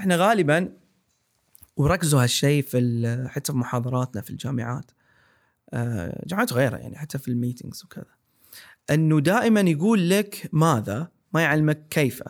[0.00, 0.72] إحنا غالبا
[1.76, 4.90] وركزوا هالشيء في حتى في محاضراتنا في الجامعات.
[5.72, 8.04] آه، جامعات وغيرها يعني حتى في الميتينجز وكذا.
[8.90, 12.22] إنه دائما يقول لك ماذا؟ ما يعلمك كيف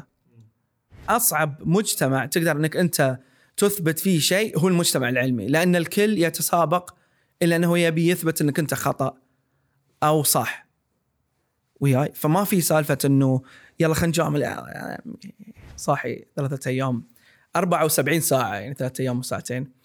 [1.09, 3.19] أصعب مجتمع تقدر إنك أنت
[3.57, 6.95] تثبت فيه شيء هو المجتمع العلمي لأن الكل يتسابق
[7.43, 9.17] الا أنه يبي يثبت إنك أنت خطأ
[10.03, 10.67] أو صح
[11.81, 12.13] وياي.
[12.15, 13.43] فما في سالفة إنه
[13.81, 14.43] يلا خلينا نجامل.
[14.43, 14.99] يا-
[15.77, 17.05] صاحي ثلاثة أيام.
[17.57, 19.81] 74 ساعة يعني ثلاثة أيام وساعتين.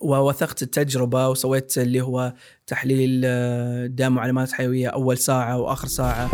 [0.00, 2.32] ووثقت التجربة وسويت اللي هو
[2.66, 6.30] تحليل آه، دم وعلامات حيوية أول ساعة وآخر ساعة.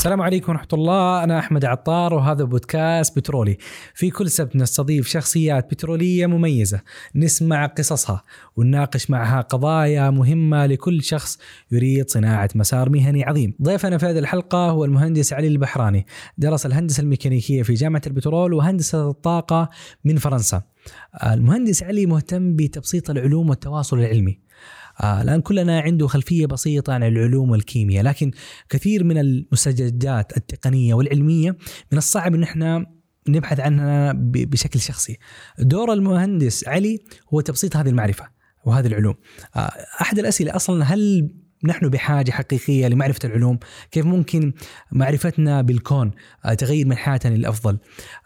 [0.00, 1.24] السلام عليكم ورحمة الله.
[1.24, 3.58] أنا أحمد عطار وهذا بودكاست بترولي.
[3.94, 6.80] في كل سبت نستضيف شخصيات بترولية مميزة.
[7.14, 8.22] نسمع قصصها
[8.56, 11.38] ونناقش معها قضايا مهمة لكل شخص
[11.72, 13.54] يريد صناعة مسار مهني عظيم.
[13.62, 16.06] ضيفنا في هذه الحلقة هو المهندس علي البحراني.
[16.38, 19.68] درس الهندسة الميكانيكية في جامعة البترول وهندسة الطاقة
[20.04, 20.62] من فرنسا.
[21.26, 24.40] المهندس علي مهتم بتبسيط العلوم والتواصل العلمي.
[25.00, 28.30] آه، الآن كلنا عنده خلفية بسيطة عن العلوم والكيمياء لكن
[28.68, 31.56] كثير من المستجدات التقنية والعلمية
[31.92, 32.86] من الصعب أن إحنا
[33.28, 35.18] نبحث عنها بشكل شخصي.
[35.58, 36.98] دور المهندس علي
[37.34, 38.28] هو تبسيط هذه المعرفة
[38.64, 39.14] وهذه العلوم.
[39.56, 41.30] آه، أحد الأسئلة أصلا هل
[41.64, 43.58] نحن بحاجة حقيقية لمعرفة العلوم؟
[43.90, 44.52] كيف ممكن
[44.92, 46.10] معرفتنا بالكون
[46.44, 47.78] آه، تغير من حياتنا للأفضل؟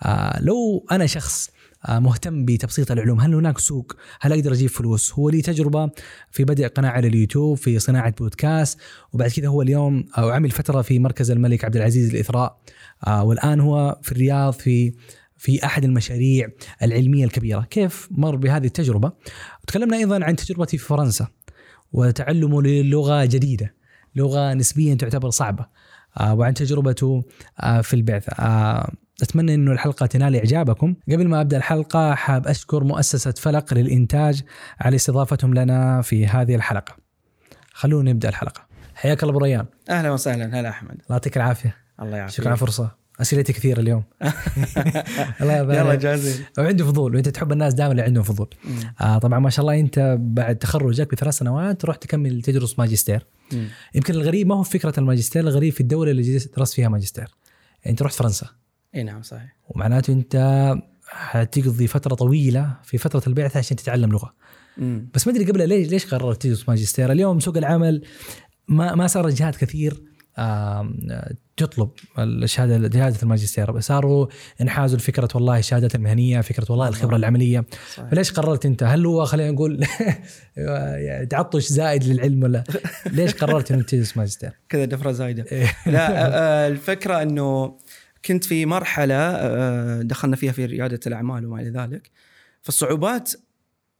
[0.03, 1.50] آه، لو أنا شخص
[1.89, 3.21] مهتم بتبسيط العلوم.
[3.21, 5.91] هل هناك سوق؟ هل أقدر أجيب فلوس؟ هو لي تجربة
[6.31, 8.79] في بدء قناة على اليوتيوب في صناعة بودكاست
[9.13, 12.61] وبعد كذا هو اليوم أو عمل فترة في مركز الملك عبد العزيز الإثراء.
[13.07, 14.93] آه، والآن هو في الرياض في
[15.37, 16.49] في أحد المشاريع
[16.83, 17.67] العلمية الكبيرة.
[17.71, 19.12] كيف مر بهذه التجربة؟
[19.67, 21.27] تكلمنا أيضا عن تجربتي في فرنسا
[21.93, 23.75] وتعلمه للغة جديدة
[24.17, 25.67] لغة نسبيا تعتبر صعبة.
[26.21, 27.25] آه، وعن تجربته
[27.61, 28.33] آه، في البعثة
[29.23, 30.95] أتمنى أنه الحلقة تنال إعجابكم.
[31.12, 34.43] قبل ما أبدأ الحلقة حاب أشكر مؤسسة فلق للإنتاج
[34.81, 36.97] على استضافتهم لنا في هذه الحلقة.
[37.72, 38.66] خلونا نبدأ الحلقة.
[38.94, 39.66] حياك الله أبو ريان.
[39.91, 40.61] أهلا وسهلا.
[40.61, 40.91] هلا أحمد.
[40.91, 41.77] الله يعطيك العافية.
[42.03, 42.37] الله يعافيك.
[42.37, 42.91] شكرا على الفرصة.
[43.21, 44.05] أسئلتي كثيرة اليوم.
[45.41, 45.78] الله يبارك.
[45.78, 46.44] يلا جاهزين.
[46.59, 47.15] وعندي فضول.
[47.15, 48.49] وإنت تحب الناس دائما اللي عندهم فضول.
[49.00, 53.27] آه طبعا ما شاء الله أنت بعد تخرجك بثلاث سنوات رحت تكمل تدرس ماجستير.
[53.53, 53.69] مم.
[53.94, 57.28] يمكن الغريب ما هو فكرة الماجستير الغريب في الدولة اللي درست فيها ماجستير.
[57.84, 58.47] يعني أنت رحت فرنسا.
[58.94, 59.56] إي نعم صحيح.
[59.69, 60.75] ومعناته أنت
[61.09, 64.34] حتقضي فترة طويلة في فترة البعثة عشان تتعلم لغة.
[64.78, 65.09] مم.
[65.15, 68.03] بس ما أدري قبل ليش ليش قررت تدرس ماجستير؟ اليوم سوق العمل
[68.69, 70.03] ما ما صار جهات كثير
[71.56, 73.81] تطلب الشهادة شهاده الماجستير.
[73.81, 74.27] صاروا
[74.60, 77.65] انحازوا لفكرة والله الشهادات المهنية فكرة والله الخبرة العملية.
[77.94, 78.11] صحيح.
[78.11, 79.87] فليش قررت أنت؟ هل هو خلينا نقول
[81.31, 82.65] تعطش زائد للعلم ولا
[83.12, 85.44] ليش قررت انك تدرس ماجستير؟ كذا دفرة زايدة.
[85.53, 85.72] إيه.
[85.87, 87.76] لا آه، آه، الفكرة إنه
[88.27, 92.11] كنت في مرحلة آه، دخلنا فيها في ريادة الأعمال وما إلى ذلك
[92.62, 93.33] فالصعوبات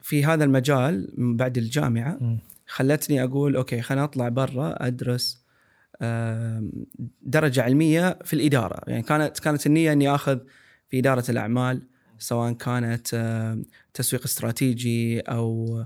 [0.01, 2.37] في هذا المجال من بعد الجامعة.
[2.67, 5.45] خلتني أقول أوكي خليني اطلع برا أدرس
[7.21, 10.39] درجة علمية في الإدارة يعني كانت كانت النية إني آخذ
[10.89, 11.81] في إدارة الأعمال
[12.19, 13.07] سواء كانت
[13.93, 15.83] تسويق استراتيجي أو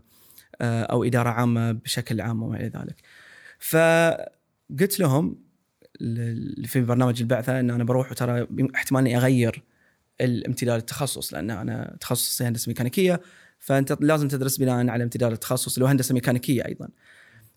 [0.62, 2.96] آه، أو إدارة عامة بشكل عام وما إلى ذلك.
[3.60, 5.49] فقلت لهم
[6.66, 9.64] في برنامج البعثة إن أنا بروح وترى احتمال اني أغير
[10.22, 13.22] الامتداد التخصص لأن أنا تخصصي هندسة ميكانيكية
[13.60, 16.90] فأنت لازم تدرس بناء على امتداد التخصص اللي هو هندسة ميكانيكية أيضا.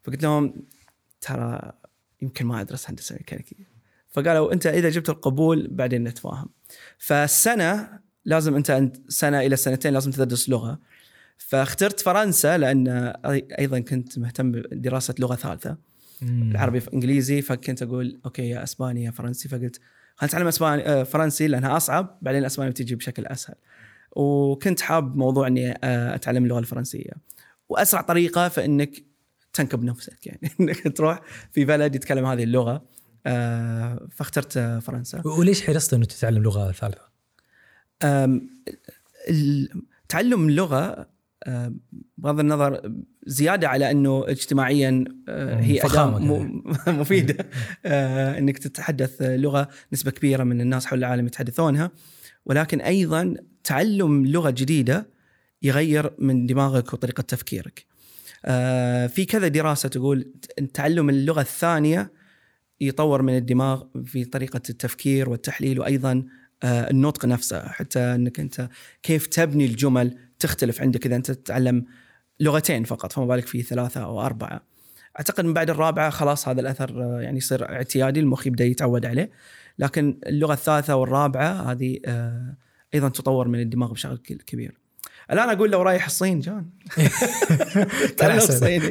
[0.02, 0.54] فقلت لهم
[1.20, 1.72] ترى
[2.22, 3.72] يمكن ما أدرس هندسة ميكانيكية.
[4.08, 6.48] فقالوا أنت إذا جبت القبول بعدين نتفاهم.
[6.98, 10.78] فالسنه لازم أنت سنة إلى سنتين لازم تدرس لغة.
[11.38, 12.88] فاخترت فرنسا لأن
[13.58, 15.76] أيضا كنت مهتم بدراسة لغة ثالثة.
[16.22, 19.48] العربي في إنجليزي فكنت أقول أوكي يا إسباني يا فرنسي.
[19.48, 19.80] فقلت
[20.16, 23.54] خلينا نتعلم إسباني آه، فرنسي؟ لأنها أصعب بعدين الإسباني بتجي بشكل أسهل.
[24.12, 27.10] وكنت حاب موضوع إني آه، أتعلم اللغة الفرنسية.
[27.68, 29.04] وأسرع طريقة فانك
[29.52, 31.20] تنكب نفسك يعني إنك تروح
[31.52, 32.84] في بلد يتكلم هذه اللغة
[33.26, 35.22] آه، فاخترت فرنسا.
[35.26, 37.12] وليش حرصت انه تتعلم لغة ثالثة؟
[40.08, 41.11] تعلم اللغة
[42.18, 42.92] بغض النظر
[43.26, 46.18] زيادة على إنه اجتماعيا أه، هي أداة
[47.00, 47.48] مفيدة.
[47.86, 51.90] أه، إنك تتحدث لغة نسبة كبيرة من الناس حول العالم يتحدثونها.
[52.46, 53.34] ولكن أيضا
[53.64, 55.10] تعلم لغة جديدة
[55.62, 57.86] يغير من دماغك وطريقة تفكيرك.
[59.08, 60.32] في كذا دراسة تقول
[60.74, 62.12] تعلم اللغة الثانية
[62.80, 66.24] يطور من الدماغ في طريقة التفكير والتحليل وأيضا
[66.62, 67.68] آه، النطق نفسه.
[67.68, 68.68] حتى إنك أنت
[69.02, 71.84] كيف تبني الجمل تختلف عندك إذا أنت تتعلم
[72.40, 74.62] لغتين فقط فما بالك في ثلاثة أو أربعة.
[75.18, 79.30] أعتقد من بعد الرابعة خلاص هذا الأثر آه، يعني يصير اعتيادي المخ يبدأ يتعود عليه.
[79.78, 82.56] لكن اللغة الثالثة والرابعة هذه آه،
[82.94, 84.78] أيضا تطور من الدماغ بشكل كبير.
[85.30, 86.66] الآن أقول لو رايح الصين جان.
[88.22, 88.90] الصيني.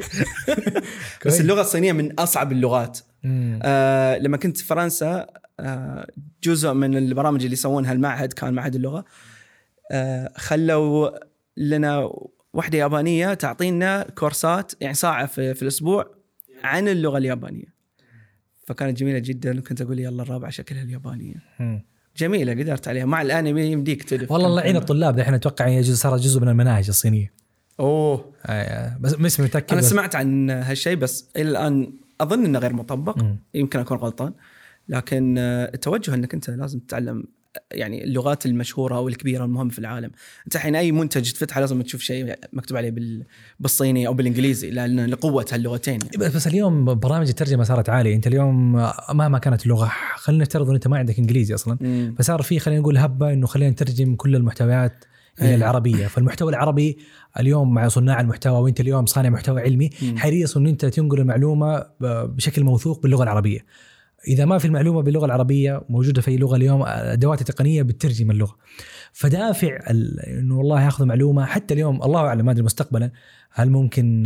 [1.25, 2.99] بس اللغة الصينية من أصعب اللغات.
[3.25, 5.27] آه لما كنت في فرنسا
[5.59, 6.07] آه
[6.43, 9.05] جزء من البرامج اللي يسوونها المعهد كان معهد اللغة.
[9.91, 11.09] آه خلوا
[11.57, 12.09] لنا
[12.53, 16.15] واحدة يابانية تعطينا كورسات يعني ساعة في, في الأسبوع
[16.63, 17.81] عن اللغة اليابانية.
[18.67, 21.35] فكانت جميلة جدا وكنت أقول يلا الرابعة شكلها اليابانية.
[22.17, 23.05] جميلة قدرت عليها.
[23.05, 26.87] مع الأنمي يمديك تلف والله الله يعين الطلاب الحين أتوقع يجوز صار جزء من المناهج
[26.87, 27.33] الصينية.
[27.79, 28.33] أوه.
[28.45, 29.71] آه، بس مش متأكد.
[29.71, 33.17] أنا بس- سمعت عن هالشيء بس إلى الآن أظن إنه غير مطبق.
[33.17, 33.37] مم.
[33.53, 34.33] يمكن أكون غلطان.
[34.89, 37.23] لكن آه، التوجه إنك أنت لازم تتعلم
[37.71, 40.11] يعني اللغات المشهورة أو الكبيرة المهمه في العالم
[40.45, 43.23] أنت الحين أي منتج تفتحه لازم تشوف شيء مكتوب عليه بال...
[43.59, 46.33] بالصيني أو بالإنجليزي لأن لقوة هاللغتين يعني.
[46.35, 48.71] بس اليوم برامج الترجمة صارت عالية أنت اليوم
[49.13, 52.15] مهما كانت اللغة خلينا نفترض إن أنت ما عندك إنجليزي أصلا مم.
[52.19, 55.05] فصار في خلينا نقول هبة إنه خلينا نترجم كل المحتويات
[55.41, 55.55] إلى أيه.
[55.55, 56.97] العربية فالمحتوى العربي
[57.39, 59.89] اليوم مع صناع المحتوى وأنت اليوم صانع محتوى علمي.
[60.17, 63.65] حريص إن أنت تنقل المعلومة بشكل موثوق باللغة العربية
[64.27, 68.57] إذا ما في المعلومة باللغة العربية موجودة في أي لغة اليوم ادوات التقنية بتترجم اللغة.
[69.13, 73.11] فدافع ال- إنه والله ياخذ معلومة حتى اليوم الله أعلم ما أدري مستقبلا
[73.51, 74.23] هل ممكن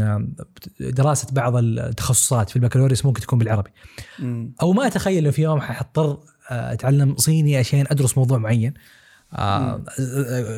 [0.80, 3.70] دراسة بعض التخصصات في البكالوريوس ممكن تكون بالعربي.
[4.62, 6.20] أو ما أتخيل في يوم حضطر
[6.52, 8.74] آه، أتعلم صيني عشان أدرس موضوع معين.
[9.36, 9.84] آه،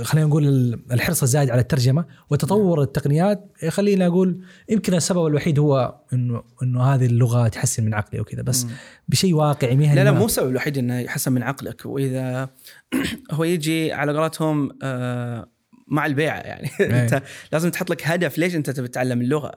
[0.03, 3.51] خلينا نقول ال- الحرص الزايد على الترجمة وتطور التقنيات.
[3.63, 8.63] يخليني أقول يمكن السبب الوحيد هو إنه إنه هذه اللغة تحسن من عقلي وكذا بس
[8.65, 8.71] مم.
[9.07, 11.85] بشيء واقعي مهني لا لا مو السبب الوحيد إنه يحسن من عقلك.
[11.85, 12.50] وإذا
[13.31, 15.47] هو يجي على قولتهم آه،
[15.88, 16.69] مع البيعه يعني.
[17.01, 17.21] أنت
[17.51, 19.51] لازم تحط لك هدف ليش أنت تبي تتعلم اللغة؟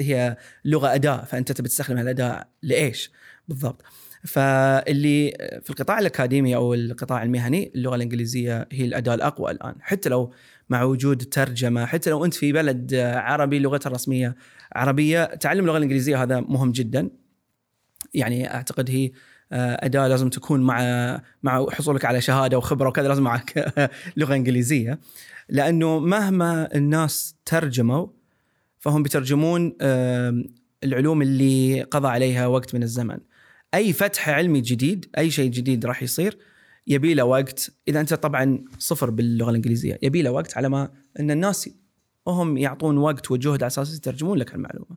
[0.00, 3.10] هي لغة أداة فأنت تبي تستخدم هالأداة لإيش؟
[3.48, 3.82] بالضبط.
[4.24, 5.30] فاللي
[5.62, 9.74] في القطاع الأكاديمي أو القطاع المهني اللغة الإنجليزية هي الأداة الأقوى الآن.
[9.80, 10.32] حتى لو
[10.68, 14.36] مع وجود ترجمة حتى لو أنت في بلد عربي لغته الرسمية
[14.72, 17.10] عربية تعلم اللغة الإنجليزية هذا مهم جدا.
[18.14, 19.10] يعني أعتقد هي
[19.52, 20.80] آه، أداة لازم تكون مع
[21.42, 23.72] مع حصولك على شهادة وخبرة وكذا لازم معك
[24.16, 24.98] لغة إنجليزية.
[25.48, 28.06] لأنه مهما الناس ترجموا
[28.80, 29.76] فهم بيترجمون
[30.84, 33.18] العلوم اللي قضى عليها وقت من الزمن.
[33.74, 36.38] أي فتح علمي جديد أي شيء جديد راح يصير
[36.86, 37.70] يبي له وقت.
[37.88, 40.90] إذا أنت طبعا صفر باللغة الإنجليزية يبي له وقت على ما
[41.20, 41.70] إن الناس
[42.26, 44.96] وهم يعطون وقت وجهد على أساس يترجمون لك المعلومة.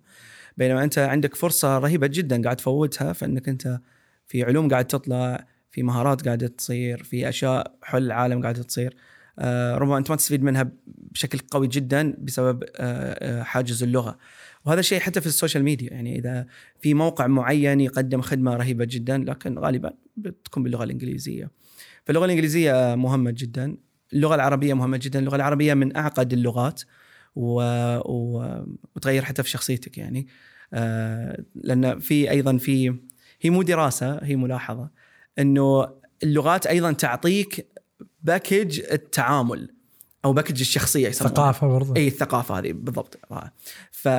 [0.58, 3.80] بينما أنت عندك فرصة رهيبة جدا قاعد تفوتها فإنك أنت
[4.28, 8.96] في علوم قاعد تطلع في مهارات قاعدة تصير في أشياء حول العالم قاعدة تصير.
[9.40, 14.18] آه، ربما أنت ما تستفيد منها بشكل قوي جدا بسبب آه، آه، حاجز اللغة.
[14.68, 16.46] وهذا الشيء حتى في ال social media يعني إذا
[16.80, 21.52] في موقع معين يقدم خدمة رهيبة جدا لكن غالبا بتكون باللغة الإنجليزية.
[22.06, 23.78] فاللغة الإنجليزية مهمة جدا
[24.14, 26.82] اللغة العربية مهمة جدا اللغة العربية من أعقد اللغات
[27.36, 27.62] و...
[27.98, 28.46] و...
[28.96, 30.28] وتغير حتى في شخصيتك يعني.
[30.74, 32.96] آه، لأن في أيضا في
[33.42, 34.90] هي مو دراسة هي ملاحظة
[35.40, 35.88] إنه
[36.24, 37.68] اللغات أيضا تعطيك
[38.24, 39.70] package التعامل
[40.26, 41.36] أو package الشخصية يسمونها.
[41.36, 43.20] ثقافة برضه إي الثقافة هذه بالضبط.
[44.08, 44.10] ف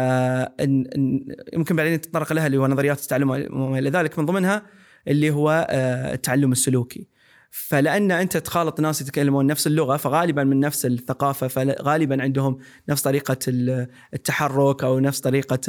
[1.52, 4.62] يمكن بعدين نتطرق لها اللي هو نظريات التعلم وما إلى ذلك من ضمنها
[5.08, 7.06] اللي هو آه، التعلم السلوكي.
[7.50, 13.36] فلأن أنت تخالط ناس يتكلمون نفس اللغة فغالبا من نفس الثقافة فغالبا عندهم نفس طريقة
[13.48, 15.60] ال- التحرك أو نفس طريقة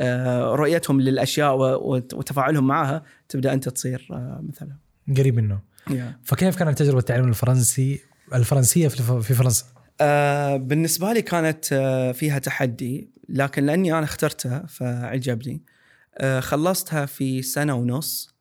[0.00, 1.56] آه، رؤيتهم للأشياء
[1.88, 4.78] وتفاعلهم معها تبدأ أنت تصير آه، مثلهم
[5.16, 5.60] قريب منه.
[6.24, 8.00] فكيف كانت تجربة التعليم الفرنسي
[8.34, 9.64] الفرنسية في فرنسا؟
[10.00, 15.62] آه بالنسبة لي كانت آه فيها تحدي لكن لأني أنا اخترتها فعجبني.
[16.18, 18.34] آه خلصتها في سنة ونص.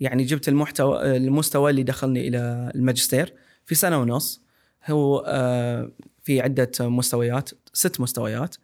[0.00, 3.34] يعني جبت المحتوى المستوى اللي دخلني إلى الماجستير
[3.66, 4.42] في سنة ونص.
[4.86, 8.56] هو آه في عدة مستويات ست مستويات.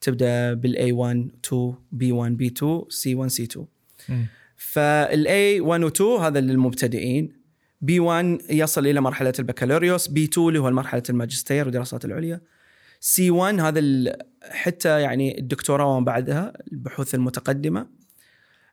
[0.00, 3.60] تبدأ بالA 1 2 B1 B2 C1 C2
[4.56, 7.37] فال A 1 و 2 هذا للمبتدئين.
[7.80, 12.40] B 1 يصل إلى مرحلة البكالوريوس B 2 اللي هو مرحلة الماجستير والدراسات العليا.
[13.00, 13.82] C 1 هذا
[14.50, 17.86] حتى يعني الدكتوراه وما بعدها البحوث المتقدمة.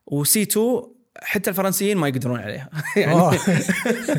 [0.07, 0.81] و C 2
[1.21, 2.69] حتى الفرنسيين ما يقدرون عليها.
[2.97, 3.38] يعني.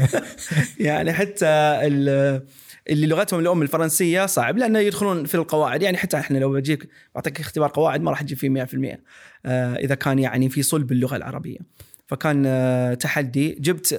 [0.89, 1.47] يعني حتى
[1.83, 2.47] ال-
[2.91, 5.83] اللي لغتهم الأم الفرنسية صعب لأنه يدخلون في القواعد.
[5.83, 9.01] يعني حتى إحنا لو بجيك بعطيك اختبار قواعد ما راح تجيب فيه 100%
[9.47, 11.59] آه، إذا كان يعني في صلب اللغة العربية.
[12.07, 13.53] فكان آه، تحدي.
[13.61, 13.95] جبت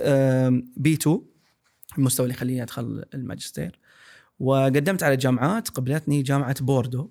[0.78, 1.22] B 2
[1.98, 3.80] المستوى اللي يخليني أدخل الماجستير.
[4.40, 5.70] وقدمت على جامعات.
[5.70, 7.10] قبلتني جامعة بوردو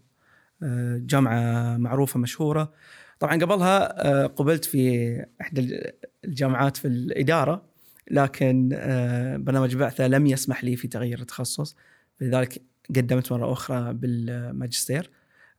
[0.62, 2.72] آه، جامعة معروفة مشهورة.
[3.18, 5.80] طبعا قبلها آه، قبلت في إحدى
[6.24, 7.62] الجامعات في الإدارة
[8.10, 11.76] لكن آه، برنامج بعثة لم يسمح لي في تغيير التخصص.
[12.20, 12.62] لذلك
[12.96, 15.10] قدمت مرة أخرى بالماجستير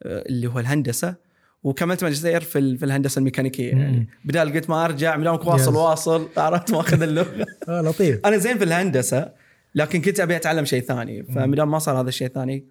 [0.03, 1.15] آه، اللي هو الهندسة.
[1.63, 3.69] وكملت ماجستير في في الهندسة الميكانيكية.
[3.71, 4.07] يعني.
[4.25, 5.75] بدال قلت ما أرجع مدامك واصل.
[5.75, 7.45] واصل عرفت؟ ماخذ اللغة.
[7.69, 8.19] آه لطيف.
[8.25, 9.31] أنا زين في الهندسة
[9.75, 11.23] لكن كنت أبي أتعلم شيء ثاني.
[11.23, 12.65] فمدام ما صار هذا الشيء الثاني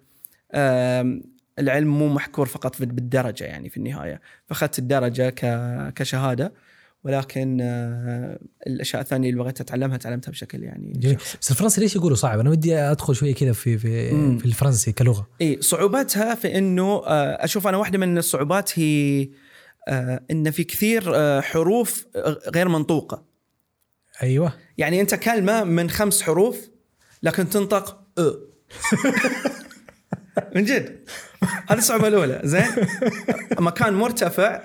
[0.53, 1.23] آم،
[1.59, 4.21] العلم مو محكور فقط بالدرجة يعني في النهاية.
[4.45, 5.29] فأخذت الدرجة
[5.89, 6.53] كشهادة.
[7.03, 11.19] ولكن آه، الأشياء الثانية اللي بغيت أتعلمها تعلمتها بشكل يعني جميل.
[11.19, 11.37] شخصي.
[11.41, 14.37] بس الفرنسي ليش يقولوا صعب؟ أنا ودي أدخل شوية كذا في في مم.
[14.37, 15.27] في الفرنسي كلغة.
[15.41, 19.29] إي صعوبتها في إنه آه، أشوف أنا واحدة من الصعوبات هي
[19.87, 21.01] آه، إن في كثير
[21.41, 22.05] حروف
[22.55, 23.23] غير منطوقة.
[24.23, 24.53] أيوه.
[24.77, 26.69] يعني أنت كلمة من خمس حروف
[27.23, 28.31] لكن تنطق أ.
[30.55, 30.99] من جد.
[31.69, 32.65] هذه الصعوبة الأولى زين؟
[33.59, 34.61] مكان مرتفع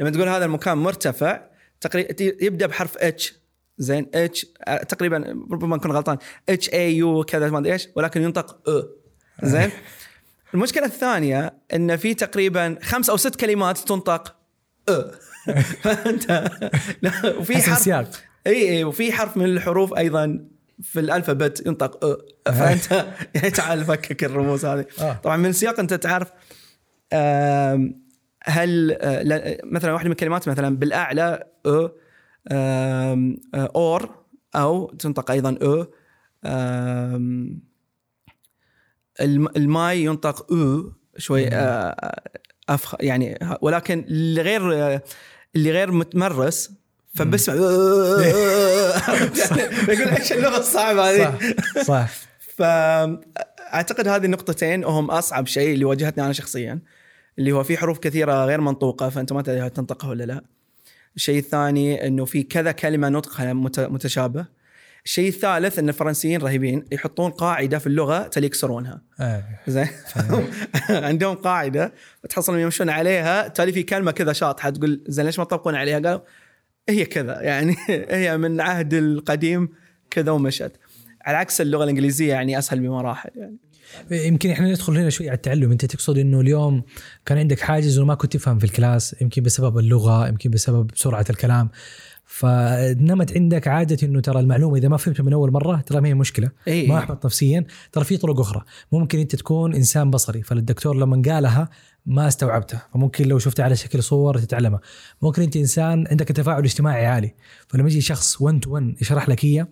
[0.00, 1.40] لما تقول هذا المكان مرتفع
[1.80, 3.34] تقريبا يبدأ بحرف H
[3.78, 4.46] زين H
[4.88, 5.16] تقريبا
[5.50, 6.18] ربما اكون غلطان.
[6.48, 8.82] H A U كذا ما أدري إيش ولكن ينطق ا
[9.46, 9.70] زين؟
[10.54, 14.36] المشكلة الثانية إن في تقريبا خمس أو ست كلمات تنطق
[14.88, 15.10] ا
[15.82, 16.50] فانت
[17.02, 17.88] لا، وفي حرف
[18.46, 20.44] إي إي وفي حرف من الحروف أيضا
[20.82, 22.16] في ال alphabet ينطق أ
[22.52, 24.84] فأنت يعني تعال فكك الرموز هذه.
[25.00, 25.12] آه.
[25.24, 26.28] طبعا من السياق أنت تعرف
[28.48, 33.16] هل آه، لا- مثلا واحدة من الكلمات مثلا بالاعلى آه،
[33.54, 34.14] اور
[34.56, 35.58] أو تنطق أيضا
[39.20, 42.20] الم- الماي ينطق أو شوي آه،
[42.68, 45.02] افخ يعني ولكن اللي غير آه،
[45.56, 46.70] اللي غير متمرس
[47.14, 47.62] فبسمع يعني
[49.88, 51.38] يقول إيش اللغة الصعبه هذه
[51.76, 52.08] صح صح
[52.56, 56.78] فاعتقد هذه النقطتين هم اصعب شيء اللي واجهتني أنا شخصيا
[57.38, 60.44] اللي هو في حروف كثيرة غير منطوقة فأنت ما تدري تنطقها ولا لا.
[61.16, 64.46] الشيء الثاني إنه في كذا كلمة نطقها مت- متشابه.
[65.04, 69.44] الشيء الثالث إن الفرنسيين رهيبين يحطون قاعدة في اللغة تلي يكسرونها آه.
[69.66, 69.88] زين
[70.90, 71.92] عندهم قاعدة
[72.28, 76.20] تحصلهم يمشون عليها تالي في كلمة كذا شاطحة تقول زين ليش ما تطبقون عليها؟ قالوا
[76.88, 77.76] هي كذا يعني
[78.10, 79.68] هي من عهد القديم
[80.10, 80.72] كذا ومشت
[81.22, 83.56] على عكس اللغة الإنجليزية يعني أسهل بمراحل يعني
[84.10, 85.70] يمكن إحنا ندخل هنا شوي على التعلم.
[85.72, 86.82] أنت تقصد إنه اليوم
[87.26, 91.26] كان عندك حاجز وما كنت تفهم في ال class يمكن بسبب اللغة يمكن بسبب سرعة
[91.30, 91.68] الكلام.
[92.26, 96.14] فنمت عندك عادة إنه ترى المعلومة إذا ما فهمتها من أول مرة ترى ما هي
[96.14, 96.50] مشكلة.
[96.68, 96.88] إيه.
[96.88, 97.64] ما أحبط نفسيا.
[97.92, 98.62] ترى في طرق أخرى.
[98.92, 101.68] ممكن أنت تكون إنسان بصري فالدكتور لما قالها
[102.06, 102.86] ما استوعبتها.
[102.94, 104.80] فممكن لو شفتها على شكل صور تتعلمها.
[105.22, 107.34] ممكن أنت إنسان عندك تفاعل اجتماعي عالي.
[107.68, 109.66] فلما يجي شخص 1 to 1 يشرح لك هي.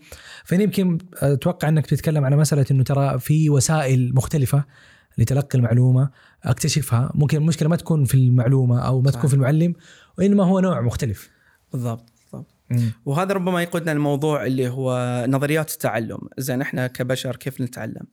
[0.45, 4.65] فهنا يمكن أتوقع إنك تتكلم على مسألة إنه ترى في وسائل مختلفة
[5.19, 6.11] لتلقي المعلومة
[6.45, 7.11] أكتشفها.
[7.15, 9.19] ممكن المشكلة ما تكون في المعلومة أو ما صح.
[9.19, 9.75] تكون في المعلم
[10.19, 11.31] وإنما هو نوع مختلف.
[11.73, 12.14] بالضبط.
[13.05, 16.19] وهذا ربما يقودنا للموضوع اللي هو نظريات التعلم.
[16.39, 18.07] زين إحنا كبشر كيف نتعلم؟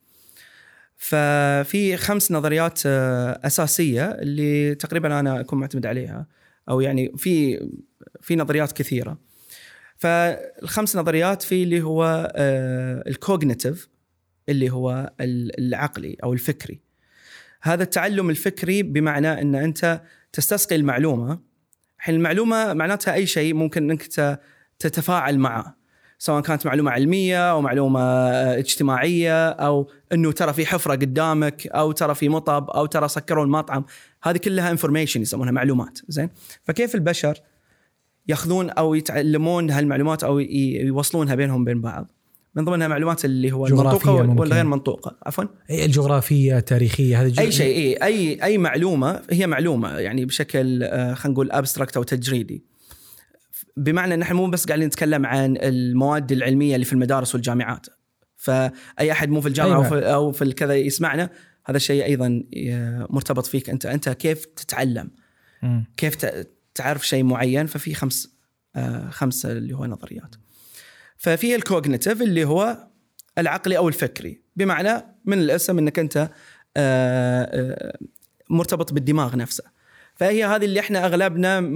[0.98, 6.28] ففي خمس نظريات آه، أساسية اللي تقريبا أنا أكون معتمد عليها
[6.70, 7.60] أو يعني في
[8.22, 9.18] في نظريات كثيرة.
[9.98, 12.32] فالخمس نظريات في اللي هو
[13.08, 13.90] الكوجنيتيف
[14.50, 16.80] اللي هو ال- العقلي أو الفكري.
[17.62, 20.02] هذا التعلم الفكري بمعنى إن أنت
[20.34, 21.40] تستسقي المعلومة
[22.02, 24.04] الحين المعلومة معناتها أي شيء ممكن إنك
[24.80, 25.76] تتفاعل معه
[26.18, 31.92] سواء كانت معلومة علمية أو معلومة آه، اجتماعية أو إنه ترى في حفرة قدامك أو
[31.92, 33.86] ترى في مطب أو ترى سكروا المطعم
[34.24, 36.30] هذه كلها information يسمونها معلومات زين؟
[36.64, 37.38] فكيف البشر
[38.28, 42.12] يأخذون أو يتعلمون هالمعلومات أو يوصلونها بينهم بين بعض؟
[42.56, 44.40] من ضمنها معلومات اللي هو المنطوقه ممكن.
[44.40, 45.44] والغير منطوقه عفوا.
[45.70, 51.14] أي الجغرافية التاريخيه هذا أي شيء إي أي أي معلومة هي معلومة يعني بشكل آه،
[51.14, 52.66] خلينا نقول abstract أو تجريدي.
[53.78, 57.88] بمعنى إن إحنا مو بس قاعدين نتكلم عن المواد العلمية اللي في المدارس والجامعات.
[58.36, 59.86] فأي أحد مو في الجامعة أيوة.
[59.86, 61.30] أو في, أو في الكذا يسمعنا
[61.66, 63.86] هذا الشيء أيضا آه، مرتبط فيك أنت.
[63.86, 65.12] أنت كيف تتعلم؟
[65.64, 65.86] مم.
[65.98, 66.16] كيف
[66.76, 68.38] تعرف شيء معين؟ ففي خمس
[68.76, 70.36] آه، خمسة اللي هو نظريات.
[71.22, 72.88] ففي الكوجنيتيف اللي هو
[73.38, 74.42] العقلي أو الفكري.
[74.56, 76.30] بمعنى من الأسم إنك أنت آه،
[76.78, 77.98] آه،
[78.50, 79.64] مرتبط بالدماغ نفسه.
[80.16, 81.72] فهي هذه اللي إحنا أغلبنا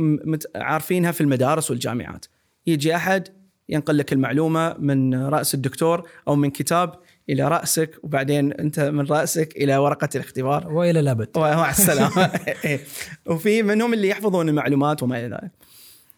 [0.56, 2.26] عارفينها في المدارس والجامعات.
[2.68, 3.28] يجي أحد
[3.70, 6.94] ينقل لك المعلومة من رأس الدكتور أو من كتاب
[7.30, 10.74] إلى رأسك وبعدين أنت من رأسك إلى ورقة الاختبار.
[10.74, 12.24] وإلى الابد مع السلامه
[12.66, 12.80] إيه.
[13.26, 15.52] وفي منهم اللي يحفظون المعلومات وما إلى ذلك.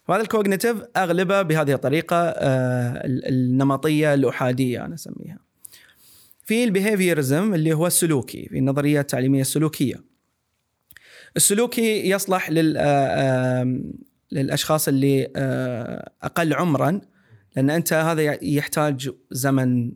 [0.08, 5.38] وهذا ال cognitive أغلبه بهذه الطريقة آه، ال- النمطية الأحادية أنا أسميها.
[6.44, 10.04] في ال behaviorism اللي هو السلوكي في النظرية التعليمية السلوكية.
[11.36, 13.80] السلوكي يصلح لل آه،
[14.32, 17.00] للأشخاص اللي آه، أقل عمرا
[17.56, 19.92] لأن أنت هذا يحتاج زمن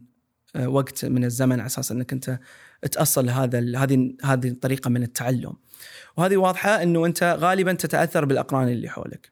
[0.65, 2.39] وقت من الزمن على أساس أنك أنت
[2.93, 5.53] تأصل هذا هذه هذه الطريقة من التعلم.
[6.17, 9.32] وهذه واضحة إنه أنت غالبا تتأثر بالأقران اللي حولك.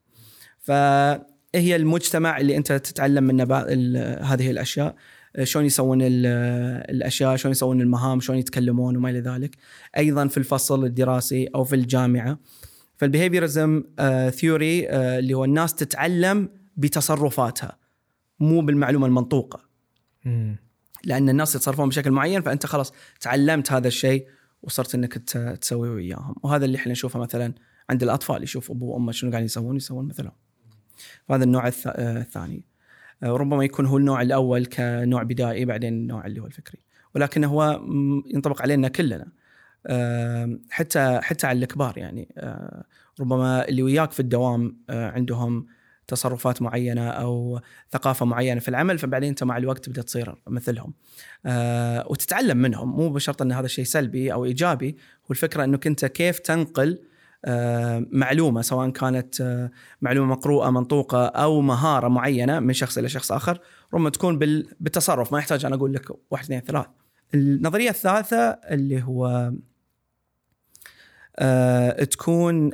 [0.75, 3.45] فهي المجتمع اللي أنت تتعلم منه
[4.23, 4.97] هذه الأشياء.
[5.37, 6.27] آه، شلون يسوون ال-
[6.97, 9.57] الأشياء شلون يسوون المهام شلون يتكلمون وما إلى ذلك.
[9.97, 12.39] أيضا في الفصل الدراسي أو في الجامعة.
[12.97, 13.85] فالبيهيفيرزم
[14.31, 17.79] ثيوري اللي هو الناس تتعلم بتصرفاتها
[18.41, 19.61] مو بالمعلومة المنطوقة.
[21.05, 24.27] لأن الناس يتصرفون بشكل معين فأنت خلاص تعلمت هذا الشيء
[24.63, 26.35] وصرت إنك ت- تسوي وياهم.
[26.43, 27.55] وهذا اللي إحنا نشوفه مثلا
[27.91, 30.33] عند الأطفال يشوف ابوه وأمه شنو قاعدين يسوون يسوون مثلهم
[31.29, 32.65] وهذا النوع آه، الثاني.
[33.23, 36.79] آه، وربما يكون هو النوع الأول كنوع بدائي بعدين النوع اللي هو الفكري.
[37.15, 37.81] ولكن هو
[38.27, 39.33] ينطبق علينا كلنا.
[40.71, 42.35] حتى حتى على الكبار يعني.
[42.39, 42.85] آه،
[43.21, 45.67] ربما اللي وياك في الدوام عندهم
[46.07, 50.95] تصرفات معينة أو ثقافة معينة في العمل فبعدين أنت مع الوقت تبدا تصير مثلهم.
[52.11, 52.97] وتتعلم منهم.
[52.97, 54.97] مو بشرط أن هذا الشيء سلبي أو إيجابي.
[55.25, 56.99] هو الفكرة أنك أنت كيف تنقل
[58.13, 59.71] معلومة سواء كانت آه،
[60.01, 63.61] معلومة مقروءة منطوقة أو مهارة معينة من شخص إلى شخص آخر
[63.95, 65.33] ربما تكون بال- بالتصرف.
[65.33, 66.87] ما يحتاج أنا أقول لك واحد اثنين ثلاث.
[67.35, 69.53] النظرية الثالثة اللي هو
[71.39, 72.71] آه، تكون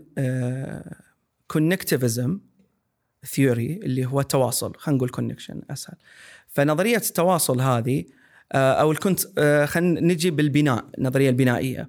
[1.49, 2.41] connectivism
[3.27, 4.73] theory اللي هو التواصل.
[4.79, 5.97] خلينا نقول connection أسهل.
[6.49, 8.05] فنظرية التواصل هذه
[8.53, 11.81] آه، أو ال connect آه، خلينا نجي بالبناء النظرية البنائية.
[11.81, 11.89] آه،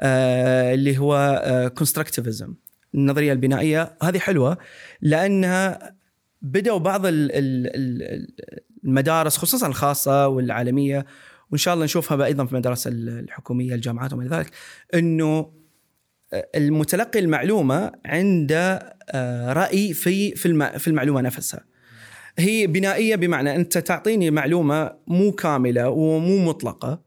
[0.00, 1.42] اللي هو
[1.78, 2.54] constructivism
[2.94, 4.58] النظرية البنائية هذه حلوة
[5.00, 5.94] لأنها
[6.42, 8.26] بدأوا بعض ال- ال- ال-
[8.84, 11.06] المدارس خصوصا الخاصة والعالمية
[11.50, 14.50] وإن شاء الله نشوفها أيضا في المدارس الحكومية الجامعات وما ذلك
[14.94, 15.52] إنه
[16.54, 20.34] المتلقي المعلومة عنده آه، رأي في
[20.78, 21.64] في المعلومة نفسها.
[22.38, 27.02] هي بنائية بمعنى أنت تعطيني معلومة مو كاملة ومو مطلقة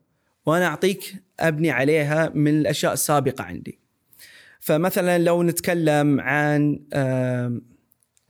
[0.46, 3.80] وأنا أعطيك أبني عليها من الأشياء السابقة عندي.
[4.60, 6.80] فمثلا لو نتكلم عن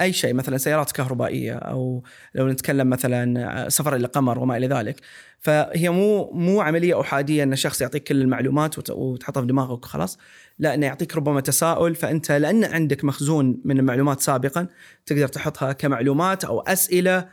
[0.02, 2.04] أي شيء مثلا سيارات كهربائية أو
[2.36, 5.02] لو نتكلم مثلا سفر إلى القمر وما إلى ذلك.
[5.40, 10.18] فهي مو مو عملية احاديه إن شخص يعطيك كل المعلومات وت- وتحطها في دماغك وخلاص.
[10.60, 11.96] لا إنه يعطيك ربما تساؤل.
[11.96, 14.68] فأنت لأن عندك مخزون من المعلومات سابقا
[15.06, 17.30] تقدر تحطها كمعلومات أو أسئلة آه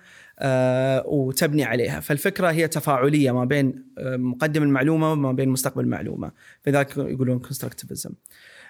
[1.06, 2.00] وتبني عليها.
[2.00, 6.32] فالفكرة هي تفاعلية ما بين آه، مقدم المعلومة وما بين مستقبل المعلومة.
[6.62, 8.10] فذلك يقولون كونستركتيفيزم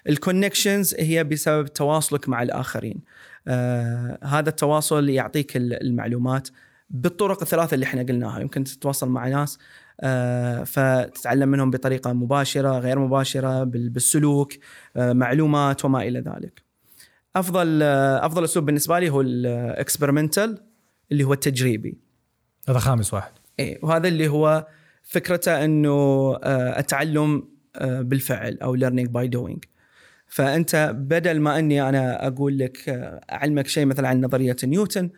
[0.08, 3.00] ال connections هي بسبب تواصلك مع الآخرين.
[3.48, 6.48] آه هذا التواصل يعطيك ال- المعلومات
[6.90, 8.40] بالطرق الثلاثة اللي إحنا قلناها.
[8.40, 9.58] يمكن تتواصل مع ناس
[10.00, 14.52] آه فتتعلم منهم بطريقة مباشرة غير مباشرة بال- بالسلوك
[14.96, 16.62] آه معلومات وما إلى ذلك.
[17.36, 20.58] أفضل آه أفضل أسلوب بالنسبة لي هو ال experimental
[21.12, 21.98] اللي هو التجريبي
[22.68, 23.32] هذا خامس واحد.
[23.58, 24.66] إيه وهذا اللي هو
[25.02, 25.90] فكرته إنه
[26.34, 29.58] آه، التعلم آه، بالفعل أو learning by doing.
[30.26, 35.10] فأنت بدل ما إني أنا أقول لك آه، أعلمك شيء مثلا عن نظرية نيوتن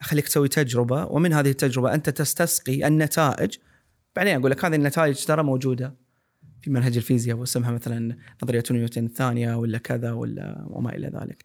[0.00, 3.58] أخليك تسوي تجربة ومن هذه التجربة أنت تستسقي النتائج.
[4.16, 5.94] بعدين أقول لك هذه النتائج ترى موجودة
[6.60, 11.44] في منهج الفيزياء واسمها مثلا نظرية نيوتن الثانية ولا كذا ولا وما إلى ذلك.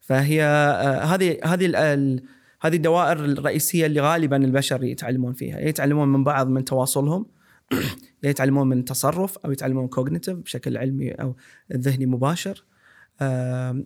[0.00, 1.66] فهي آه، هذه هذه
[2.60, 7.26] هذه الدوائر الرئيسية اللي غالبا البشر يتعلمون فيها، يتعلمون من بعض من تواصلهم
[8.22, 11.36] يتعلمون من تصرف أو يتعلمون cognitive بشكل علمي أو
[11.72, 12.64] ذهني مباشر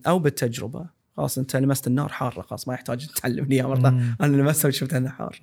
[0.07, 1.03] أو بالتجربة.
[1.17, 4.17] خلاص أنت لمست النار حارة خلاص ما يحتاج تتعلمني اياها مره مم.
[4.21, 5.41] أنا لمستها وشفت أنها حار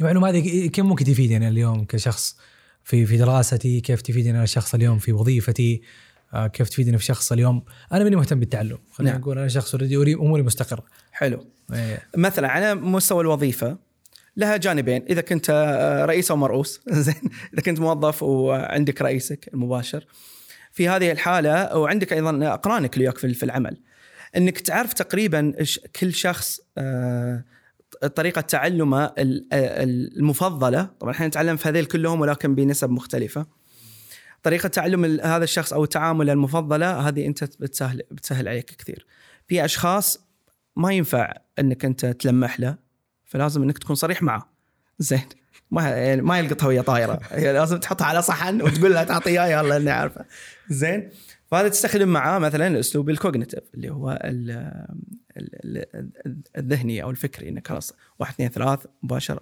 [0.00, 2.36] المعلومه هذه كيف ممكن تفيدني اليوم كشخص
[2.84, 5.82] في في دراستي؟ كيف تفيدني أنا شخص اليوم في وظيفتي؟
[6.52, 9.20] كيف تفيدني في شخص اليوم؟ أنا ماني مهتم بالتعلم خلينا نعم.
[9.20, 10.84] نقول أنا شخص already أموري مستقرة.
[11.12, 11.46] حلو.
[11.72, 12.02] إيه.
[12.16, 13.78] مثلا على مستوى الوظيفة
[14.36, 15.04] لها جانبين.
[15.10, 17.14] إذا كنت آه، رئيس أو مرؤوس زين.
[17.54, 20.06] إذا كنت موظف وعندك رئيسك المباشر.
[20.72, 23.76] في هذه الحالة وعندك أيضا أقرانك اللي في العمل.
[24.36, 25.52] إنك تعرف تقريبا
[26.00, 27.44] كل شخص آه،
[28.16, 30.90] طريقة تعلمه ال- آه، المفضلة.
[31.00, 33.46] طبعا إحنا نتعلم في هذيل كلهم ولكن بنسب مختلفة.
[34.42, 39.06] طريقة تعلم هذا الشخص أو التعامل المفضلة هذه أنت بتسهل بتسهل عليك كثير.
[39.46, 40.26] في أشخاص
[40.76, 42.76] ما ينفع إنك أنت تلمح له
[43.24, 44.52] فلازم إنك تكون صريح معه.
[44.98, 45.28] زين.
[45.70, 47.20] ما يعني ما يلقطها وهي طايرة.
[47.30, 50.24] هي لازم تحطها على صحن وتقول له تعطي إياه يلا إني عارفه
[50.68, 51.10] زين.
[51.46, 54.50] فهذا تستخدم معاه مثلا الأسلوب الكوجنيتيف اللي هو ال
[55.36, 55.84] ال
[56.26, 59.40] ال الذهني أو الفكري إنك خلاص واحد اثنين ثلاث مباشر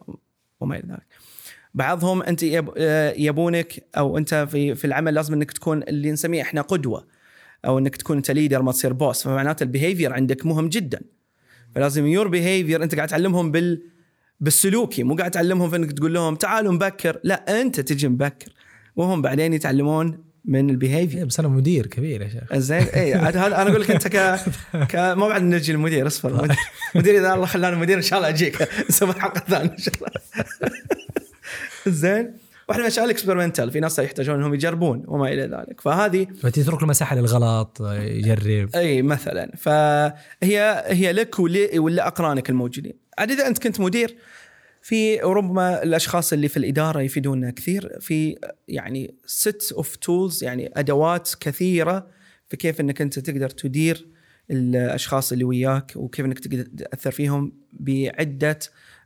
[0.60, 1.06] وما إلى ذلك.
[1.74, 2.70] بعضهم أنت يب
[3.16, 7.06] يبونك أو أنت في في العمل لازم إنك تكون اللي نسميه إحنا قدوة
[7.64, 11.00] أو إنك تكون أنت leader ما تصير boss فمعناته ال behavior عندك مهم جدا.
[11.74, 13.82] فلازم your behavior أنت قاعد تعلمهم بال
[14.40, 18.52] بالسلوكي مو قاعد تعلمهم في إنك تقول لهم تعالوا مبكر لا أنت تجي مبكر
[18.96, 22.54] وهم بعدين يتعلمون من ال behavior بس أنا مدير كبير يا شيخ.
[22.54, 24.40] زين اي أنا أقول لك أنت ك
[24.88, 26.42] ك ما بعد نجي المدير اصبر.
[26.42, 26.56] مدير,
[26.94, 28.68] مدير إذا الله خلاني مدير إن شاء الله أجيك.
[28.90, 30.10] نسوي حلقه ثانية إن شاء الله.
[31.88, 32.34] زين.
[32.68, 35.80] واحدة من الاشياء ال experimental في ناس يحتاجون إنهم يجربون وما إلى ذلك.
[35.80, 38.76] فهذه فتترك له مساحة للغلط يجرب.
[38.76, 39.52] إي مثلا.
[39.56, 42.92] فهي هي لك ولي- ولا أقرانك الموجودين.
[43.18, 44.16] عاد إذا أنت كنت مدير
[44.82, 47.96] في ربما الأشخاص اللي في الإدارة يفيدونا كثير.
[48.00, 48.36] في
[48.68, 52.06] يعني set of tools يعني أدوات كثيرة
[52.48, 54.06] في كيف إنك أنت تقدر تدير
[54.50, 58.58] الأشخاص اللي وياك وكيف إنك تقدر تأثر فيهم بعدة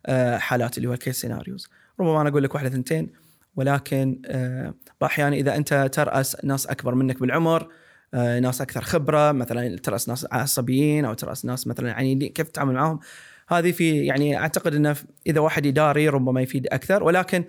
[0.07, 1.69] آه، حالات اللي هو ال case scenarios
[2.01, 3.13] ربما أنا أقول لك واحدة ثنتين
[3.57, 7.69] ولكن آه، أحيانا إذا أنت ترأس ناس أكبر منك بالعمر
[8.15, 12.75] آه، ناس أكثر خبرة مثلا ترأس ناس عصبيين أو ترأس ناس مثلا عنيدين كيف تتعامل
[12.75, 13.01] معهم
[13.49, 17.45] هذه في يعني أعتقد إنه إذا واحد اداري ربما يفيد أكثر ولكن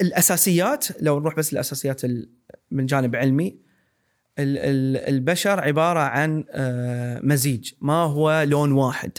[0.00, 2.28] الأساسيات لو نروح بس الاساسيات ال-
[2.70, 3.56] من جانب علمي
[4.38, 9.12] ال- ال- البشر عبارة عن آه، مزيج ما هو لون واحد.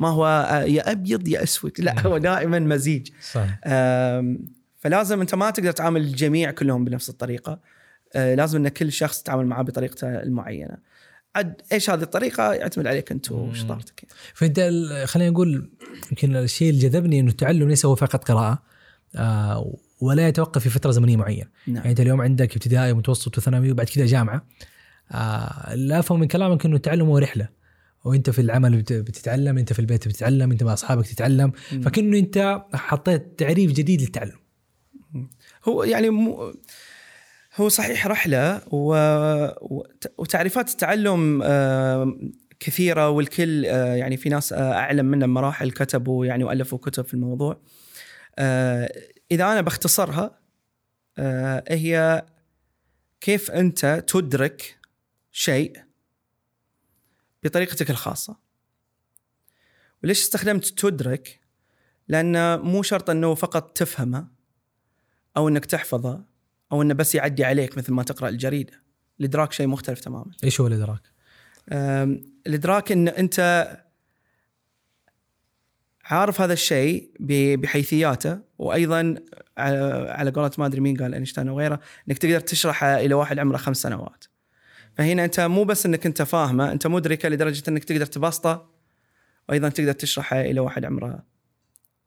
[0.00, 1.72] ما هو آه، يا أبيض يا أسود.
[1.78, 3.08] لا هو دائما مزيج.
[3.32, 3.46] صح.
[4.78, 7.60] فلازم أنت ما تقدر تعامل الجميع كلهم بنفس الطريقة.
[8.14, 10.76] آه، لازم أن كل شخص تتعامل معاه بطريقته المعينة.
[11.36, 15.70] عد إيش هذه الطريقة؟ يعتمد عليك أنت وشطارتك فأنت ال- خلينا نقول
[16.10, 18.62] يمكن الشيء اللي جذبني إنه التعلم ليس هو فقط قراءة
[19.16, 21.46] آه ولا يتوقف في فترة زمنية معينة.
[21.66, 21.76] نعم.
[21.76, 24.46] يعني أنت اليوم عندك ابتدائي ومتوسط وثانوي وبعد كذا جامعة.
[25.12, 27.48] آه لا أفهم من كلامك إنه التعلم هو رحلة.
[28.04, 31.80] وانت في العمل بت- بتتعلم انت في البيت بتتعلم انت مع اصحابك تتعلم مم.
[31.80, 34.38] فكأنه انت حطيت تعريف جديد للتعلم.
[35.64, 36.54] هو يعني مو
[37.56, 38.94] هو صحيح رحلة و...
[39.60, 42.18] وت- وتعريفات التعلم آه،
[42.60, 47.14] كثيرة والكل آه، يعني في ناس آه، أعلم منا بمراحل كتبوا يعني وألفوا كتب في
[47.14, 47.60] الموضوع.
[49.32, 50.38] إذا أنا بختصرها
[51.68, 52.24] هي
[53.20, 54.76] كيف أنت تدرك
[55.32, 55.76] شيء
[57.42, 58.36] بطريقتك الخاصة
[60.04, 61.40] وليش استخدمت تدرك
[62.08, 64.28] لأن مو شرط أنه فقط تفهمه
[65.36, 66.24] أو أنك تحفظه
[66.72, 68.82] أو أنه بس يعدي عليك مثل ما تقرأ الجريدة
[69.20, 71.02] الإدراك شيء مختلف تماما إيش هو الإدراك؟
[72.46, 73.66] الإدراك إن أنت
[76.04, 77.12] عارف هذا الشيء
[77.56, 79.14] بحيثياته وأيضا
[80.08, 83.56] على قولة ما أدري مين قال أينشتاين أو غيره إنك تقدر تشرحه إلى واحد عمره
[83.56, 84.24] خمس سنوات.
[85.00, 88.70] فهنا أنت مو بس إنك أنت فاهمة أنت مدركة لدرجة إنك تقدر تبسطه
[89.48, 91.24] وأيضا تقدر تشرحه إلى واحد عمره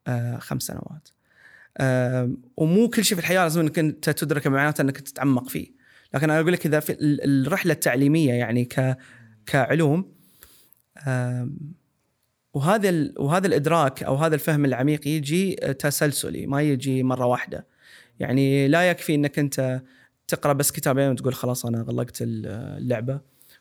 [0.08, 1.10] آه، خمس سنوات.
[2.58, 5.68] ومو كل شيء في الحياة لازم إنك أنت تدركه معناته إنك تتعمق فيه.
[6.14, 8.98] لكن أنا أقول لك إذا في ال- الرحلة التعليمية يعني ك
[9.46, 10.14] كعلوم
[12.54, 17.68] وهذا وهذا الإدراك أو هذا الفهم العميق يجي تسلسلي ما يجي مرة واحدة
[18.20, 19.82] يعني لا يكفي إنك أنت
[20.28, 22.46] تقرأ بس كتابين وتقول خلاص أنا غلقت ال-
[22.82, 23.20] اللعبة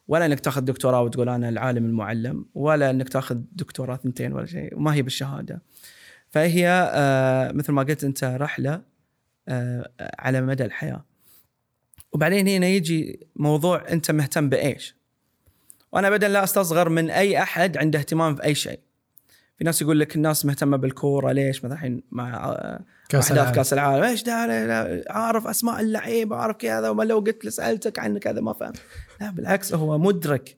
[0.09, 4.77] ولا إنك تاخذ دكتوراه وتقول أنا العالم المعلم ولا إنك تاخذ دكتوراه ثنتين ولا شيء
[4.77, 5.62] وما هي بالشهادة.
[6.29, 8.83] فهي آه، مثل ما قلت أنت رحلة
[9.48, 11.05] آه، على مدى الحياة.
[12.12, 14.96] وبعدين هنا يجي موضوع أنت مهتم بإيش.
[15.92, 18.81] وأنا ابدا لا أستصغر من أي أحد عنده اهتمام في اي شيء.
[19.62, 22.57] في ناس يقول لك الناس مهتمة بالكورة ليش؟ مثلا الحين مع
[23.09, 23.55] كأس أحداث العالم.
[23.55, 24.05] كأس العالم.
[24.05, 28.72] إيش ده؟ عارف أسماء اللعيبة عارف كذا وما لو قلت سألتك عن كذا ما فهم.
[29.20, 30.57] لا بالعكس هو مدرك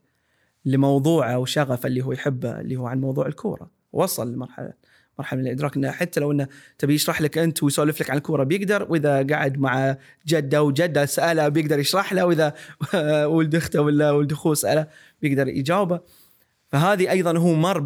[0.65, 3.71] لموضوعه وشغفه اللي هو يحبه اللي هو عن موضوع الكورة.
[3.93, 4.73] وصل لمرحلة
[5.19, 8.45] مرحلة من الإدراك إنه حتى لو إنه تبي يشرح لك أنت ويسولف لك عن الكورة
[8.45, 12.55] بيقدر وإذا قعد مع جدة وجدة سأله بيقدر يشرح له وإذا
[13.35, 14.87] ولد أخته ولا ولد أخوه سأله
[15.23, 16.01] بيقدر يجاوبه.
[16.69, 17.81] فهذه أيضا هو مر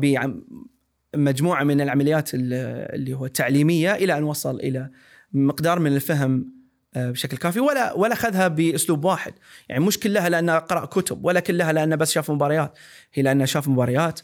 [1.14, 2.53] بمجموعه من العمليات ال-
[2.94, 4.90] اللي هو التعليميه إلى أن وصل إلى
[5.33, 6.59] مقدار من الفهم
[6.97, 7.61] آه، بشكل كافي.
[7.61, 9.33] ولا ولا أخذها بأسلوب واحد.
[9.68, 12.79] يعني مش كلها لأنه قرأ كتب ولا كلها لأنه بس شاف مباريات.
[13.14, 14.21] هي لأنه شاف مباريات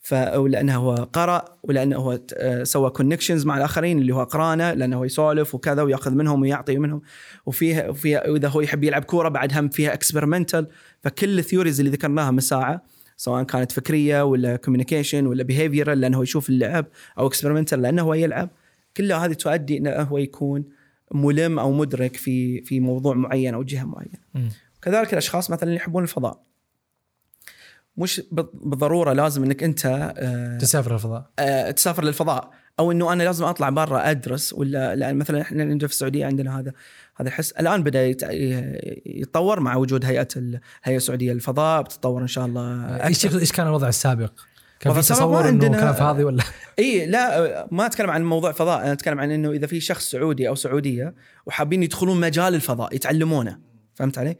[0.00, 4.96] ف ولأنه هو قرأ ولأنه هو آه، سوى connections مع الآخرين اللي هو اقرانه لأنه
[4.96, 7.02] هو يسولف وكذا ويأخذ منهم ويعطي منهم.
[7.46, 10.66] وفيها وفيها واذا هو يحب يلعب كورة بعد هم فيها experimental
[11.02, 12.82] فكل ال theories اللي ذكرناها من ساعه
[13.22, 16.86] سواء كانت فكرية ولا communication ولا behavioral لأنه هو يشوف اللعب
[17.18, 18.48] أو experimental لأنه هو يلعب.
[18.96, 20.64] كلها هذه تؤدي أنه هو يكون
[21.14, 24.50] ملم أو مدرك في في موضوع معين أو جهة معينة.
[24.82, 26.42] كذلك الأشخاص مثلا اللي يحبون الفضاء.
[27.96, 32.50] مش بال- بالضرورة لازم إنك أنت آه، تسافر الفضاء آه، تسافر للفضاء.
[32.78, 36.58] أو إنه أنا لازم أطلع برا أدرس ولا لأن مثلا إحنا عندنا في السعودية عندنا
[36.58, 36.72] هذا.
[37.22, 38.22] هذا الحس الآن بدأ يت-
[39.06, 43.66] يتطور مع وجود هيئة ال- الهيئه السعودية للفضاء بتتطور إن شاء الله إيش إيش كان
[43.66, 44.32] الوضع السابق؟
[44.80, 46.42] كان في تصور إنه عندنا- كلام فاضي ولا
[46.78, 50.48] إي لا ما أتكلم عن موضوع فضاء أنا أتكلم عن إنه إذا في شخص سعودي
[50.48, 51.14] أو سعودية
[51.46, 53.58] وحابين يدخلون مجال الفضاء يتعلمونه
[53.94, 54.36] فهمت علي؟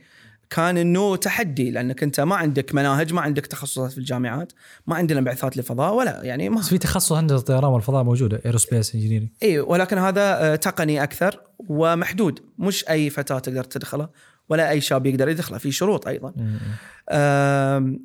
[0.57, 4.53] كان إنه تحدي لأنك أنت ما عندك مناهج ما عندك تخصصات في الجامعات
[4.87, 8.95] ما عندنا بعثات للفضاء ولا يعني ما بس في تخصص هندسه الطيران والفضاء موجودة aerospace
[8.95, 12.41] engineering اي ولكن هذا آه، تقني أكثر ومحدود.
[12.59, 14.09] مش أي فتاة تقدر تدخله
[14.49, 16.35] ولا أي شاب يقدر يدخله في شروط أيضا.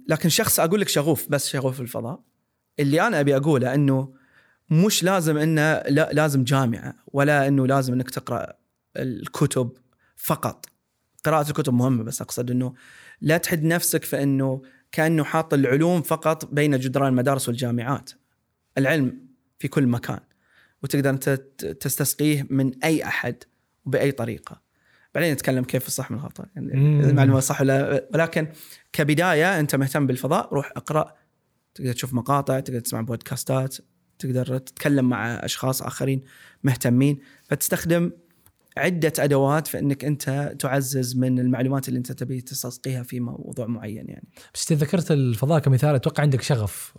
[0.07, 2.19] لكن شخص أقول لك شغوف بس شغوف الفضاء.
[2.79, 4.13] اللي أنا أبي أقوله إنه
[4.69, 8.53] مش لازم إنه لا لازم جامعة ولا إنه لازم إنك تقرأ
[8.97, 9.71] الكتب
[10.15, 10.65] فقط.
[11.23, 12.73] قراءة الكتب مهمة بس أقصد إنه
[13.21, 18.11] لا تحد نفسك في إنه كأنه حاط العلوم فقط بين جدران المدارس والجامعات
[18.77, 19.27] العلم
[19.59, 20.19] في كل مكان
[20.83, 23.35] وتقدر انت ت- تستسقيه من أي أحد
[23.85, 24.61] وبأي طريقة
[25.15, 27.01] بعدين نتكلم كيف الصح من الخطأ يعني مم.
[27.01, 28.47] المعلومة صح ولا ولكن
[28.93, 31.13] كبداية أنت مهتم بالفضاء روح اقرأ
[31.75, 33.77] تقدر تشوف مقاطع تقدر تسمع بودكاستات
[34.19, 36.23] تقدر تتكلم مع أشخاص آخرين
[36.63, 38.11] مهتمين فتستخدم
[38.77, 44.09] عدة أدوات في إنك أنت تعزز من المعلومات اللي أنت تبي تستسقيها في موضوع معين
[44.09, 46.93] يعني بس إذا ذكرت الفضاء كمثال أتوقع عندك شغف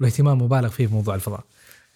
[0.00, 1.44] واهتمام مبالغ فيه بموضوع الفضاء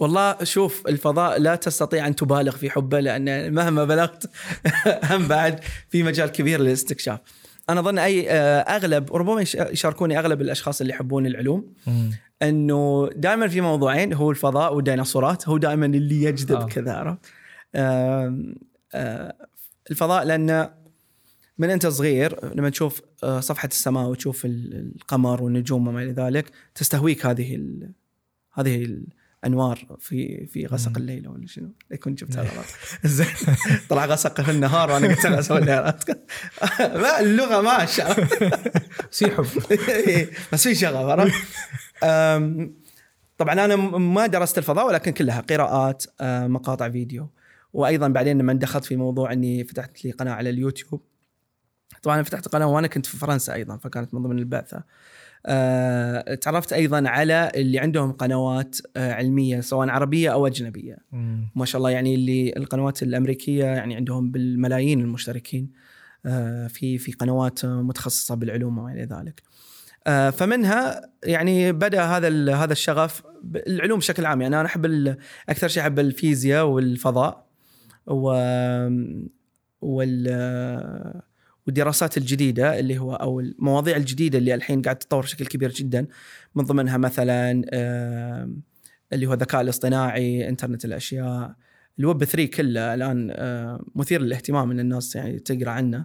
[0.00, 4.30] والله شوف الفضاء لا تستطيع أن تبالغ في حبه لأن مهما بلغت
[5.10, 7.18] هم بعد في مجال كبير للاستكشاف.
[7.70, 11.72] أنا أظن أي آه، أغلب ربما يش- يشاركوني أغلب الأشخاص اللي يحبون العلوم
[12.42, 16.62] إنه دائما في موضوعين هو الفضاء والديناصورات هو دائما اللي يجذب آه.
[16.62, 16.66] آه.
[16.66, 17.18] كذا عرفت؟
[18.94, 19.35] آه،
[19.90, 20.70] الفضاء لأن
[21.59, 26.50] من أنت صغير لما تشوف آه، صفحة السماء وتشوف ال- القمر والنجوم وما إلى ذلك
[26.74, 27.92] تستهويك هذه ال-
[28.55, 28.98] هذه
[29.44, 30.92] الأنوار في في غسق.
[30.96, 32.66] الليل ولا شنو؟ يكون جبتها غلط
[33.05, 33.26] زين.
[33.88, 35.94] طلع غسق في النهار وأنا قلت أنا أسوي الليل.
[36.81, 38.00] ما اللغة بس
[39.18, 39.46] في حب.
[40.53, 40.96] بس في شغف
[43.38, 47.29] طبعا أنا ما درست الفضاء ولكن كلها قراءات آه، مقاطع فيديو.
[47.72, 51.02] وأيضا بعدين لما دخلت في موضوع إني فتحت لي قناة على اليوتيوب.
[52.02, 54.85] طبعا أنا فتحت قناة وأنا كنت في فرنسا أيضا فكانت من ضمن البعثه
[55.46, 60.96] آه، تعرفت أيضا على اللي عندهم قنوات آه، علمية سواء عربية أو أجنبية.
[61.12, 61.48] مم.
[61.54, 65.70] ما شاء الله يعني اللي القنوات الأمريكية يعني عندهم بالملايين المشتركين
[66.26, 69.42] آه، في في قنوات متخصصة بالعلوم وما إلى ذلك.
[70.06, 73.22] آه، فمنها يعني بدأ هذا هذا الشغف
[73.56, 74.42] العلوم بشكل عام.
[74.42, 75.16] يعني أنا أحب
[75.48, 77.49] أكثر شيء أحب الفيزياء والفضاء.
[78.11, 78.31] و
[79.81, 81.20] وال
[81.66, 86.07] والدراسات الجديدة اللي هو أو المواضيع الجديدة اللي الحين قاعد تتطور بشكل كبير جدا
[86.55, 87.62] من ضمنها مثلا
[89.12, 91.55] اللي هو الذكاء الاصطناعي إنترنت الأشياء
[91.99, 96.05] الويب 3 كله الآن آه، مثير للاهتمام إن الناس يعني تقرأ عنه.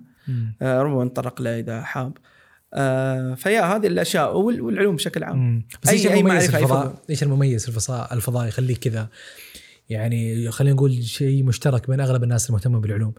[0.62, 2.18] آه، ربما نتطرق له إذا حاب
[2.74, 5.66] آه، فيا هذه الأشياء وال- والعلوم بشكل عام مم.
[5.84, 9.10] بس أي- إيش أي المميز في الفضاء؟ إيش المميز في الفضاء الفضاء يخليك كذا
[9.90, 13.14] يعني خلينا نقول شيء مشترك بين أغلب الناس المهتمه بالعلوم.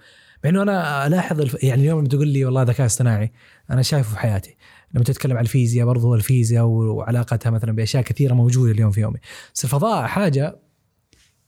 [0.45, 1.65] مع إنه أنا ألاحظ الف...
[1.65, 3.33] يعني اليوم لما تقول لي والله ذكاء اصطناعي
[3.71, 4.57] أنا شايفه في حياتي.
[4.95, 9.19] لما تتكلم عن الفيزياء برضو الفيزياء وعلاقتها مثلا بأشياء كثيرة موجودة اليوم في يومي.
[9.55, 10.57] بس الفضاء حاجة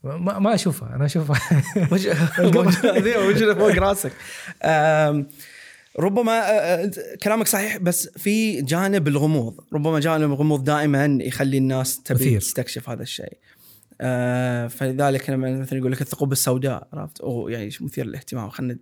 [0.05, 1.63] ما, ما أشوفها أنا أشوفها.
[1.93, 2.17] وجه
[2.57, 4.13] وجه وجه فوق راسك.
[5.99, 6.91] ربما آه، آه،
[7.23, 9.61] كلامك صحيح بس في جانب الغموض.
[9.73, 12.39] ربما جانب الغموض دائما يخلي الناس تبي.
[12.39, 13.39] تستكشف هذا الشيء.
[14.01, 18.79] آه، فلذلك لما مثلا يقول لك الثقوب السوداء عرفت؟ أو يعني مثير للاهتمام؟ خلينا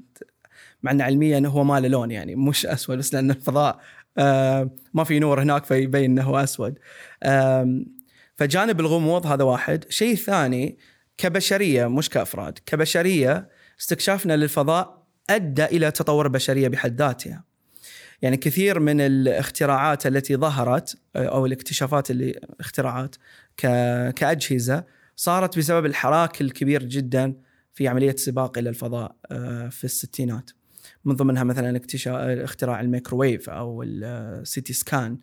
[0.82, 3.80] مع إن علميا هو ما له لون يعني مش أسود بس لأن الفضاء
[4.18, 6.78] آه، ما في نور هناك فيبين إنه هو أسود.
[7.24, 7.86] آم،
[8.36, 9.84] فجانب الغموض هذا واحد.
[9.88, 10.78] شيء ثاني
[11.18, 13.48] كبشرية مش كأفراد كبشرية
[13.80, 17.44] استكشافنا للفضاء أدى إلى تطور البشريه بحد ذاتها.
[18.22, 23.16] يعني كثير من الاختراعات التي ظهرت أو الاكتشافات اللي اختراعات
[24.16, 24.84] كأجهزة
[25.16, 27.34] صارت بسبب الحراك الكبير جدا
[27.72, 30.50] في عملية السباق إلى الفضاء آه، في الستينات.
[31.04, 31.80] من ضمنها مثلا
[32.44, 35.18] اختراع الميكروويف أو ال CT scan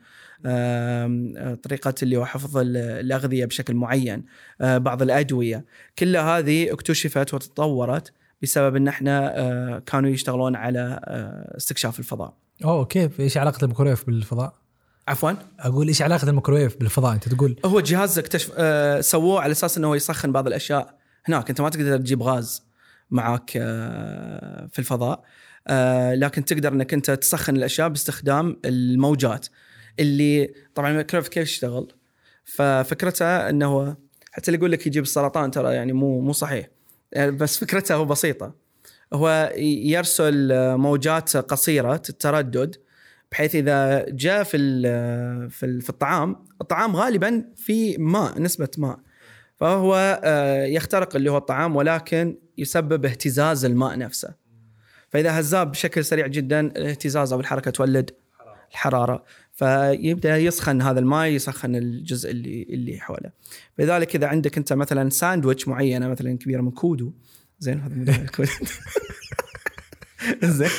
[0.45, 4.25] آم، آه، طريقة اللي هو حفظ ال- الأغذية بشكل معين
[4.61, 5.65] آه، بعض الأدوية.
[5.99, 12.33] كل هذه اكتشفت وتطورت بسبب إن إحنا آه، كانوا يشتغلون على آه، استكشاف الفضاء.
[12.65, 14.62] أوه كيف؟ إيش علاقة الميكروويف بالفضاء؟
[15.07, 15.31] عفوا.
[15.59, 17.55] أقول إيش علاقة الميكروويف بالفضاء؟ أنت تقول.
[17.65, 20.97] هو جهاز اكتشف آه، سووه على أساس إنه هو يسخن بعض الأشياء.
[21.25, 22.63] هناك أنت ما تقدر تجيب غاز
[23.11, 25.23] معك آه، في الفضاء
[25.67, 29.47] آه، لكن تقدر إنك أنت تسخن الأشياء باستخدام الموجات.
[29.99, 31.93] اللي طبعا الميكرويف كيف يشتغل؟
[32.45, 33.95] ففكرته إنه هو
[34.31, 36.67] حتى اللي يقول لك يجيب السرطان ترى يعني مو مو صحيح.
[37.11, 38.53] يعني بس فكرته هو بسيطة.
[39.13, 42.75] هو يرسل آه، موجات قصيرة التردد
[43.33, 44.57] بحيث إذا جاء في
[45.49, 48.99] في ال- في الطعام الطعام غالبا في ماء نسبة ماء.
[49.55, 54.33] فهو آه، يخترق اللي هو الطعام ولكن يسبب اهتزاز الماء نفسه.
[55.09, 58.11] فإذا هزاه بشكل سريع جدا الاهتزاز أو الحركة تولد
[58.71, 59.23] الحرارة.
[59.51, 63.31] فيبدأ يسخن هذا الماء يسخن الجزء اللي اللي حوله.
[63.79, 67.13] لذلك إذا عندك أنت مثلا ساندويتش معينة مثلا كبيرة من كودو.
[67.59, 68.51] زين هذا من الكودو
[70.43, 70.69] زين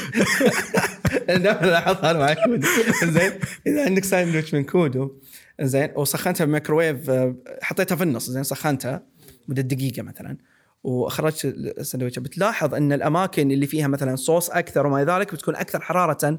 [1.29, 2.67] دائما لاحظ هذا مع كودو
[3.05, 3.33] زين
[3.67, 5.13] إذا عندك ساندويتش من كودو.
[5.61, 8.31] زين وسخنتها بالميكروويف آه، حطيتها في النص.
[8.31, 9.03] زين سخنتها
[9.49, 10.37] مدة دقيقة مثلا.
[10.85, 16.39] وأخرجت السندويشه بتلاحظ إن الأماكن اللي فيها مثلا صوص أكثر وما ذلك بتكون أكثر حرارة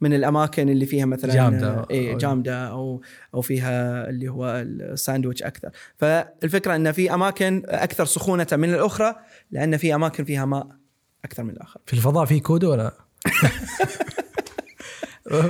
[0.00, 1.86] من الأماكن اللي فيها مثلا جامدة.
[1.90, 3.02] اي جامدة أو
[3.34, 5.70] أو فيها اللي هو الساندويتش أكثر.
[5.96, 9.14] فالفكرة إن في أماكن أكثر سخونة من الأخرى
[9.50, 10.66] لأن في أماكن فيها ماء.
[11.24, 11.80] أكثر من الآخر.
[11.86, 12.92] في الفضاء في كودو ولا؟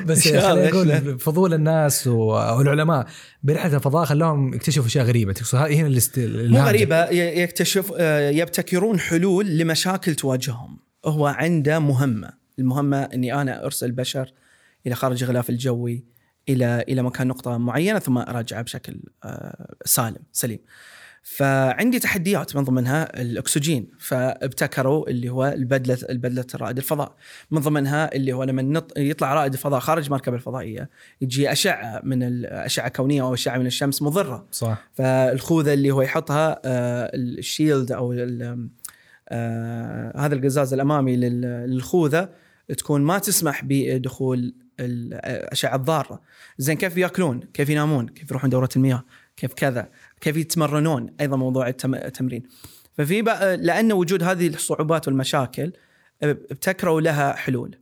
[0.06, 3.06] بس خليني أقول فضول الناس والعلماء.
[3.42, 5.32] برحله الفضاء خلاهم يكتشفوا أشياء غريبة.
[5.32, 6.00] تقصد هذه هنا.
[6.48, 10.78] مو غريبة يكتشف آه، يبتكرون حلول لمشاكل تواجههم.
[11.04, 12.30] هو عنده مهمة.
[12.58, 14.32] المهمة إني أنا أرسل بشر
[14.86, 16.04] إلى خارج الغلاف الجوي
[16.48, 20.58] إلى إلى مكان نقطة معينة ثم ارجعه بشكل آه، سالم سليم.
[21.26, 27.16] فعندي تحديات من ضمنها الأكسجين فابتكروا اللي هو البدلة البدلة رائد الفضاء.
[27.50, 28.92] من ضمنها اللي هو لما نط...
[28.98, 34.02] يطلع رائد الفضاء خارج المركبه الفضائية يجي أشعة من الاشعه كونية أو أشعة من الشمس
[34.02, 34.46] مضرة.
[34.52, 34.88] صح.
[34.92, 38.12] فالخوذة اللي هو يحطها آه، الشيلد أو
[39.28, 42.28] آه، هذا القزاز الأمامي لل- للخوذة
[42.78, 46.20] تكون ما تسمح بدخول الاشعه الضارة.
[46.58, 49.04] زين كيف يأكلون؟ كيف ينامون؟ كيف يروحون دورة المياه؟
[49.36, 49.88] كيف كذا؟
[50.24, 52.42] كيف يتمرنون أيضا موضوع التم- التمرين.
[52.98, 55.72] ففي بقى لأن وجود هذه الصعوبات والمشاكل
[56.22, 57.78] ابتكروا لها حلول.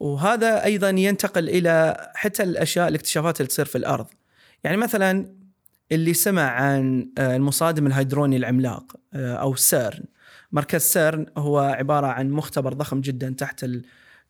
[0.00, 4.06] وهذا أيضا ينتقل إلى حتى الأشياء الاكتشافات اللي تصير في الأرض.
[4.64, 5.34] يعني مثلا
[5.92, 10.04] اللي سمع عن آه، المصادم الهادروني العملاق آه، أو سيرن.
[10.52, 13.66] مركز سيرن هو عبارة عن مختبر ضخم جدا تحت.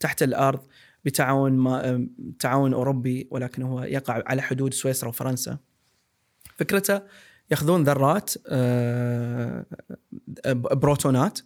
[0.01, 0.61] تحت الأرض
[1.05, 2.07] بتعاون ما...
[2.39, 5.59] تعاون أوروبي ولكن هو يقع على حدود سويسرا وفرنسا.
[6.57, 7.01] فكرته
[7.51, 9.65] ياخذون ذرات آه،
[10.55, 11.41] بروتونات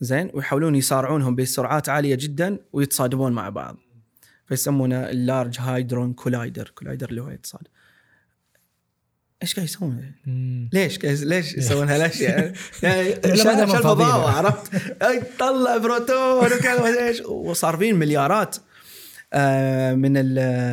[0.00, 3.76] زين ويحاولون يسارعونهم بسرعات عالية جدا ويتصادمون مع بعض
[4.46, 7.70] فيسمونه ال Large Hadron Collider collider اللي هو يتصادم
[9.42, 10.12] إيش قاعد يسوون؟
[10.72, 14.08] ليش ليش يسوون هالاشياء؟ يعني العلماء شال دائما شال فاضيين.
[14.08, 14.72] فضاوة عرفت؟
[15.38, 18.56] طلع بروتون وكذا إيش وصارفين مليارات
[19.32, 20.16] آه، من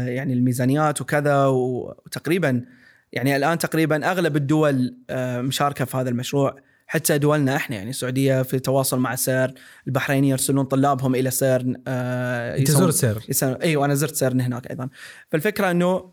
[0.08, 2.66] يعني الميزانيات وكذا وتقريبا
[3.14, 6.56] يعني الآن تقريبا أغلب الدول آه، مشاركة في هذا المشروع.
[6.88, 9.54] حتى دولنا إحنا يعني السعودية في تواصل مع سيرن
[9.88, 14.68] البحرين يرسلون طلابهم إلى سيرن آه، أنت زرت سيرن؟ يسوون- أيوه أنا زرت سيرن هناك
[14.70, 14.90] أيضا.
[15.32, 16.12] فالفكرة إنه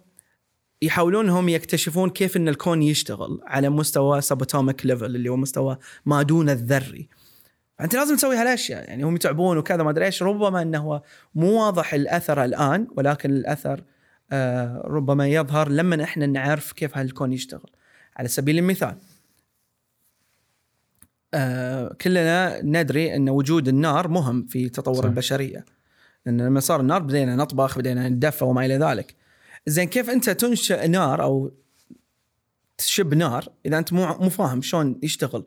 [0.83, 6.23] يحاولون هم يكتشفون كيف إن الكون يشتغل على مستوى subatomic level اللي هو مستوى ما
[6.23, 7.09] دون الذري.
[7.79, 10.23] فأنت لازم تسوي هالأشياء يعني هم يتعبون وكذا ما أدري إيش.
[10.23, 11.03] ربما إنه هو
[11.35, 13.85] مو واضح الأثر الآن ولكن الأثر
[14.85, 17.71] ربما يظهر لما إحنا نعرف كيف هالكون يشتغل
[18.17, 18.97] على سبيل المثال
[21.35, 25.05] آه كلنا ندري أن وجود النار مهم في تطور صح.
[25.05, 25.65] البشرية
[26.27, 29.15] لأن لما صار النار بدينا نطبخ بدينا ندفى وما إلى ذلك
[29.67, 31.53] زين كيف أنت تنشئ نار أو
[32.79, 35.45] تشب نار إذا أنت مو مو فاهم شلون يشتغل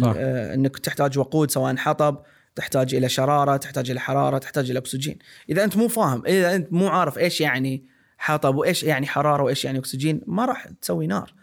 [0.00, 0.14] صح.
[0.16, 2.22] آه أنك تحتاج وقود سواء حطب
[2.58, 5.18] تحتاج إلى شرارة تحتاج إلى حرارة تحتاج إلى أكسجين.
[5.50, 7.86] إذا أنت مو فاهم إذا أنت مو عارف إيش يعني
[8.18, 11.34] حطب وإيش يعني حرارة وإيش يعني أكسجين ما راح تسوي نار.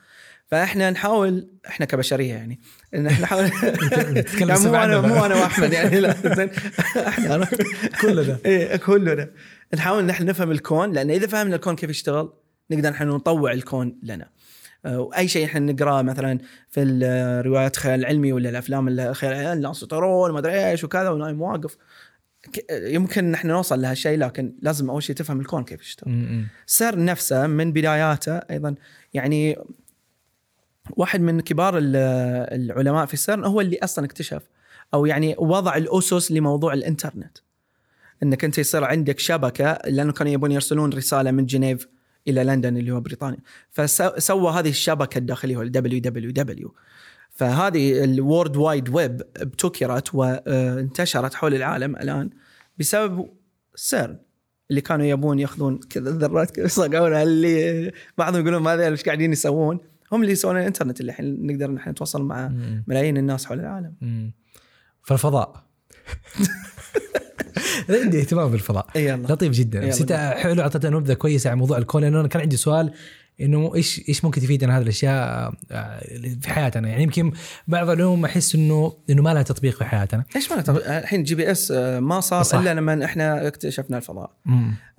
[0.47, 2.59] فإحنا نحاول إحنا كبشرية يعني
[2.93, 3.43] إن إحنا نحاول
[4.39, 5.25] يعني مو أنا مو.
[5.25, 6.35] أنا وأحمد يعني لا.
[6.35, 6.49] زين.
[7.07, 7.47] إحنا؟
[8.01, 8.37] كلنا.
[8.45, 9.29] إيه كلنا.
[9.75, 12.33] نحاول نحن نفهم الكون لأن إذا فهمنا الكون كيف يشتغل
[12.71, 14.29] نقدر نحن نطوع الكون لنا.
[14.85, 20.31] وأي شيء إحنا نقرأه مثلا في الروايات الخيال العلمي ولا الأفلام الخيال العلمي الناس يطيرون
[20.31, 21.77] ما أدري إيش وكذا ونايم واقف
[22.53, 26.45] ك- يمكن نحن نوصل لهالشيء لكن لازم أول شيء تفهم الكون كيف يشتغل.
[26.65, 28.75] سيرن نفسه من بداياته أيضا.
[29.13, 29.57] يعني
[30.97, 31.95] واحد من كبار ال-
[32.61, 34.41] العلماء في سيرن هو اللي أصلا اكتشف
[34.93, 37.37] أو يعني وضع الأسس لموضوع الإنترنت.
[38.23, 41.87] إنك أنت يصير عندك شبكة لأنه كانوا يبون يرسلون رسالة من جنيف
[42.27, 43.39] إلى لندن اللي هو بريطانيا.
[43.71, 46.75] فسوى هذه الشبكة الداخلية هو ال WWW
[47.29, 52.29] فهذه ال World Wide Web ابتكرت وانتشرت حول العالم الآن
[52.77, 53.29] بسبب
[53.75, 54.17] سيرن
[54.69, 59.31] اللي كانوا يبون يأخذون كذا الذرات كذا يصقعونها اللي بعضهم يقولون ما أدري إيش قاعدين
[59.31, 59.79] يسوون.
[60.11, 62.51] هم اللي يسوون الإنترنت اللي الحين نقدر نحن نتواصل مع
[62.87, 63.93] ملايين الناس حول العالم.
[64.01, 64.31] م.
[65.03, 65.64] فالفضاء.
[67.89, 68.87] عندي اهتمام بالفضاء.
[68.95, 69.27] يلا.
[69.27, 69.87] لطيف جدا.
[69.87, 72.93] بس انت حلو اعطيتنا نبذة كويسة عن موضوع الكون لأنه أنا كان عندي سؤال
[73.41, 75.99] إنه إيش إيش ممكن تفيدنا هذه الأشياء آه،
[76.41, 77.31] في حياتنا؟ يعني يمكن
[77.67, 80.23] بعض العلوم أحس إنه إنه ما لها تطبيق في حياتنا.
[80.35, 82.57] إيش معناته الحين GPS آه، ما صار صح.
[82.59, 84.31] إلا لما إحنا اكتشفنا الفضاء.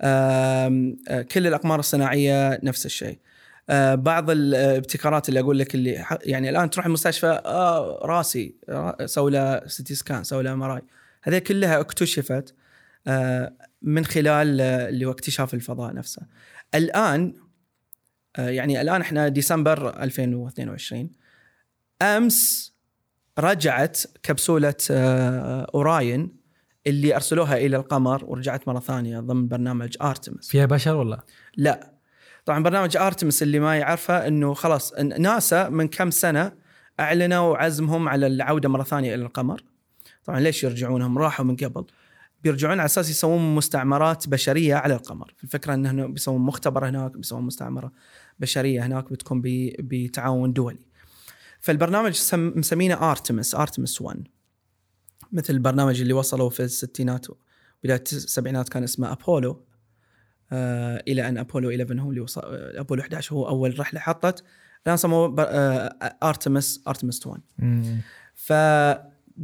[0.01, 0.91] آه،
[1.31, 3.17] كل الأقمار الصناعية نفس الشيء.
[3.93, 9.67] بعض الابتكارات اللي أقول لك اللي يعني الآن تروح المستشفى آه راسي را- سوي له
[9.67, 10.63] CT scan سوي له MRI
[11.27, 12.55] هذه كلها اكتشفت
[13.07, 16.21] آه، من خلال آه، اللي هو اكتشاف الفضاء نفسه.
[16.75, 17.33] الآن
[18.35, 21.11] آه، يعني الآن إحنا ديسمبر 2022
[22.01, 22.73] أمس
[23.39, 24.75] رجعت كبسولة
[25.73, 26.37] أوراين
[26.87, 31.23] اللي أرسلوها إلى القمر ورجعت مرة ثانية ضمن برنامج ارتمس فيها بشر ولا؟
[31.57, 31.93] لا.
[32.45, 36.51] طبعا برنامج ارتمس اللي ما يعرفه إنه خلاص ناسا من كم سنة
[36.99, 39.63] أعلنوا عزمهم على العودة مرة ثانية إلى القمر.
[40.27, 41.85] طبعا ليش يرجعونهم؟ راحوا من قبل.
[42.43, 45.33] بيرجعون على أساس يسوون مستعمرات بشرية على القمر.
[45.43, 47.91] الفكرة انه بيسوون مختبر هناك بيسوون مستعمرة
[48.39, 49.41] بشرية هناك بتكون
[49.79, 50.79] بتعاون دولي.
[51.59, 54.27] فالبرنامج سم- مسمينه ارتمس ارتمس 1
[55.31, 57.27] مثل البرنامج اللي وصلوا في الستينات
[57.83, 59.63] بداية السبعينات كان اسمه ابولو
[60.51, 62.41] آه إلى أن ابولو 11 هو اللي وصل
[62.75, 64.43] ابولو 11 هو أول رحلة حطت.
[64.85, 65.87] الآن سموه آه
[66.23, 68.01] أرتمس أرتمس 1 مم.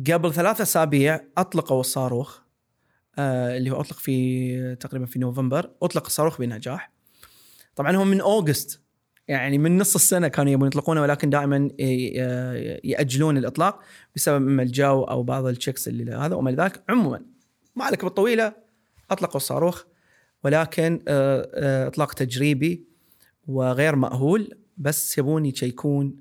[0.07, 2.39] فقبل ثلاثة أسابيع أطلقوا الصاروخ
[3.17, 6.91] آه اللي هو أطلق في تقريبا في نوفمبر أطلق الصاروخ بنجاح.
[7.75, 8.79] طبعا هم من August
[9.27, 13.79] يعني من نص السنة كانوا يبون يطلقونه ولكن دائما ي- يأجلون الإطلاق
[14.15, 16.83] بسبب إما الجو أو بعض ال checks اللي هذا وما ذلك.
[16.89, 17.21] عموما
[17.75, 18.53] ما عليك بالطويلة
[19.11, 19.83] أطلقوا الصاروخ
[20.43, 22.85] ولكن آه، آه، إطلاق تجريبي
[23.47, 26.15] وغير مأهول بس يبون يشيكون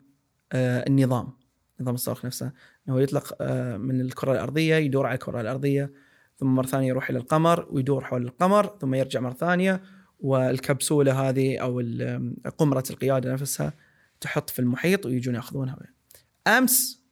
[0.55, 1.29] النظام
[1.81, 2.53] نظام الصاروخ نفسه.
[2.89, 5.93] إنه يطلق آه، من الكرة الأرضية يدور على الكرة الأرضية
[6.39, 9.83] ثم مرة ثانية يروح إلى القمر ويدور حول القمر ثم يرجع مرة ثانية
[10.21, 11.83] والكبسولة هذه أو
[12.59, 13.73] قمرة القيادة نفسها
[14.21, 15.79] تحط في المحيط ويجون يأخذونها.
[16.47, 17.03] أمس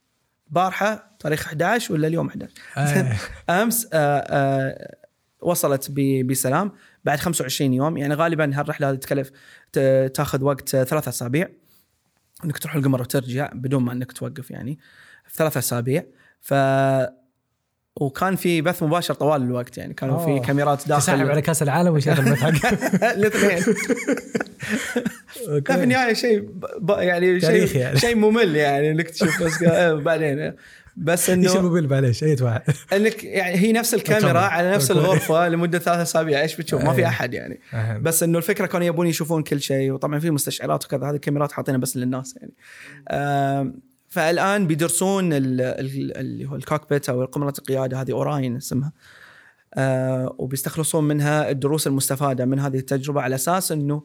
[0.46, 3.16] بارحة تاريخ 11 ولا اليوم 11 آه.
[3.62, 4.96] أمس آه، آه،
[5.42, 6.72] وصلت ب- بسلام.
[7.04, 9.30] بعد 25 يوم يعني غالبا هالرحلة هذه تكلف
[10.14, 11.48] تأخذ وقت ثلاثة أسابيع.
[12.44, 14.78] إنك تروح القمر وترجع بدون ما إنك توقف يعني.
[15.30, 16.04] في ثلاثة أسابيع.
[16.40, 16.54] ف
[17.96, 19.94] وكان في بث مباشر طوال الوقت يعني.
[19.94, 20.46] كانوا في.
[20.46, 22.72] كاميرات تسحب على داخل كاس العالم ويشغل المدحق
[23.04, 23.74] الاثنين.
[25.68, 26.50] لا في النهاية شيء
[26.88, 27.98] يعني شيء يعني.
[27.98, 30.52] شيء ممل يعني إنك تشوف بس آه، بعدين.
[30.96, 32.62] بس إيش انه الموبيل معليش أي واحد.
[32.92, 34.40] إنك يعني هي نفس الكاميرا.
[34.40, 34.90] على نفس.
[34.90, 36.40] الغرفة لمدة ثلاث أسابيع.
[36.40, 37.06] إيش بتشوف؟ ما في.
[37.06, 37.60] أحد يعني.
[38.00, 39.92] بس إنه الفكرة كانوا يبون يشوفون كل شيء.
[39.92, 41.06] وطبعا في مستشعرات وكذا.
[41.10, 42.52] هذه الكاميرات حاطينها بس للناس يعني.
[44.20, 48.92] فالآن بيدرسون ال- ال- اللي هو الكوكبيت أو قمره القيادة هذه أوراين اسمها.
[49.74, 54.02] آه، وبيستخلصون منها الدروس المستفادة من هذه التجربة على أساس إنه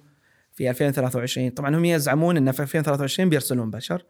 [0.54, 4.06] في 2023 طبعا هم يزعمون انه في 2023 بيرسلون بشر.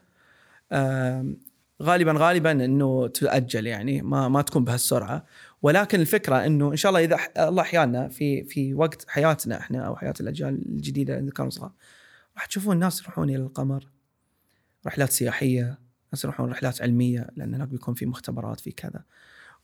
[0.72, 1.36] آم،
[1.82, 5.24] غالبا غالبا إنه تؤجل يعني ما ما تكون بهالسرعة.
[5.62, 7.18] ولكن الفكرة إنه إن شاء الله إذا
[7.48, 11.72] الله أحيانا في في وقت حياتنا إحنا أو حياة الأجيال الجديدة اللي كانوا صغار
[12.36, 13.86] راح تشوفون الناس يروحون إلى القمر
[14.86, 19.04] رحلات سياحية ناس يروحون رحلات علمية لأن هناك بيكون في مختبرات في كذا.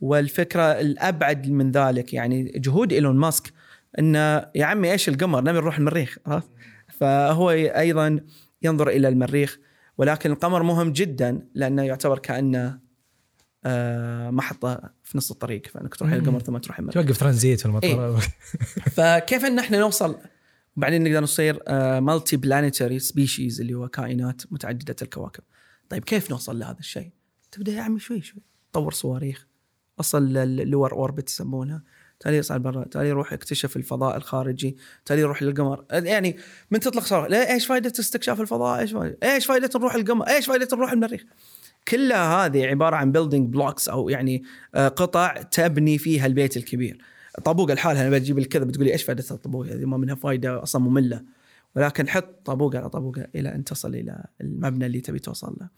[0.01, 3.53] والفكرة الأبعد من ذلك يعني جهود إيلون ماسك
[3.99, 6.19] إنه يا عمي إيش القمر؟ نبي نروح المريخ.
[6.27, 6.51] عرفت؟
[6.89, 8.21] فهو أيضا
[8.63, 9.59] ينظر إلى المريخ
[9.99, 12.79] ولكن القمر مهم جدا لأنه يعتبر كأنه
[13.65, 16.95] آه، محطة في نص الطريق فإنك تروح القمر ثم تروح المريخ.
[16.95, 18.21] توقف ترانزيت في المطار.
[18.97, 20.19] فكيف إن إحنا نوصل؟
[20.77, 21.63] وبعدين نقدر نصير
[22.01, 25.43] multi-planetary species اللي هو كائنات متعددة الكواكب.
[25.93, 27.11] طيب كيف نوصل لهذا الشيء؟
[27.51, 28.43] تبدأ يا عمي شوي شوي.
[28.73, 29.47] طور صواريخ
[30.01, 31.83] أصل ال lower orbit يسمونها
[32.21, 35.85] تالي يصعد برا تالي يروح يكتشف الفضاء الخارجي تالي يروح للقمر.
[35.91, 36.37] يعني
[36.71, 40.47] من تطلق صاروخ لا، إيش فائده استكشاف الفضاء؟ إيش فائده إيش فائده نروح القمر؟ إيش
[40.47, 41.25] فائده نروح المريخ؟
[41.89, 44.43] كلها هذه عبارة عن building blocks أو يعني
[44.75, 46.99] آه، قطع تبني فيها البيت الكبير.
[47.45, 51.23] طابوقه لحالها أنا بجيب الكذا بتقولي إيش فائده الطابوقه هذه ما منها فائده أصلا مملة.
[51.77, 55.69] ولكن حط طابوقة على طابوقة إلى أن تصل إلى المبنى اللي تبي توصل له.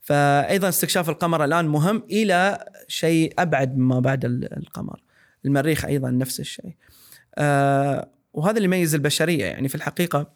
[0.00, 5.02] فايضا استكشاف القمر الآن مهم إلى شيء أبعد ما بعد ال- القمر.
[5.44, 6.74] المريخ أيضا نفس الشيء.
[7.34, 10.32] آه وهذا اللي يميز البشرية يعني في الحقيقة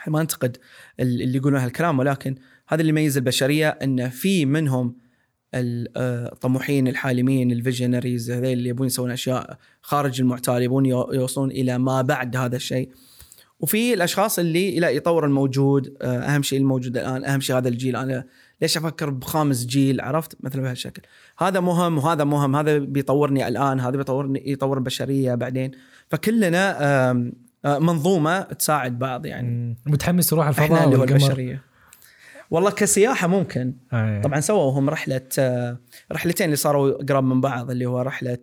[0.00, 0.56] إحنا ما ننتقد
[1.00, 2.34] ال- اللي يقولون هالكلام ولكن
[2.68, 4.96] هذا اللي يميز البشرية إن في منهم
[5.54, 11.50] آه، الطموحين الحالمين ال visionaries هذول اللي يبون يسوون أشياء خارج المعتاد يبون يو- يوصلون
[11.50, 12.90] إلى ما بعد هذا الشيء
[13.60, 17.96] وفي الأشخاص اللي لا يطور الموجود آه، أهم شيء الموجود الآن أهم شيء هذا الجيل.
[17.96, 18.24] أنا
[18.62, 21.02] ليش أفكر بخامس جيل؟ عرفت؟ مثل بهالشكل.
[21.38, 25.70] هذا مهم وهذا مهم هذا بيطورني الآن هذا بيطورني يطور البشرية بعدين.
[26.08, 27.32] فكلنا آه،
[27.64, 29.76] منظومة تساعد بعض يعني.
[29.86, 31.62] متحمس تروح إحنا الفضاء اللي هو البشرية.
[32.50, 33.74] والله كسياحة ممكن.
[33.92, 34.20] آه.
[34.20, 35.78] طبعا سووا هم رحلة آه،
[36.12, 38.38] رحلتين اللي صاروا قراب من بعض اللي هو رحلة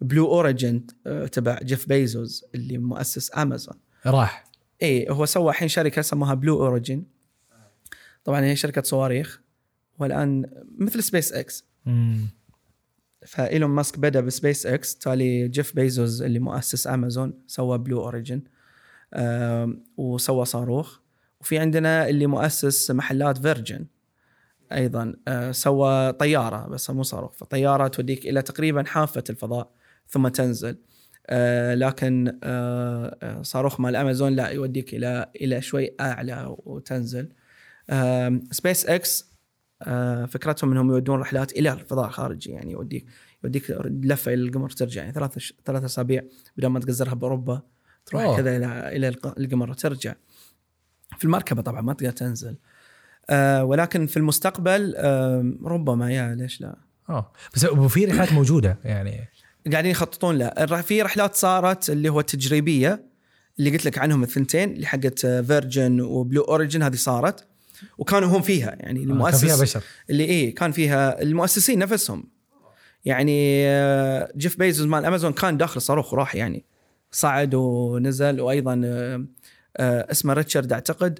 [0.00, 0.82] بلو اوريجن
[1.32, 3.74] تبع جيف بيزوس اللي مؤسس امازون
[4.06, 4.44] راح.
[4.82, 7.04] اي هو سوى الحين شركة سموها بلو اوريجن
[8.24, 9.40] طبعا هي شركة صواريخ
[9.98, 11.64] والآن مثل سبيس إكس.
[13.26, 18.42] فإيلون ماسك بدأ بسبيس إكس تالي جيف بيزوس اللي مؤسس أمازون سوى بلو اوريجن
[19.96, 20.98] وسوى صاروخ.
[21.40, 23.86] وفي عندنا اللي مؤسس محلات فيرجن
[24.72, 25.14] أيضا.
[25.28, 27.32] آه، سوى طيارة بس مو صاروخ.
[27.32, 29.70] فطيارة توديك إلى تقريبا حافة الفضاء
[30.08, 30.78] ثم تنزل.
[31.30, 37.28] آه، لكن آه، آه، صاروخ مال أمازون لا يوديك إلى إلى شوي أعلى وتنزل.
[38.50, 39.32] سبيس إكس
[40.28, 43.06] فكرتهم إنهم يودون رحلات إلى الفضاء الخارجي يعني يوديك
[43.44, 46.22] يوديك لفة إلى القمر ترجع يعني ثلاث ثلاث أسابيع
[46.56, 47.62] بدل ما تقزرها بأوروبا
[48.06, 48.36] تروح أوه.
[48.36, 50.14] كذا إلى إلى الق- القمر وترجع.
[51.18, 52.56] في المركبة طبعا ما تقدر تنزل.
[53.30, 56.76] آه ولكن في المستقبل آه ربما يا ليش لا؟
[57.10, 59.28] آه بس وفي رحلات موجودة يعني.
[59.72, 60.80] قاعدين يخططون له.
[60.80, 63.08] في رحلات صارت اللي هو التجريبيه
[63.58, 67.48] اللي قلت لك عنهم الثنتين اللي حقت فيرجن وبلو اوريجن هذه صارت.
[67.98, 69.82] وكانوا هم فيها يعني آه، كان المؤسس فيها بشر.
[70.10, 72.24] اللي إيه كان فيها المؤسسين نفسهم.
[73.04, 76.64] يعني آه، جيف بيزوس مال امازون كان داخل الصاروخ وراح يعني.
[77.10, 79.24] صعد ونزل وأيضا آه، آه،
[79.80, 81.18] اسمه ريتشارد أعتقد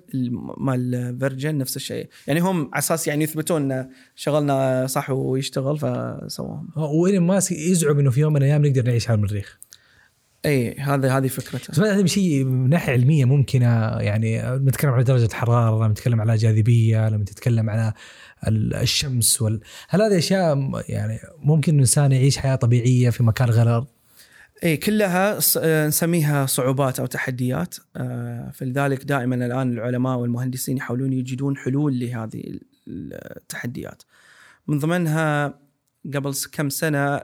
[0.59, 2.09] مال فيرجن نفس الشيء.
[2.27, 6.69] يعني هم على أساس يعني يثبتون إن شغلنا صح ويشتغل فسووهم.
[6.77, 9.59] وإيلون ماسك يزعم إنه في يوم من الأيام نقدر نعيش على المريخ
[10.47, 13.67] إي هذا هذه بس فكرته ما هذا شيء من ناحية علمية ممكنة
[14.01, 17.93] يعني نتكلم على درجة حراره لما نتكلم على جاذبية لما تتكلم على
[18.49, 19.61] ال- الشمس وال...
[19.89, 23.87] هل هذه أشياء يعني ممكن الانسان يعيش حياة طبيعية في مكان غير الأرض؟
[24.65, 27.77] اي كلها آه، نسميها صعوبات أو تحديات.
[27.97, 32.59] آه، فلذلك دائما الآن العلماء والمهندسين يحاولون يجدون حلول لهذه ال-
[33.37, 34.03] التحديات.
[34.69, 35.59] من ضمنها
[36.15, 37.21] قبل كم سنة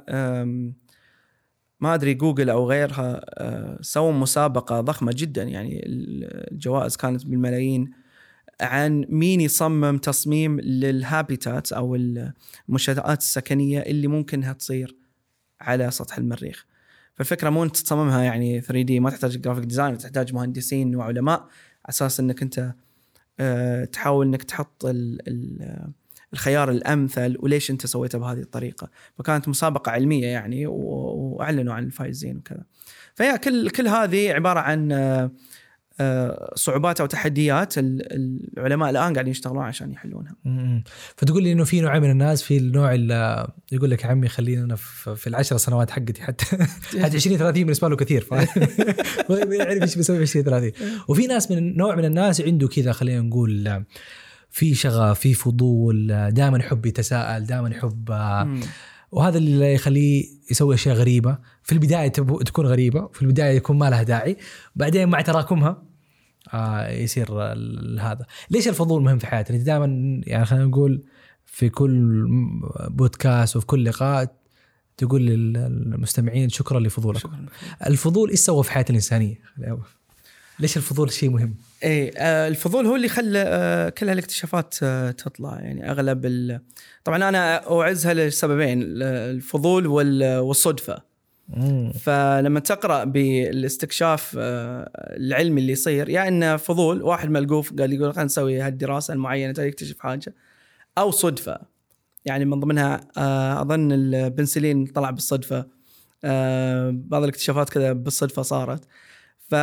[1.80, 5.43] ما أدري جوجل أو غيرها آه، سووا مسابقة ضخمة جدا.
[5.43, 7.91] يعني ال- الجوائز كانت بالملايين
[8.61, 14.97] عن مين يصمم تصميم لل habitat أو المنشآت السكنية اللي ممكنها تصير
[15.61, 16.66] على سطح المريخ.
[17.15, 21.41] فالفكرة مو انت تصممها يعني 3D ما تحتاج graphic design تحتاج مهندسين وعلماء.
[21.41, 21.49] على
[21.89, 22.75] أساس إنك أنت
[23.41, 25.89] آه، تحاول إنك تحط ال- ال-
[26.33, 28.91] الخيار الأمثل وليش أنت سويته بهذه الطريقة.
[29.19, 32.65] فكانت مسابقة علمية يعني وأعلنوا عن الفائزين وكذا.
[33.15, 35.31] فهي كل كل هذه عبارة عن آه،
[36.55, 38.13] صعوبات أو تحديات ال-
[38.59, 40.35] العلماء الآن قاعدين يشتغلون عشان يحلونها.
[41.17, 44.65] فتقول لي إنه في نوعين من الناس في النوع اللي يقول لك يا عمي خلينا
[44.65, 44.77] أنا
[45.15, 46.45] في العشر سنوات حقتي حتى
[47.03, 48.47] حتى 20 30 بالنسبة له كثير فاهم؟
[49.49, 50.73] ما يعرف إيش بيسوي في 20 30
[51.09, 53.83] وفي ناس من نوع من الناس عنده كذا خلينا نقول
[54.51, 58.61] في شغف في فضول دائما يحب يتساءل دائما يحب مم.
[59.15, 61.39] وهذا اللي يخليه يسوي أشياء غريبة.
[61.62, 63.09] في البداية تكون غريبة.
[63.12, 64.37] في البداية يكون ما لها داعي.
[64.77, 65.83] بعدين مع تراكمها
[66.55, 67.33] آه يصير
[68.01, 68.27] هذا.
[68.51, 71.05] ليش الفضول مهم في حياتنا؟ دائما يعني خلينا نقول
[71.47, 72.25] في كل
[72.89, 74.37] بودكاست وفي كل لقاء
[74.97, 77.47] تقول للمستمعين شكرا لفضولكم شكرا
[77.87, 79.39] الفضول إيش سوى في حياة الإنسانية؟
[80.59, 81.55] ليش الفضول شيء مهم؟
[81.85, 85.61] اي آه، الفضول هو اللي خلى آه، كل هالاكتشافات آه، تطلع.
[85.61, 86.61] يعني أغلب ال...
[87.05, 91.14] طبعا أنا أعزها لسببين ال- الفضول وال- والصدفة.
[92.01, 98.61] فلما تقرأ بالاستكشاف العلمي اللي يصير يا إنه فضول واحد ملقوف قال يقول خلينا نسوي
[98.61, 100.35] هالدراسة المعينة يكتشف حاجة
[100.99, 101.59] أو صدفة.
[102.24, 103.01] يعني من ضمنها
[103.62, 105.66] أظن البنسلين طلع بالصدفة
[106.91, 108.85] بعض الاكتشافات كذا بالصدفة صارت.
[109.51, 109.55] ف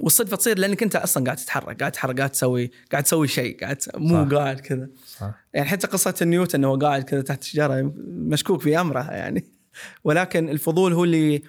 [0.00, 3.78] والصدفة تصير لأنك أنت أصلا قاعد تتحرك قاعد تتحرك قاعد تسوي قاعد تسوي شيء قاعد
[3.96, 4.36] مو.
[4.36, 4.88] قاعد كذا.
[5.06, 5.34] صح.
[5.54, 9.44] يعني حتى قصة نيوتن إنه قاعد كذا تحت الشجرة مشكوك في امرها يعني.
[10.04, 11.42] ولكن الفضول هو اللي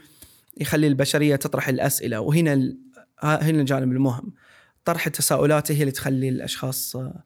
[0.58, 2.78] يخلي البشرية تطرح الأسئلة وهنا ال...
[3.24, 4.34] هنا الجانب المهم.
[4.86, 7.24] طرح التساؤلات هي اللي تخلي الأشخاص آه،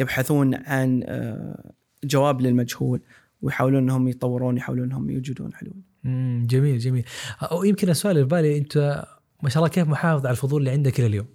[0.00, 1.72] يبحثون عن آه،
[2.04, 3.00] جواب للمجهول
[3.42, 5.82] ويحاولون إنهم يطورون يحاولون إنهم يوجدون حلول.
[6.46, 7.04] جميل جميل.
[7.42, 9.04] أو يمكن السؤال اللي في بالي أنت
[9.42, 11.26] ما شاء الله كيف محافظ على الفضول اللي عندك إلى اليوم.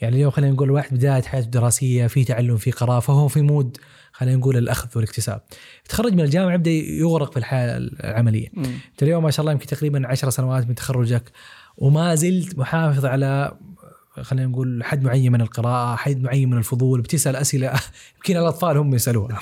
[0.00, 3.76] يعني اليوم خلينا نقول واحد بداية حياته الدراسيه في تعلم في قراءه فهو في مود
[4.12, 5.40] خلينا نقول الأخذ والاكتساب.
[5.88, 8.48] تخرج من الجامعة يبدأ يغرق في الحياة العملية.
[8.56, 11.32] أنت اليوم ما شاء الله يمكن تقريبا 10 سنوات من تخرجك
[11.76, 13.52] وما زلت محافظ على
[14.22, 17.72] خلينا نقول حد معين من القراءة حد معين من الفضول بتسأل أسئلة
[18.16, 19.40] يمكن الأطفال هم يسألوها.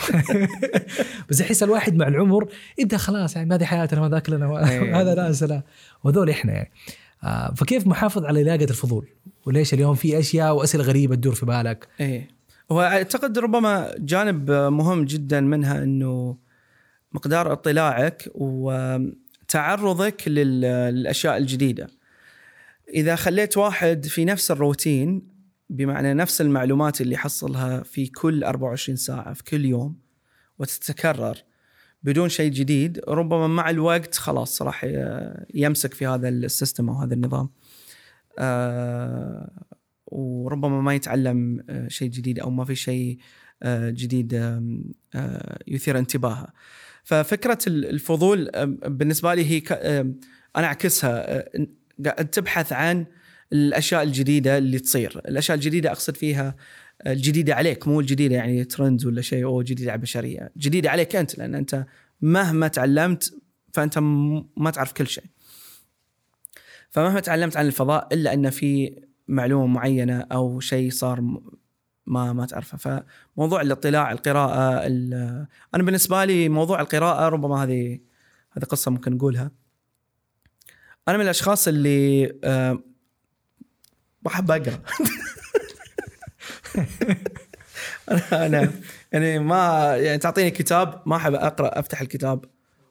[1.31, 2.49] بس احس الواحد مع العمر
[2.79, 5.01] يبدا خلاص يعني هذه حياتنا ما ذاك لنا إيه.
[5.01, 5.15] هذا
[5.47, 5.63] لا
[6.05, 6.71] وهذول إحنا يعني.
[7.57, 9.09] فكيف محافظ على لاقه الفضول؟
[9.47, 12.29] وليش اليوم في أشياء وأسئلة غريبة تدور في بالك؟ إيه.
[12.73, 16.37] هو أعتقد ربما جانب مهم جدا منها إنه
[17.13, 20.61] مقدار اطلاعك وتعرضك لل-
[20.95, 21.89] للأشياء الجديدة.
[22.95, 25.23] إذا خليت واحد في نفس الروتين
[25.71, 29.97] بمعنى نفس المعلومات اللي يحصلها في كل 24 ساعة في كل يوم
[30.59, 31.37] وتتكرر
[32.03, 34.87] بدون شيء جديد ربما مع الوقت خلاص راح
[35.55, 37.49] يمسك في هذا السيستم أو هذا النظام.
[38.39, 39.51] آه
[40.07, 43.19] وربما ما يتعلم آه، شيء جديد أو ما في شيء
[43.63, 44.33] آه، جديد
[45.69, 46.47] يثير انتباهه.
[47.05, 48.51] ففكرة ال- الفضول
[48.87, 49.63] بالنسبة لي هي
[50.57, 51.45] أنا أعكسها
[52.05, 53.07] قاعد تبحث عن
[53.53, 56.57] الأشياء الجديدة اللي تصير، الأشياء الجديدة أقصد فيها
[57.07, 61.39] الجديدة عليك مو الجديدة يعني ترندز ولا شيء أو جديدة على البشرية، جديدة عليك أنت
[61.39, 61.87] لأن أنت
[62.23, 63.35] مهما تعلمت
[63.73, 63.99] فأنت
[64.57, 65.25] ما تعرف كل شيء.
[66.91, 71.21] فمهما تعلمت عن الفضاء إلا أن في معلومة معينة أو شيء صار
[72.07, 73.03] ما ما تعرفه.
[73.37, 77.99] فموضوع الاطلاع القراءة ال- أنا بالنسبة لي موضوع القراءة ربما هذه
[78.53, 79.51] هذه قصة ممكن نقولها.
[81.09, 82.79] أنا من الأشخاص اللي آه،
[84.23, 84.83] بحب أقرأ.
[88.11, 88.73] أنا أنا
[89.13, 92.45] يعني ما يعني تعطيني كتاب ما أحب أقرأ أفتح الكتاب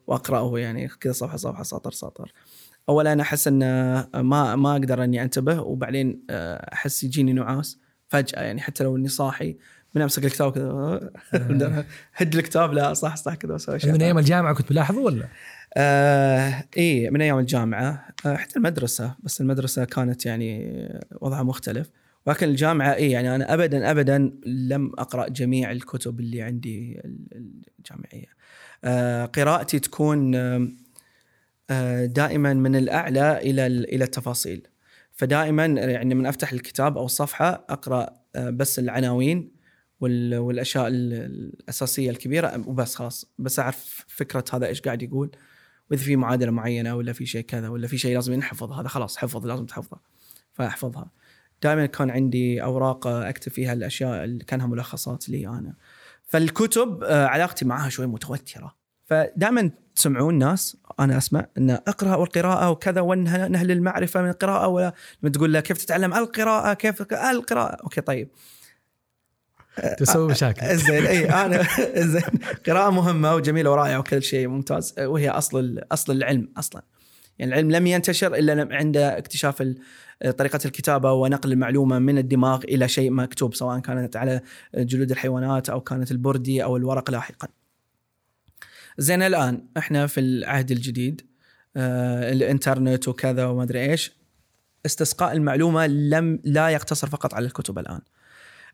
[0.06, 2.32] وأقرأه يعني كذا صفحة صفحة سطر سطر
[2.88, 3.58] اولا أنا أحس ان
[4.14, 9.08] ما ما أقدر إني أنتبه وبعدين آه، أحس يجيني نعاس فجأة يعني حتى لو إني
[9.08, 9.56] صاحي
[9.94, 11.12] من أمسك الكتاب كذا
[12.14, 15.28] هد الكتاب لا صح صح كذا وأسوي من أيام الجامعة كنت ملاحظه ولا؟
[15.76, 18.06] آه إيه من أيام الجامعة.
[18.26, 20.88] آه حتى المدرسة بس المدرسة كانت يعني
[21.20, 21.90] وضعها مختلف.
[22.26, 28.26] ولكن الجامعة إيه يعني أنا ابدا ابدا لم أقرأ جميع الكتب اللي عندي ال- الجامعية.
[28.84, 30.68] آه قراءتي تكون آه
[31.70, 34.66] آه، دائما من الأعلى إلى ال- إلى التفاصيل.
[35.12, 39.52] فدائما يعني من أفتح الكتاب أو الصفحة أقرأ آه، بس العناوين
[40.00, 43.26] وال- والأشياء ال- الأساسية الكبيرة وبس خلاص.
[43.38, 45.30] بس أعرف فكرة هذا إيش قاعد يقول
[45.90, 49.16] وإذا في معادلة معينة ولا في شيء كذا ولا في شيء لازم ينحفظ هذا خلاص
[49.16, 50.00] حفظ لازم تحفظه.
[50.52, 51.10] فأحفظها.
[51.62, 55.74] دائما كان عندي أوراق أكتب فيها الأشياء اللي كانها ملخصات لي أنا.
[56.24, 58.76] فالكتب آه، علاقتي معها شوي متوترة.
[59.04, 65.32] فدائما تسمعون ناس أنا أسمع إن اقرأ والقراءة وكذا ونهل المعرفة من القراءة ولا لما
[65.32, 67.82] تقول له كيف تتعلم القراءة كيف القراءة.
[67.82, 68.28] أوكي طيب.
[69.98, 70.76] تسوي مشاكل.
[70.86, 71.66] زين إي أنا
[72.12, 72.22] زين.
[72.66, 74.94] قراءة مهمة وجميلة ورائعه وكل شيء ممتاز.
[74.98, 76.82] وهي أصل أصل العلم أصلا.
[77.38, 79.62] يعني العلم لم ينتشر إلا عند اكتشاف
[80.38, 84.40] طريقة الكتابة ونقل المعلومة من الدماغ إلى شيء مكتوب سواء كانت على
[84.74, 87.48] جلود الحيوانات أو كانت البردي أو الورق لاحقا.
[88.98, 91.20] زين الآن إحنا في العهد الجديد
[91.76, 94.12] آه الإنترنت وكذا وما أدري إيش
[94.86, 98.00] استسقاء المعلومة لم لا يقتصر فقط على الكتب الآن.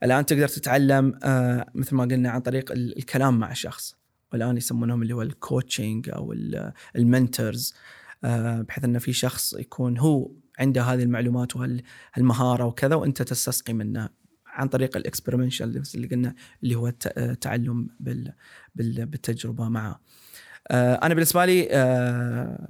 [0.03, 3.97] الآن تقدر تتعلم آه مثل ما قلنا عن طريق ال- الكلام مع الشخص
[4.33, 7.93] والآن يسمونهم اللي هو ال coaching أو ال- ال mentors آه
[8.69, 14.09] بحيث انه في شخص يكون هو عنده هذه المعلومات وهالمهاره وكذا وأنت تستسقي منه
[14.47, 18.33] عن طريق ال experiential اللي قلنا اللي هو الت- التعلم بال
[18.75, 20.01] بال بالتجربة معه.
[20.69, 22.69] آه أنا بالنسبة لي آه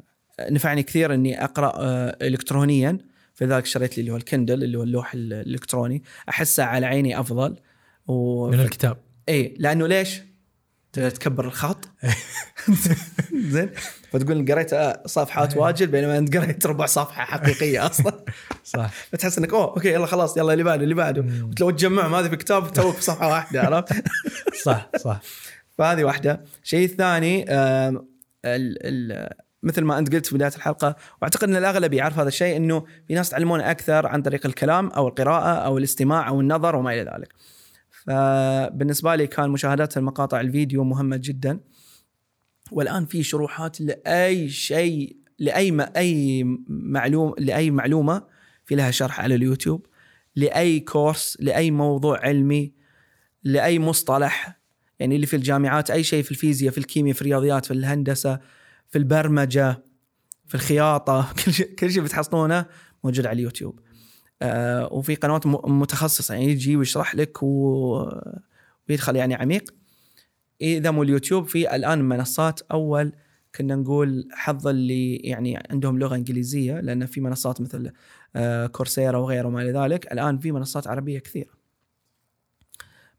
[0.51, 2.99] نفعني كثير إني أقرأ آه الكترونيا
[3.35, 7.57] فلذلك شريت لي اللي هو الكندل اللي هو اللوح ال- الإلكتروني أحسه على عيني أفضل
[8.07, 8.47] و...
[8.51, 8.97] من الكتاب
[9.29, 10.21] اي لأنه ليش؟
[10.93, 11.89] تكبر الخط.
[13.35, 13.71] زين.
[14.13, 18.25] فتقول قريت آه، صفحات واجد بينما انت قريت ربع صفحة حقيقية أصلا.
[18.65, 18.91] صح.
[19.13, 21.25] فتحس إنك أوه okay يلا خلاص يلا اللي بعده اللي بعده.
[21.61, 23.93] لو تجمعهم هذه في كتاب توك في صفحة واحدة عرفت؟
[24.65, 25.21] صح صح.
[25.79, 26.41] فهذه واحدة.
[26.65, 27.97] الشيء الثاني آم،
[28.45, 28.77] ال
[29.13, 29.29] ال
[29.63, 33.15] مثل ما أنت قلت في بداية الحلقة وأعتقد إن الاغلب يعرف هذا الشيء إنه في
[33.15, 37.29] ناس يتعلمون أكثر عن طريق الكلام أو القراءة أو الاستماع أو النظر وما إلى ذلك.
[38.07, 41.61] فبالنسبة لي كان مشاهدات المقاطع الفيديو مهمة جدا.
[42.73, 48.23] والآن في شروحات لأي شيء لأي ما أي معلوم لأي معلومة
[48.65, 49.87] في لها شرح على اليوتيوب
[50.37, 52.73] لأي كورس لأي موضوع علمي
[53.45, 54.61] لأي مصطلح
[54.99, 58.41] يعني اللي في الجامعات أي شيء في الفيزياء في الكيمياء في الرياضيات في الهندسة
[58.89, 59.85] في البرمجة
[60.47, 62.67] في الخياطة كل شيء كل شيء بتحصلونه
[63.05, 63.81] موجود على اليوتيوب
[64.91, 68.11] وفي قنوات متخصصة يعني يجي ويشرح لك و...
[68.89, 69.75] ويدخل يعني عميق.
[70.61, 73.13] اذا مو اليوتيوب في الآن منصات أول
[73.57, 77.93] كنا نقول حظ اللي يعني عندهم لغة إنجليزية لأن في منصات مثل
[78.37, 80.13] آه، كورسيرا وغيره وما إلى ذلك.
[80.13, 81.51] الآن في منصات عربية كثيرة.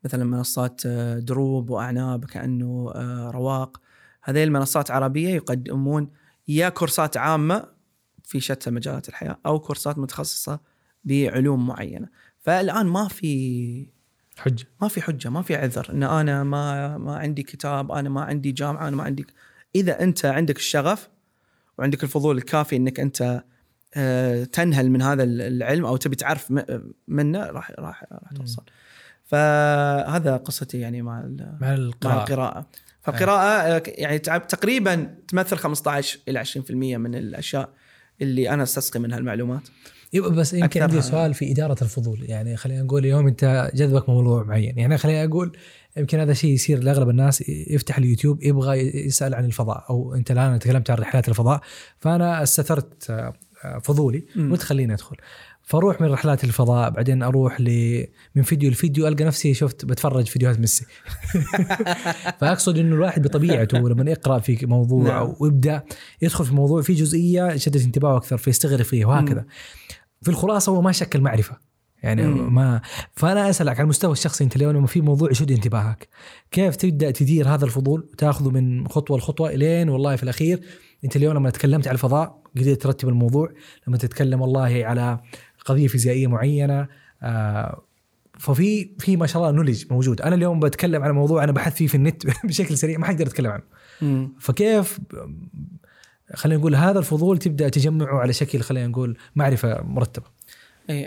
[0.04, 3.82] مثلا منصات آه، دروب وأعناب كأنه آه، رواق.
[4.24, 6.10] هذه المنصات عربية يقدمون
[6.48, 7.68] يا كورسات عامة
[8.24, 10.60] في شتى مجالات الحياة أو كورسات متخصصة
[11.04, 12.08] بعلوم معينة.
[12.40, 13.88] فالآن ما في
[14.38, 14.66] حجة.
[14.82, 15.88] ما في حجة ما في عذر.
[15.90, 19.26] إن أنا ما ما عندي كتاب أنا ما عندي جامعة أنا ما عندي
[19.76, 21.10] إذا أنت عندك الشغف
[21.78, 23.44] وعندك الفضول الكافي إنك أنت
[23.96, 26.54] آه، تنهل من هذا العلم أو تبي تعرف
[27.08, 28.64] منه راح راح راح توصل.
[29.24, 32.24] فهذا قصتي يعني مع مع مع القراءة.
[32.24, 32.68] القراءة.
[33.02, 37.70] فالقراءه آه، يعني تقريبا تمثل 15 إلى 20% من الأشياء
[38.22, 39.68] اللي أنا أستسقي منها المعلومات.
[40.20, 40.82] بس يمكن.
[40.82, 42.24] عندي سؤال في إدارة الفضول.
[42.24, 44.78] يعني خلينا نقول اليوم أنت جذبك موضوع معين.
[44.78, 45.58] يعني خليني أقول
[45.98, 49.86] يمكن هذا شيء يصير لأغلب الناس يفتح اليوتيوب يبغى يسأل عن الفضاء.
[49.90, 51.62] أو أنت الآن تكلمت عن رحلات الفضاء.
[52.00, 53.34] فأنا استثرت آه،
[53.80, 54.26] فضولي.
[54.36, 55.16] قلت خليني أدخل.
[55.64, 58.04] فأروح من رحلات الفضاء بعدين أروح ل
[58.36, 60.86] من فيديو لفيديو ألقى نفسي شفت بتفرج فيديوهات ميسي.
[62.40, 65.36] فأقصد إنه الواحد بطبيعته لما يقرأ في موضوع نعم.
[65.40, 65.84] ويبدا
[66.22, 69.46] يدخل في موضوع في جزئية شدت انتباهه أكثر فيستغرق فيه وهكذا.
[70.24, 71.58] في الخلاصة هو ما شكل معرفة
[72.04, 72.56] يعني مم.
[72.56, 72.82] ما
[73.14, 76.08] فأنا أسألك على المستوى الشخصي أنت اليوم لما في موضوع يشد انتباهك
[76.52, 80.62] كيف تبدأ تدير هذا الفضول وتأخذه من خطوة لخطوة إلين والله في الأخير
[81.04, 83.50] أنت اليوم لما تكلمت على الفضاء قدرت ترتب الموضوع
[83.88, 85.20] لما تتكلم والله على
[85.66, 86.88] قضية فيزيائية معينة
[87.24, 87.84] آه
[88.40, 91.88] ففي في ما شاء الله نولج موجود أنا اليوم بتكلم على موضوع أنا بحث فيه
[91.88, 93.64] في النت بشكل سريع ما حقدر أتكلم عنه
[94.02, 94.34] مم.
[94.40, 95.00] فكيف
[96.34, 100.26] خلينا نقول هذا الفضول تبدأ تجمعه على شكل خلينا نقول معرفة مرتبة
[100.90, 101.06] إي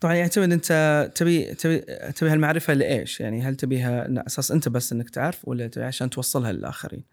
[0.00, 1.78] طبعا يعتمد أنت تبي تبي
[2.16, 6.10] تبي هالمعرفة لإيش؟ يعني هل تبيها على أساس أنت بس إنك تعرف ولا تبي عشان
[6.10, 7.04] توصلها للآخرين؟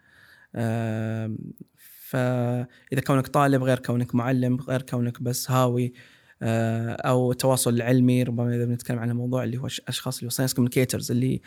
[2.13, 5.93] فاذا كونك طالب غير كونك معلم غير كونك بس هاوي
[6.41, 11.11] أه، أو التواصل العلمي ربما إذا بنتكلم عن الموضوع اللي هو أشخاص اللي science communicators
[11.11, 11.41] اللي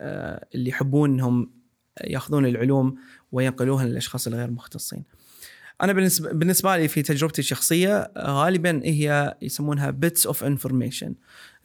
[0.00, 1.50] أه، اللي يحبون إنهم
[2.04, 2.96] يأخذون العلوم
[3.32, 5.04] وينقلوها للأشخاص الغير مختصين.
[5.82, 11.12] أنا بالنسبة بالنسبة لي في تجربتي الشخصية غالبا هي يسمونها bits of information.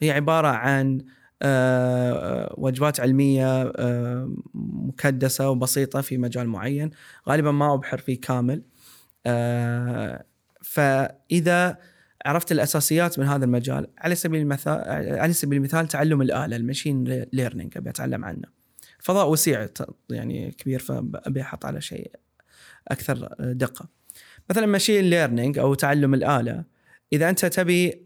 [0.00, 1.00] هي عبارة عن
[1.42, 6.90] آه، وجبات علمية آه، مكدسة وبسيطة في مجال معين.
[7.28, 8.62] غالبا ما أبحر فيه كامل.
[9.26, 10.24] آه،
[10.62, 11.78] فإذا
[12.26, 14.82] عرفت الأساسيات من هذا المجال على سبيل المثال
[15.18, 18.61] على سبيل المثال تعلم الآلة ال machine learning أبي أتعلم عنه.
[19.02, 19.68] فضاء وسيع
[20.10, 22.10] يعني كبير فأبي أحط على شيء
[22.88, 23.88] أكثر دقة.
[24.50, 26.64] مثلا machine learning أو تعلم الآلة
[27.12, 28.02] إذا أنت تبي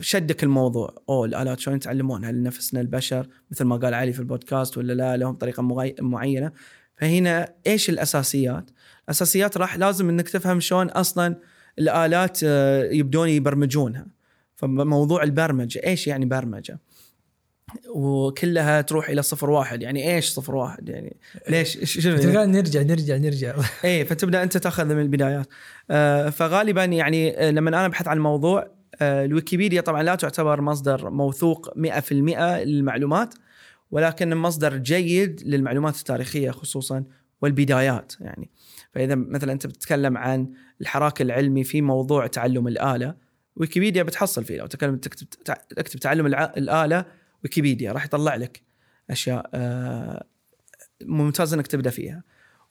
[0.00, 4.92] شدك الموضوع أو الآلات شلون يتعلمونها لنفسنا البشر؟ مثل ما قال علي في البودكاست ولا
[4.92, 5.62] لا؟ لهم طريقة
[6.00, 6.52] معينة.
[6.96, 8.70] فهنا إيش الأساسيات؟
[9.04, 11.36] الأساسيات راح لازم إنك تفهم شلون أصلا
[11.78, 14.06] الآلات آه، يبدون يبرمجونها.
[14.56, 16.78] فموضوع البرمجة إيش يعني برمجة؟
[17.88, 19.82] وكلها تروح إلى صفر واحد.
[19.82, 21.16] يعني إيش صفر واحد؟ يعني
[21.48, 23.54] ليش؟ شنو تلقى نرجع نرجع نرجع.
[23.84, 25.46] إيه فتبدأ أنت تأخذ من البدايات.
[25.90, 28.70] آه فغالبا يعني آه، لما أنا أبحث عن الموضوع
[29.00, 33.34] آه الويكيبيديا طبعا لا تعتبر مصدر موثوق 100% للمعلومات
[33.90, 37.04] ولكن مصدر جيد للمعلومات التاريخية خصوصا
[37.42, 38.50] والبدايات يعني.
[38.92, 43.14] فإذا مثلا أنت بتتكلم عن الحراك العلمي في موضوع تعلم الآلة
[43.56, 44.58] ويكيبيديا بتحصل فيه.
[44.58, 45.26] لو تكلم تكتب
[45.68, 47.04] تكتب تعلم الآلة
[47.46, 48.62] ويكيبيديا راح يطلع لك
[49.10, 50.24] أشياء آه
[51.02, 52.22] ممتاز إنك تبدأ فيها.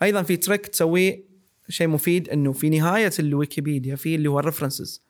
[0.02, 1.24] أيضا في trick تسويه
[1.70, 5.02] شيء مفيد إنه في نهاية الويكيبيديا في اللي هو ال references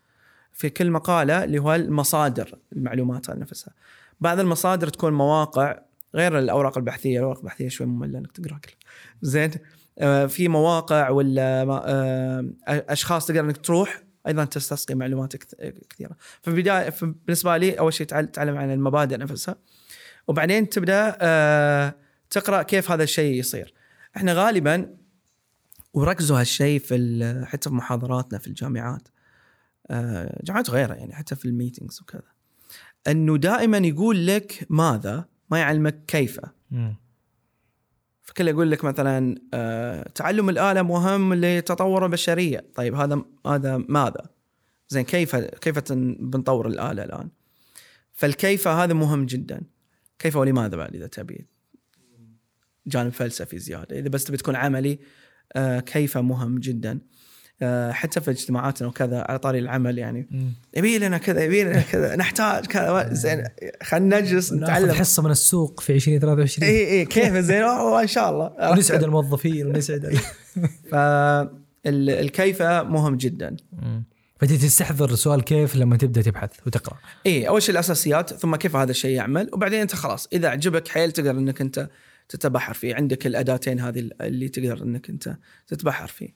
[0.54, 3.74] في كل مقالة اللي هو المصادر المعلومات نفسها.
[4.22, 5.80] بعض المصادر تكون مواقع
[6.16, 8.74] غير الأوراق البحثية الأوراق البحثية شوي مملة إنك تقرأ كله
[9.22, 9.52] زين
[10.00, 15.56] آه، في مواقع ولا آه، أشخاص تقدر إنك تروح أيضا تستسقي معلومات كث-
[15.90, 16.16] كثيرة.
[16.42, 19.56] فبدايه بالنسبة لي أول شيء تعل- تعلم عن المبادئ نفسها.
[20.28, 21.96] وبعدين تبدأ آه،
[22.30, 23.74] تقرأ كيف هذا الشيء يصير.
[24.18, 24.96] إحنا غالبا
[25.94, 29.08] وركزوا هالشيء في حتى في محاضراتنا في الجامعات.
[29.90, 32.22] آه، جامعات غيرها يعني حتى في الميتينجز وكذا.
[33.08, 36.40] إنه دائما يقول لك ماذا؟ ما يعلمك كيف
[38.26, 42.66] فكله يقول لك مثلا آه، تعلم الآلة مهم لتطور البشرية.
[42.76, 44.30] طيب هذا هذا ماذا؟
[44.90, 47.30] زين كيف كيف بنطور الآلة الآن؟
[48.14, 49.62] فالكيف هذا مهم جدا.
[50.20, 51.48] كيف ولماذا بعد إذا تبي؟
[52.88, 54.00] جانب فلسفي زيادة.
[54.00, 55.00] إذا بس تبي تكون عملي
[55.56, 57.00] آه، كيف مهم جدا؟
[57.92, 60.28] حتى في اجتماعاتنا وكذا على طاري العمل يعني.
[60.78, 63.14] يبي لنا كذا يبي لنا كذا نحتاج كذا.
[63.14, 63.44] زين
[63.84, 64.92] خلينا نجلس نتعلم.
[64.92, 68.52] حصة من السوق في 2023 اي اي كيف؟ زين إن شاء الله.
[68.72, 70.18] ونسعد الموظفين ونسعد
[71.86, 73.56] فالكيفه مهم جدا.
[74.40, 76.98] فأنت تستحضر سؤال كيف لما تبدأ تبحث وتقرأ.
[77.26, 81.12] اي أول شيء الأساسيات ثم كيف هذا الشيء يعمل وبعدين أنت خلاص إذا عجبك حيل
[81.12, 81.90] تقدر إنك أنت
[82.30, 82.96] تتبحر فيه.
[82.96, 85.38] عندك الأداتين هذه اللي تقدر إنك أنت
[85.68, 86.30] تتبحر فيه.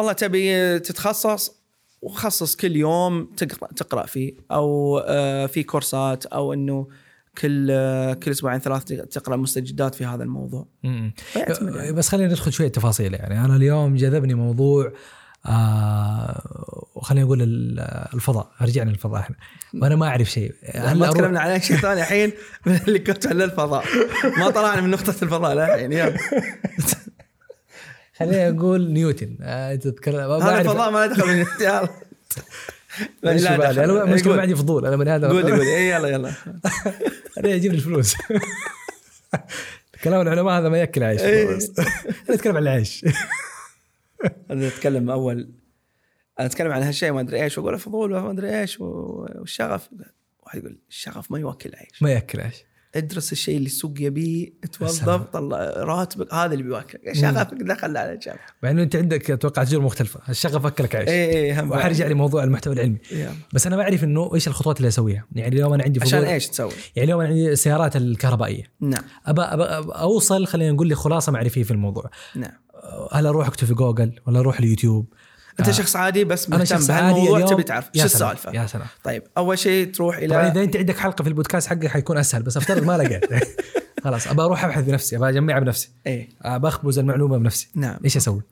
[0.00, 1.60] والله تبي تتخصص
[2.02, 6.88] وخصص كل يوم تقرأ تقرأ فيه أو آه، في كورسات أو إنه
[7.38, 10.66] كل آه، كل أسبوعين ثلاث تقرأ مستجدات في هذا الموضوع.
[11.16, 11.92] فيعتمد يعني.
[11.92, 13.44] بس خلينا ندخل شوية تفاصيل يعني.
[13.44, 14.92] أنا اليوم جذبني موضوع
[15.46, 17.80] آه خلينا نقول ال-
[18.14, 18.50] الفضاء.
[18.62, 19.36] رجعنا للفضاء إحنا.
[19.74, 20.54] وأنا ما أعرف شيء.
[20.74, 22.32] ما أروح- تكلمنا عن شيء ثاني الحين؟
[22.66, 23.84] من اللي كنت على الفضاء.
[24.38, 26.16] ما طلعنا من نقطة الفضاء للحين يلا.
[28.20, 29.36] خلينا نقول نيوتن.
[29.42, 31.82] آه أنت تتكلم ما هذا الفضاء ما دخل من لا؟
[33.56, 33.78] دخل.
[33.80, 34.04] أنا.
[34.04, 34.86] ما عندي فضول.
[34.86, 35.28] أنا بني آدم.
[35.28, 35.76] قول لي قول لي.
[35.76, 36.32] إيه، يلا يلا.
[37.38, 38.16] أنا يجيب لي الفلوس.
[40.04, 41.20] كلام العلماء هذا ما يأكل عيش.
[41.20, 41.48] إيه.
[41.48, 41.58] أنا
[42.34, 43.04] اتكلم عن العيش.
[44.50, 45.50] أنا اتكلم أول.
[46.40, 47.58] أنا أتكلم عن هالشيء ما أدري إيش.
[47.58, 49.88] وأقول فضول ما أدري إيش والشغف.
[50.42, 52.02] واحد يقول الشغف ما يوكل عيش.
[52.02, 52.64] ما يأكل عيش.
[52.94, 55.08] ادرس الشيء اللي السوق يبيه توظف.
[55.08, 59.84] طلع راتبك هذا اللي بيوكلك شغفك دخل على جنب مع إنه أنت عندك أتوقع تجربه
[59.84, 60.20] مختلفة.
[60.28, 61.08] الشغف اكلك عيش.
[61.08, 61.68] اي اي.
[61.68, 62.98] وحرجع لموضوع المحتوى العلمي.
[63.10, 63.32] يلا.
[63.54, 65.26] بس أنا بعرف إنه إيش الخطوات اللي أسويها.
[65.32, 68.62] يعني اليوم أنا عندي فضول عشان إيش تسوي؟ يعني اليوم أنا عندي السيارات الكهربائية.
[68.80, 69.02] نعم.
[69.26, 72.10] ابى أبى أوصل خلينا نقول لي خلاصة معرفية في الموضوع.
[72.36, 72.52] نعم.
[73.12, 75.06] هل أروح أكتب في جوجل ولا أروح اليوتيوب؟
[75.60, 75.72] أنت آه.
[75.72, 77.90] شخص عادي بس أنا مهتم شخص عادي بهالموضوع تبي تعرف.
[77.96, 78.86] شو السالفة؟ يا سلام.
[79.04, 82.42] طيب أول شيء تروح طبعا اذا إلى أنت عندك حلقة في البودكاست حقك حيكون أسهل
[82.42, 83.24] بس أفترض ما لقيت.
[84.04, 85.90] خلاص ابى أروح أبحث بنفسي ابى اجمعها بنفسي.
[86.06, 86.28] إيه.
[86.42, 87.68] ابى اخبز المعلومة بنفسي.
[87.74, 87.98] نعم.
[88.04, 88.42] إيش أسوي؟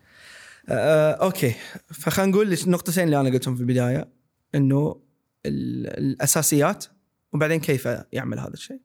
[0.68, 1.54] آه، okay.
[1.92, 4.08] فخلينا نقول النقطتين اللي أنا قلتهم في البداية
[4.54, 5.00] إنه
[5.46, 6.84] ال- الأساسيات
[7.32, 8.80] وبعدين كيف يعمل هذا الشيء.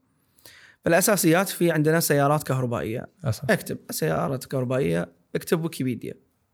[0.86, 3.08] فالأساسيات في عندنا سيارات كهربائية.
[3.24, 3.54] أصلاً.
[3.54, 6.14] اكتب سيارات كهربائية اكتب ويكيبيديا.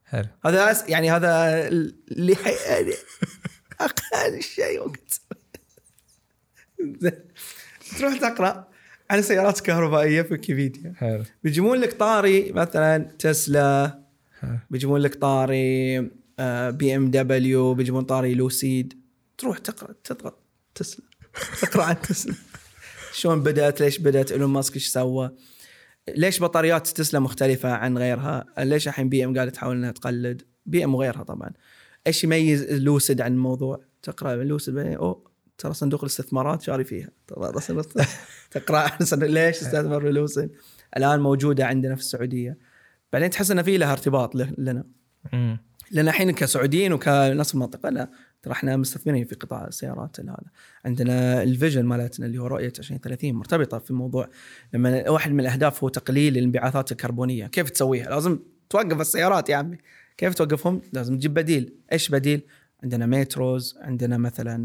[0.09, 0.27] حلو.
[0.45, 0.85] هذا.
[0.87, 2.51] يعني هذا اللي حي...
[3.81, 5.21] أقل شيء وقت.
[7.99, 8.67] تروح تقرأ
[9.09, 10.93] عن السيارات الكهربائيه في ويكيبيديا.
[10.97, 11.23] حلو.
[11.43, 13.99] بيجيبون لك طاري مثلا تسلا.
[14.69, 15.99] بيجيبون لك طاري
[16.69, 19.01] بي إم دبليو بيجيبون طاري لوسيد.
[19.37, 20.37] تروح تقرأ تقرأ
[20.75, 21.05] تسلا.
[21.61, 22.35] تقرأ عن تسلا.
[23.13, 25.31] شلون بدأت ليش بدأت إيلون ماسك إيش سوى.
[26.15, 30.83] ليش بطاريات تسلا مختلفة عن غيرها؟ ليش الحين بي إم قاعدة تحاول إنها تقلد بي
[30.83, 31.49] إم وغيرها طبعا؟
[32.07, 37.09] إيش يميز لوسيد عن الموضوع؟ تقرأ لوسيد بعدين أوه ترى صندوق الاستثمارات شاري فيها.
[38.51, 40.51] تقرأ ليش استثمر في لوسيد؟
[40.97, 42.57] الآن موجودة عندنا في السعودية.
[43.13, 44.83] بعدين تحس ان في لها ارتباط لنا.
[45.91, 48.11] لأن الحين كسعوديين وكناس المنطقة لا.
[48.41, 50.37] ترى إحنا مستثمرين في قطاع السيارات هذا
[50.85, 54.29] عندنا ال vision مالتنا اللي هو رؤية 2030 مرتبطة في الموضوع
[54.73, 57.47] لما واحد من الأهداف هو تقليل الانبعاثات الكربونية.
[57.47, 59.77] كيف تسويها؟ لازم توقف السيارات يا عمي.
[60.17, 61.73] كيف توقفهم؟ لازم تجيب بديل.
[61.91, 62.41] إيش بديل؟
[62.83, 64.55] عندنا metros عندنا مثلا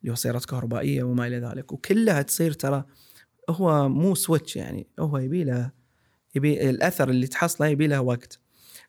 [0.00, 1.72] اللي هو سيارات كهربائية وما إلى ذلك.
[1.72, 2.84] وكلها تصير ترى
[3.50, 5.70] هو مو switch يعني هو يبي له
[6.34, 8.38] يبي الأثر اللي تحصله يبي له وقت.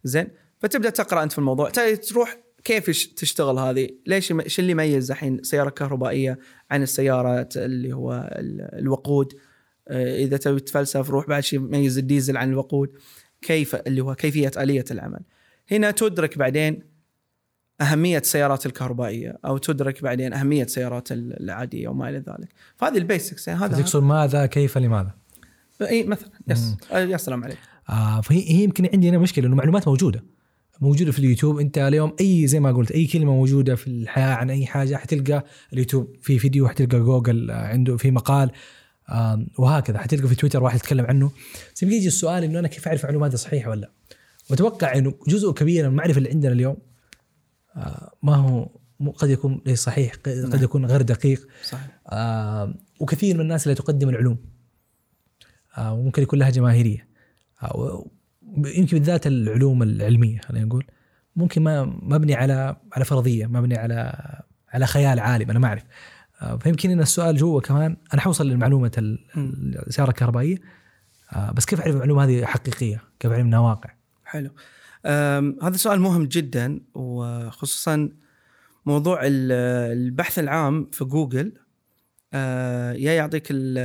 [0.04, 0.28] زين
[0.60, 1.70] فتبدأ تقرأ أنت في الموضوع.
[1.70, 2.86] تروح كيف
[3.16, 6.40] تشتغل هذه؟ ليش إيش اللي يميز الحين سيارة كهربائية
[6.72, 9.34] عن السيارات اللي هو ال- الوقود؟
[9.88, 12.90] آه، إذا تبي تفلسف روح بعد شيء يميز الديزل عن الوقود
[13.42, 15.20] كيف اللي هو كيفية آلية العمل.
[15.72, 16.80] هنا تدرك بعدين
[17.82, 22.50] أهمية السيارات الكهربائية أو تدرك بعدين أهمية السيارات ال- العادية وما إلى ذلك.
[22.78, 25.12] فهذه ال basics يعني هذا تقصد ماذا كيف لماذا؟
[25.82, 27.58] اي مثلا yes آه، يا سلام عليك.
[27.90, 30.24] آه فهي هي يمكن عندي هنا مشكلة إنه معلومات موجودة
[30.82, 34.50] موجودة في اليوتيوب انت اليوم اي زي ما قلت اي كلمة موجودة في الحياة عن
[34.50, 38.52] اي حاجة حتلقى اليوتيوب في فيديو حتلقى جوجل آه، عنده في مقال
[39.58, 41.32] وهكذا حتلقى في تويتر واحد يتكلم عنه
[41.76, 43.92] بس يجي السؤال انه أنا كيف اعرف معلومات صحيحة ولا لا؟
[44.50, 46.78] واتوقع انه جزء كبير من المعرفة اللي عندنا اليوم
[47.76, 48.70] آه ما هو
[49.12, 50.64] قد يكون ليس صحيح قد نعم.
[50.64, 52.02] يكون غير دقيق صحيح.
[53.00, 54.38] وكثير من الناس اللي تقدم العلوم
[55.78, 57.08] آه وممكن يكون لها جماهيرية
[58.58, 60.86] يمكن بالذات العلوم العلمية خلينا نقول.
[61.36, 64.14] ممكن ما مبني على على فرضية مبني على
[64.70, 65.84] على خيال عالم أنا ما أعرف.
[66.42, 69.20] آه فيمكن إن السؤال جوا كمان أنا حوصل لمعلومه ال-
[69.88, 70.58] السيارة الكهربائية.
[71.34, 73.90] آه بس كيف أعرف المعلومة هذه حقيقية؟ كيف أعرف إنها واقع؟
[74.26, 74.50] حلو.
[75.64, 78.10] هذا سؤال مهم جدا وخصوصا
[78.86, 79.52] موضوع ال-
[79.98, 81.54] البحث العام في جوجل.
[82.34, 83.78] أه، يا يعطيك ال-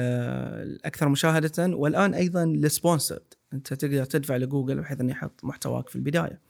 [0.69, 5.97] الأكثر مشاهدة والآن أيضا ال sponsored أنت تقدر تدفع لجوجل بحيث إنه يحط محتواك في
[5.97, 6.41] البداية.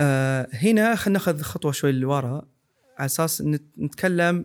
[0.00, 2.48] آه هنا خلينا ناخذ خطوة شوي لورا
[2.98, 4.44] على أساس نت- نتكلم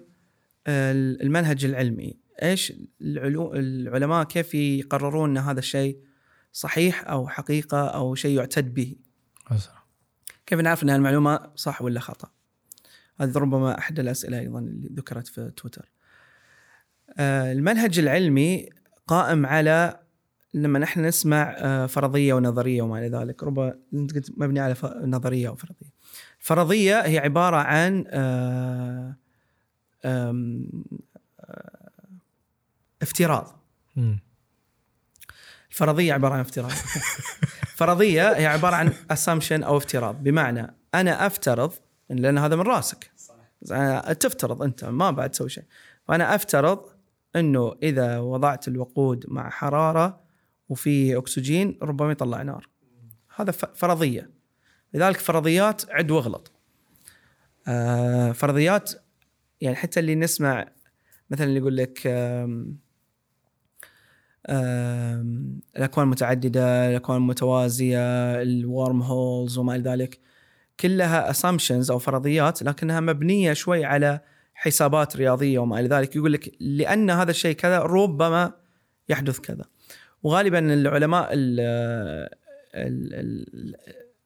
[0.68, 2.18] آه، المنهج العلمي.
[2.44, 6.00] إيش العلو العلماء كيف يقررون إن هذا الشيء
[6.54, 8.96] صحيح أو حقيقة أو شيء يعتد به؟
[10.46, 12.32] كيف نعرف إن المعلومه صح ولا خطأ؟
[13.20, 15.92] هذه ربما أحد الأسئلة أيضا اللي ذكرت في تويتر.
[17.18, 18.70] آه، المنهج العلمي
[19.08, 20.00] قائم على
[20.56, 23.44] لما نحن نسمع آه، فرضية ونظرية وما إلى ذلك.
[23.44, 25.94] ربما أنت قلت مبني على ف- نظرية أو فرضية.
[26.40, 29.16] الفرضيه هي عبارة عن آه،
[30.06, 30.36] آه،
[33.02, 33.60] افتراض.
[35.72, 36.72] الفرضية عبارة عن افتراض.
[37.78, 40.24] فرضية هي عبارة عن اسامبشن أو افتراض.
[40.24, 41.74] بمعنى أنا أفترض
[42.10, 43.12] لأن هذا من رأسك.
[43.72, 45.64] أنا تفترض أنت ما بعد تسوي شيء.
[46.08, 46.86] فأنا أفترض
[47.36, 50.25] إنه إذا وضعت الوقود مع حرارة
[50.70, 52.70] وفيه أكسجين ربما يطلع نار.
[53.36, 54.30] هذا فرضية.
[54.94, 56.52] لذلك فرضيات عد واغلط.
[57.68, 58.92] آه فرضيات
[59.62, 60.72] يعني حتى اللي نسمع
[61.30, 62.08] مثلا اللي يقول لك
[65.76, 70.20] الأكوان المتعددة الأكوان المتوازية ال wormholes وما إلى ذلك
[70.80, 74.20] كلها assumptions أو فرضيات لكنها مبنية شوي على
[74.54, 76.16] حسابات رياضية وما إلى ذلك.
[76.16, 78.54] يقول لك لأن هذا الشيء كذا ربما
[79.10, 79.66] يحدث كذا.
[80.26, 81.60] وغالبا العلماء ال
[82.76, 83.76] ال ال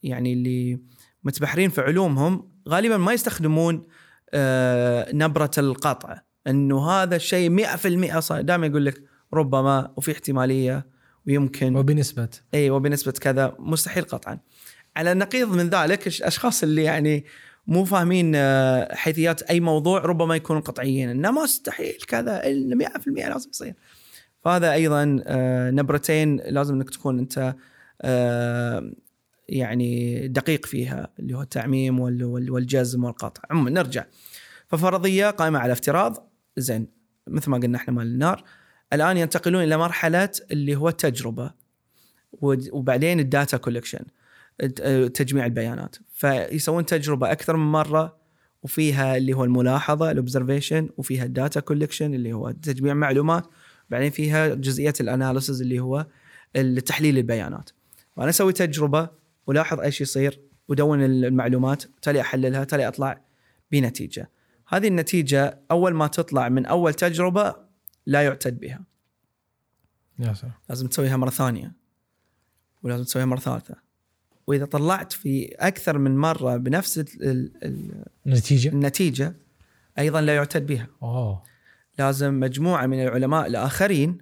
[0.03, 0.79] يعني اللي
[1.23, 3.87] متبحرين في علومهم غالبا ما يستخدمون
[4.33, 10.87] آه، نبرة القطع إنه هذا الشيء 100% صحيح دائما يقول لك ربما وفي احتمالية
[11.27, 11.75] ويمكن.
[11.75, 12.29] وبنسبة.
[12.53, 13.55] إي وبنسبة كذا.
[13.59, 14.39] مستحيل قطعا.
[14.95, 17.25] على النقيض من ذلك الأشخاص اللي يعني
[17.67, 21.09] مو فاهمين آه، حيثيات أي موضوع ربما يكونوا قطعيين.
[21.09, 23.73] إنه مستحيل كذا إلا 100% لازم يصير.
[24.41, 27.55] فهذا أيضا آه، نبرتين لازم إنك تكون أنت
[28.01, 28.91] آه،
[29.49, 33.41] يعني دقيق فيها اللي هو التعميم وال- وال- والجزم والقطع.
[33.51, 34.05] عموما نرجع.
[34.67, 36.31] ففرضية قائمة على افتراض.
[36.57, 36.87] زين
[37.27, 38.43] مثل ما قلنا إحنا مال النار.
[38.93, 41.51] الآن ينتقلون إلى مرحلة اللي هو التجربه
[42.71, 43.99] وبعدين ال data collection
[45.13, 45.95] تجميع البيانات.
[46.13, 48.17] فيسوون تجربة أكثر من مرة
[48.63, 53.47] وفيها اللي هو الملاحظة ال observation وفيها ال data collection اللي هو تجميع معلومات.
[53.89, 56.05] بعدين فيها جزئية الاناليسز اللي هو
[56.85, 57.69] تحليل البيانات.
[58.15, 59.09] فانا أسوي تجربة
[59.47, 63.21] ولاحظ إيش يصير ودون المعلومات تالي أحللها تالي أطلع
[63.71, 64.29] بنتيجة.
[64.67, 67.55] هذه النتيجة أول ما تطلع من أول تجربة
[68.05, 68.81] لا يعتد بها.
[70.19, 70.53] يا سلام.
[70.69, 71.73] لازم تسويها مرة ثانية.
[72.83, 73.75] ولازم تسويها مرة ثالثة.
[74.47, 79.35] وإذا طلعت في أكثر من مرة بنفس ال- ال- ال- النتيجة؟ النتيجة
[79.99, 80.87] أيضا لا يعتد بها.
[81.03, 81.43] أوه.
[81.99, 84.17] لازم مجموعة من العلماء الآخرين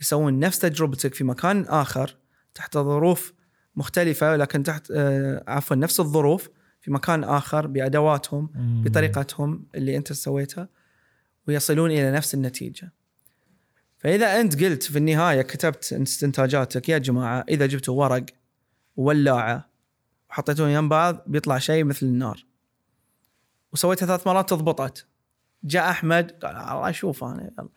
[0.00, 2.16] يسوون نفس تجربتك في مكان آخر
[2.54, 3.32] تحت ظروف
[3.76, 6.48] مختلفة لكن تحت آه، عفوا نفس الظروف
[6.80, 8.50] في مكان آخر بأدواتهم.
[8.84, 10.68] بطريقتهم اللي أنت سويتها
[11.48, 12.92] ويصلون إلى نفس النتيجة.
[13.98, 18.24] فإذا أنت قلت في النهاية كتبت استنتاجاتك يا جماعة إذا جبتوا ورق
[18.96, 19.68] وولاعة
[20.30, 22.46] وحطيتوهم يم بعض بيطلع شيء مثل النار.
[23.72, 25.06] وسويتها ثلاث مرات تضبطت.
[25.64, 27.68] جاء أحمد قال الله أشوف أنا يلا.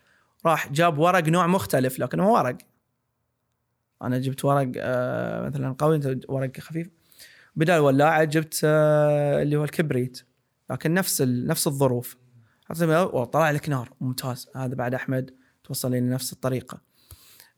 [0.45, 2.57] راح جاب ورق نوع مختلف لكن هو ورق.
[4.01, 6.89] أنا جبت ورق آه مثلا قوي ورق خفيف.
[7.55, 10.21] بدل الولاعة جبت آه اللي هو الكبريت
[10.69, 12.17] لكن نفس نفس الظروف
[12.91, 15.31] وطلع لك نار ممتاز هذا بعد أحمد
[15.63, 16.81] توصل إلى نفس الطريقة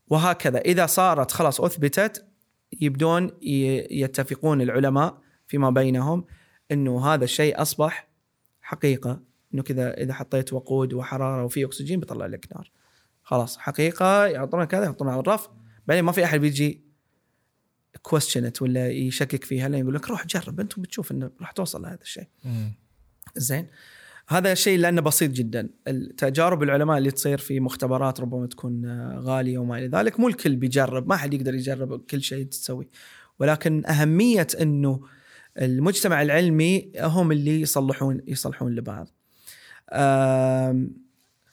[0.07, 2.25] وهكذا إذا صارت خلاص أثبتت
[2.81, 5.17] يبدون يتفقون العلماء
[5.47, 6.25] فيما بينهم
[6.71, 8.07] إنه هذا الشيء أصبح
[8.61, 9.21] حقيقة
[9.53, 12.71] إنه كذا إذا حطيت وقود وحرارة وفي أكسجين بيطلع لك نار.
[13.23, 15.49] خلاص حقيقة يحطون كذا يحطون على الرف.
[15.87, 16.87] بعدين ما في أحد بيجي
[18.01, 22.01] كويستشنت ولا يشكك فيها لين يقول لك روح جرب انت بتشوف إنه راح توصل لهذا
[22.01, 22.27] الشيء.
[23.35, 23.67] زين.
[24.29, 25.69] هذا شيء لأنه بسيط جدا.
[25.87, 31.07] التجارب العلماء اللي تصير في مختبرات ربما تكون غالية وما إلى ذلك مو الكل بيجرب
[31.07, 32.87] ما حد يقدر يجرب كل شيء تسوي.
[33.39, 35.01] ولكن أهمية إنه
[35.57, 39.07] المجتمع العلمي هم اللي يصلحون يصلحون لبعض.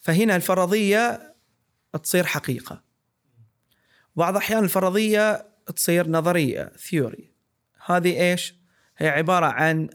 [0.01, 1.35] فهنا الفرضية
[2.03, 2.83] تصير حقيقة.
[4.17, 7.33] بعض الاحيان الفرضية تصير نظرية ثيوري
[7.87, 8.55] هذه إيش؟
[8.97, 9.89] هي عبارة عن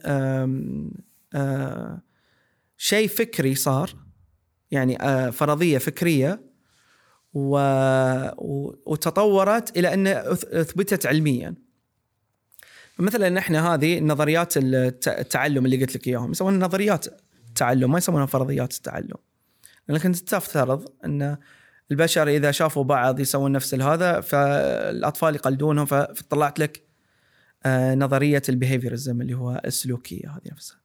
[2.78, 3.96] شيء فكري صار
[4.72, 4.98] يعني
[5.32, 6.42] فرضية فكرية
[7.34, 7.60] و...
[8.92, 11.56] وتطورت إلى أن أث- أثبتت علميا.
[13.00, 17.06] مثلا إحنا هذه نظريات الت- التعلم اللي قلت لك إياهم يسمونها نظريات
[17.50, 19.18] التعلم ما يسمونها فرضيات التعلم.
[19.88, 21.38] لانك انت تفترض أن
[21.92, 26.84] البشر إذا شافوا بعض يسوون نفس هذا فالأطفال يقلدونهم فطلعت لك
[27.66, 30.78] آه، نظرية البيهيفيرزم اللي هو السلوكية هذه نفسها.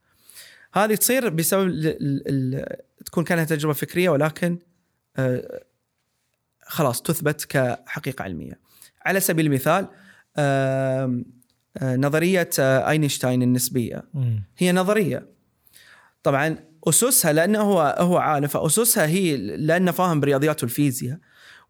[0.75, 2.67] هذه تصير بسبب ال ال
[3.05, 4.59] تكون كانها تجربة فكرية ولكن
[5.17, 5.65] آه،
[6.63, 8.61] خلاص تثبت كحقيقة علمية.
[9.07, 9.89] على سبيل المثال
[10.37, 11.23] آه،
[11.83, 14.03] نظرية أينشتاين النسبية.
[14.59, 15.34] هي نظرية.
[16.25, 16.57] طبعا
[16.89, 21.19] أسسها لأنه هو هو عالم فأسسها هي لأنه فاهم بالرياضيات والفيزياء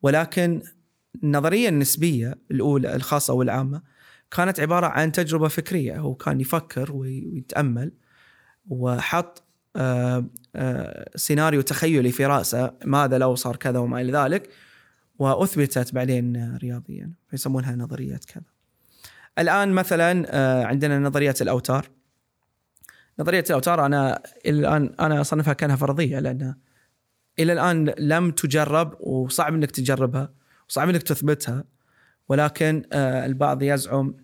[0.03, 0.63] ولكن
[1.25, 3.83] النظريه النسبية الأولى الخاصة والعامة
[4.31, 7.93] كانت عبارة عن تجربة فكرية هو كان يفكر وي- ويتأمل
[8.69, 9.43] وحط
[9.77, 10.27] آه،
[10.57, 14.49] آه، سيناريو تخيلي في رأسه ماذا لو صار كذا وما إلى ذلك
[15.19, 18.45] وأثبتت بعدين رياضيا فيسمونها نظريه كذا.
[19.39, 21.89] الآن مثلا آه، عندنا نظرية الأوتار
[23.19, 26.55] نظرية الأوتار أنا الآن أنا أصنفها كانها فرضية لأن
[27.39, 30.33] إلى الآن لم تجرب وصعب إنك تجربها
[30.69, 31.65] وصعب إنك تثبتها
[32.29, 34.15] ولكن آه، البعض يزعم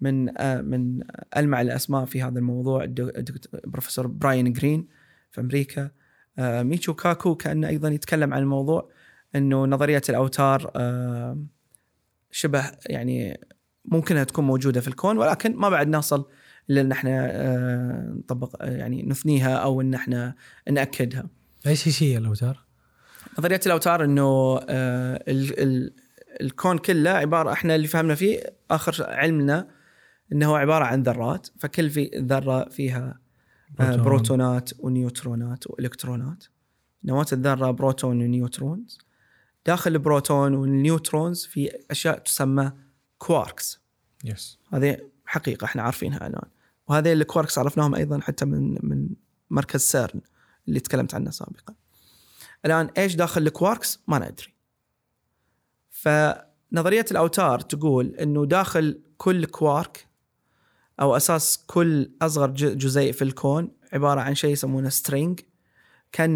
[0.00, 1.00] من آه، من
[1.36, 2.84] ألمع الأسماء في هذا الموضوع.
[2.84, 4.88] الدك- الدكتور بروفيسور براين جرين
[5.30, 5.90] في أمريكا
[6.38, 8.90] آه، ميتشو كاكو كان أيضا يتكلم عن الموضوع
[9.36, 10.70] إنه نظرية الأوتار
[12.30, 13.40] شبه يعني
[13.84, 16.26] ممكن تكون موجودة في الكون ولكن ما بعد نصل
[16.70, 20.34] إلا إن إحنا آه، نطبق آه، يعني نثبتها أو إن إحنا
[20.70, 21.28] نأكدها.
[21.66, 22.64] إيش إيش هي الأوتار؟
[23.38, 25.94] نظرية الأوتار إنه آه، ال ال
[26.40, 28.40] الكون كله عبارة إحنا اللي فهمنا فيه
[28.70, 29.68] آخر علمنا
[30.32, 33.20] إنه هو عبارة عن ذرات فكل في ذرة فيها
[33.78, 34.02] بروتون.
[34.02, 36.44] بروتونات ونيوترونات وإلكترونات
[37.04, 38.98] نواة الذرة بروتون و neutrons
[39.66, 42.72] داخل البروتون وال neutrons في أشياء تسمى
[43.18, 43.80] quarks
[44.24, 46.48] yes هذه حقيقة إحنا عارفينها الآن
[46.88, 49.08] وهذه الكواركس عرفناهم أيضا حتى من من
[49.50, 50.20] مركز سيرن
[50.68, 51.74] اللي تكلمت عنه سابقا.
[52.64, 54.54] الآن إيش داخل الكواركس ما ندري.
[55.90, 60.06] فنظرية الأوتار تقول إنه داخل كل كوارك
[61.00, 65.40] أو أساس كل أصغر جزيء في الكون عبارة عن شيء يسمونه string
[66.12, 66.34] كأن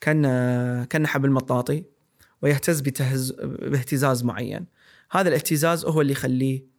[0.00, 0.22] كأن
[0.84, 1.84] كان حبل مطاطي
[2.42, 4.66] ويهتز بتهز باهتزاز معين.
[5.10, 6.69] هذا الاهتزاز هو اللي يخليه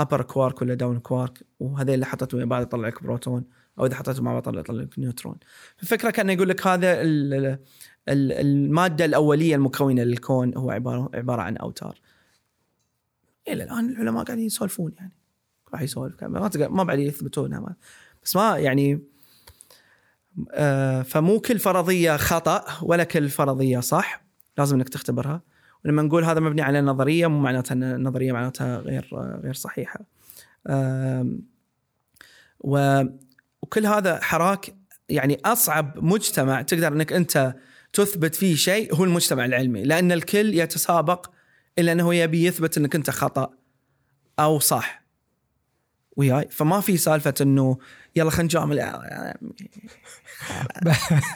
[0.00, 3.44] up quark ولا down quark وهذا اللي حطيته مع بعض يطلع لك بروتون
[3.78, 5.36] أو إذا حطيته مع بعض يطلع لك نيوترون.
[5.82, 7.58] الفكرة كان يقول لك هذا ال- ال-
[8.08, 12.00] ال- المادة الأولية المكونة للكون هو عباره عبارة عن أوتار.
[13.48, 15.12] إلى الآن العلماء قاعدين يسولفون يعني.
[15.72, 16.24] راح يسولف.
[16.24, 17.76] ما ما بعد يثبتونها
[18.24, 19.00] بس ما يعني
[20.50, 24.24] آه، فمو كل فرضية خطأ ولا كل فرضية صح.
[24.58, 25.42] لازم إنك تختبرها.
[25.84, 29.08] ولما نقول هذا مبني على نظرية مو معناتها إن النظرية معناتها غير
[29.42, 30.00] غير صحيحة.
[32.60, 33.02] و
[33.62, 34.74] وكل هذا حراك
[35.08, 37.54] يعني أصعب مجتمع تقدر إنك أنت
[37.92, 41.30] تثبت فيه شيء هو المجتمع العلمي لأن الكل يتسابق
[41.78, 43.50] إلا إنه يبي يثبت إنك أنت خطأ
[44.38, 45.01] أو صح.
[46.16, 46.48] وياي.
[46.50, 47.78] فما في سالفة إنه
[48.16, 48.92] يلا خلينا نجامل.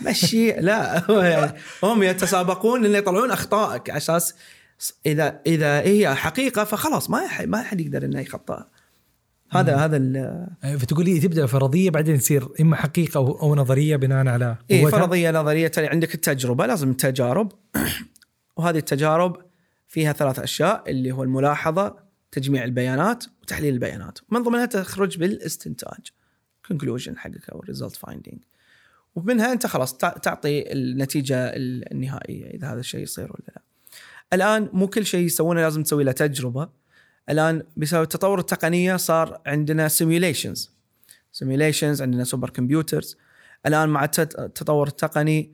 [0.02, 0.52] مشي.
[0.52, 1.02] لا.
[1.82, 3.90] هم يتسابقون إنه يطلعون أخطائك.
[3.90, 4.34] على أساس
[5.06, 8.68] إذا إذا هي حقيقة فخلاص ما يح- ما حد يقدر إنه يخطئها
[9.50, 14.26] هذا هذا ال- فتقول لي تبدأ فرضية بعدين تصير إما حقيقة أو, أو نظرية بناء
[14.28, 15.72] على قوتها؟ فرضية نظرية.
[15.78, 17.52] عندك التجربة لازم تجارب.
[18.56, 19.36] وهذه التجارب
[19.88, 22.05] فيها ثلاث أشياء اللي هو الملاحظة
[22.36, 25.98] تجميع البيانات وتحليل البيانات من ضمنها تخرج بالاستنتاج
[26.72, 28.36] conclusion حقك أو result finding
[29.14, 33.62] ومنها أنت خلاص تع- تعطي النتيجة النهائية إذا هذا الشيء يصير ولا لا.
[34.32, 36.68] الآن مو كل شيء يسوونه لازم تسوي له تجربة.
[37.30, 40.70] الآن بسبب التطور التقنية صار عندنا simulations.
[41.32, 43.16] simulations عندنا supercomputers.
[43.66, 45.52] الآن مع التطور التقني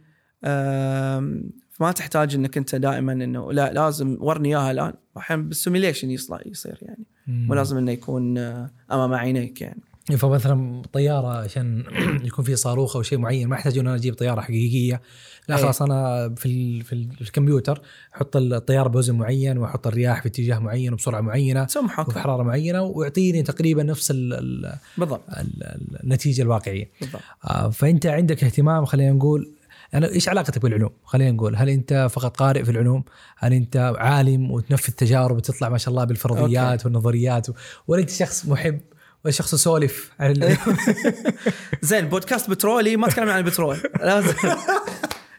[1.82, 4.92] ما تحتاج إنك أنت دائما إنه لا لازم ورني إياها الآن.
[5.16, 7.04] أحيانا بال simulation يصير يصير يعني.
[7.26, 9.80] مو لازم إنه يكون آه، أمام عينيك يعني.
[10.16, 11.84] فمثلا طيارة عشان
[12.28, 15.00] يكون في صاروخ أو شيء معين ما يحتاج ان أنا أجيب طيارة حقيقية.
[15.48, 15.62] لا أي.
[15.62, 17.82] خلاص أنا في ال- في, ال- في الكمبيوتر
[18.16, 22.82] أحط الطيارة بوزن معين وأحط الرياح في اتجاه معين وبسرعة معينة تسوي وفي حراره معينة
[22.82, 25.20] ويعطيني تقريبا نفس ال ال بالضبط.
[25.30, 26.90] ال النتيجة الواقعية.
[27.00, 27.22] بالضبط.
[27.44, 29.52] آه، فأنت عندك اهتمام خلينا نقول
[29.94, 33.04] أنا إيش علاقتك بالعلوم؟ خلينا نقول هل أنت فقط قارئ في العلوم؟
[33.38, 36.84] هل أنت عالم وتنفذ تجارب وتطلع ما شاء الله بالفرضيات أوكي.
[36.84, 37.52] والنظريات و...
[37.86, 38.80] ولا أنت شخص محب؟
[39.24, 40.56] ولا شخص يسولف عن ال...
[41.82, 43.76] زين بودكاست بترولي ما تكلمنا عن البترول.
[44.00, 44.34] لازم.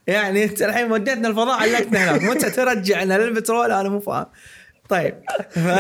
[0.08, 2.24] يعني أنت الحين وديتنا الفضاء علقتنا هناك.
[2.24, 4.26] متى ترجعنا للبترول؟ أنا مو فاهم.
[4.90, 5.22] طيب.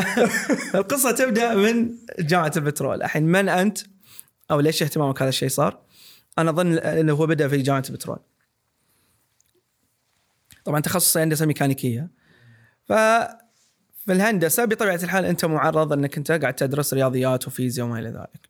[0.75, 1.89] القصة تبدأ من
[2.19, 3.03] جامعة البترول.
[3.03, 3.77] الحين من أنت؟
[4.51, 5.79] أو ليش اهتمامك هذا الشيء صار؟
[6.37, 8.19] أنا أظن إنه هو بدأ في جامعة البترول.
[10.65, 12.09] طبعا تخصصي هندسة ميكانيكية.
[12.85, 12.93] ف
[14.05, 18.49] في الهندسة بطبيعة الحال أنت معرض أنك أنت قاعد تدرس رياضيات وفيزياء وما إلى ذلك.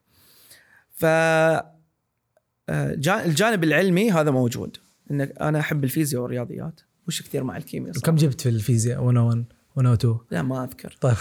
[0.96, 4.78] ف آه، جا- الجانب العلمي هذا موجود.
[5.12, 6.80] إنك أنا أحب الفيزياء والرياضيات.
[7.08, 7.94] مش كثير مع الكيمياء.
[7.94, 9.46] كم جبت في الفيزياء؟ 101
[9.78, 10.98] 102 لا ما أذكر.
[11.02, 11.16] طيب.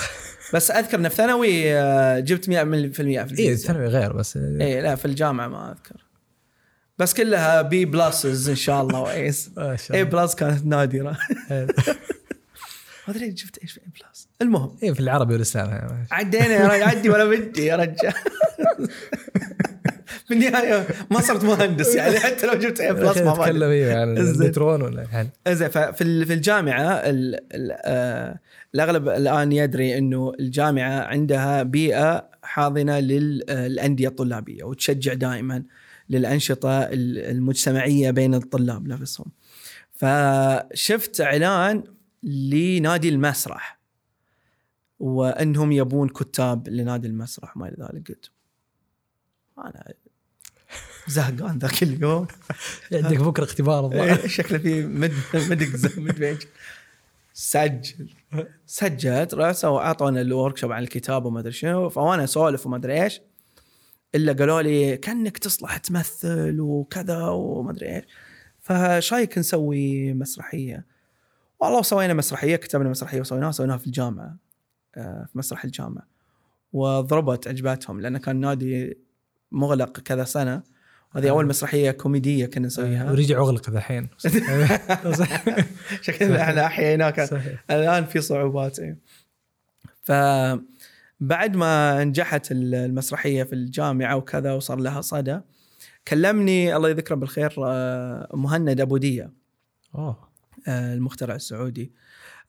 [0.54, 3.52] بس أذكر إن في ثانوي آه، جبت 100% في المية في اي الفيزياء.
[3.52, 6.04] الثانوي غير بس اي لا في الجامعة ما أذكر.
[7.02, 9.50] بس كلها B pluses إن شاء الله و A's
[9.94, 11.10] A plus كانت نادرة.
[13.08, 14.76] ما أدري جبت إيش في A plus المهم.
[14.82, 16.06] A في العربي والإسلام.
[16.10, 18.12] عدينا يا رجل عدي ولا بدي يا رجال.
[20.28, 22.18] في النهايه ما صرت مهندس يعني.
[22.18, 23.72] حتى لو جبت A plus ما نتكلم بالي.
[23.72, 24.18] إيه عن.
[24.18, 28.38] النيوترون ولا زين ففي في الجامعة ال ال آه
[28.74, 35.62] الأغلب الآن يدري إنه الجامعة عندها بيئة حاضنة للانديه الطلابية وتشجع دائما.
[36.12, 39.26] للأنشطة ال- المجتمعية بين الطلاب نفسهم.
[39.92, 41.84] فشفت إعلان
[42.22, 43.78] لنادي المسرح
[45.00, 48.08] وأنهم يبون كتاب لنادي المسرح وما إلى ذلك.
[48.08, 48.30] قلت
[49.58, 49.92] أنا
[51.08, 52.26] زهقان ذاك اليوم.
[52.92, 54.18] عندك بكرة اختبار الظاهر.
[54.20, 55.62] إيه، شكله في مد مد
[55.98, 56.38] مد
[57.34, 58.08] سجل.
[58.66, 63.20] سجلت رأسه واعطونا الورك شوب عن الكتاب وما أدري شنو فوانا أسولف وما أدري إيش.
[64.14, 68.04] إلا قالوا لي كأنك تصلح تمثل وكذا وما أدري إيش.
[68.60, 70.84] فشايك نسوي مسرحية.
[71.60, 74.36] والله سوينا مسرحية كتبنا مسرحية وسويناها سويناها في الجامعة
[74.96, 76.06] آه، في مسرح الجامعة.
[76.72, 78.98] وضربت عجبتهم لأنه كان نادي
[79.52, 80.62] مغلق كذا سنة.
[81.16, 83.10] هذه أول مسرحية كوميدية كنا نسويها.
[83.10, 84.08] ورجع أغلق الحين.
[86.02, 87.20] شكلنا إحنا أحييناك.
[87.70, 88.98] الآن في صعوبات إيه.
[91.22, 95.40] فبعد ما نجحت المسرحية في الجامعة وكذا وصار لها صدى
[96.08, 99.32] كلمني الله يذكره بالخير آه، مهند أبو دية.
[99.94, 100.28] اوه
[100.68, 101.92] آه، المخترع السعودي.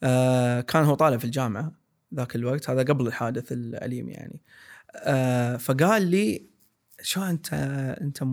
[0.03, 1.71] آه، كان هو طالب في الجامعة
[2.15, 4.41] ذاك الوقت هذا قبل الحادث الأليم يعني.
[5.57, 6.45] فقال لي
[7.01, 7.53] شو أنت
[8.01, 8.23] أنت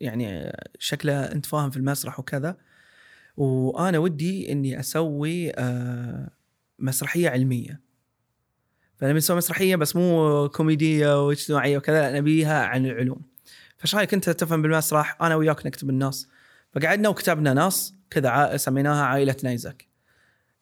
[0.00, 2.56] يعني شكله أنت فاهم في المسرح وكذا
[3.36, 5.52] وأنا ودي إني أسوي
[6.78, 7.80] مسرحية علمية.
[8.96, 13.20] فنبي نسوي مسرحية بس مو كوميدية واجتماعية وكذا نبيها عن العلوم.
[13.78, 16.28] فايش رأيك أنت تفهم بالمسرح؟ أنا وياك نكتب النص.
[16.72, 19.86] فقعدنا وكتبنا نص كذا سميناها عائلة نيزك.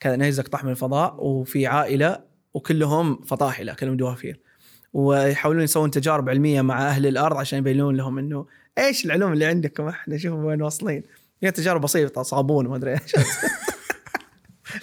[0.00, 2.18] كذا نيزك طاح من الفضاء وفي عائلة
[2.54, 4.40] وكلهم فطاحله كلهم دوافير.
[4.92, 8.46] ويحاولون يسوون تجارب علمية مع أهل الأرض عشان يبينون لهم إنه
[8.78, 11.02] إيش العلوم اللي عندكم؟ إحنا شوفوا وين واصلين.
[11.42, 13.12] هي تجارب بسيطة صابون ما أدري إيش.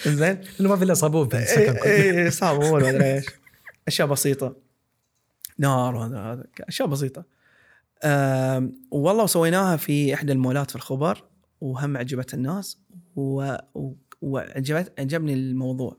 [0.07, 3.26] زين؟ ما في إلا صابون اي كله إيه، صابون ما أدري إيش.
[3.88, 4.56] أشياء بسيطة.
[5.57, 7.26] نار هذا أشياء بسيطة.
[8.91, 11.24] والله وسويناها في إحدى المولات في الخبر
[11.61, 12.78] وهم عجبت الناس
[13.16, 13.56] و-
[14.22, 15.98] وعجبت عجبني الموضوع.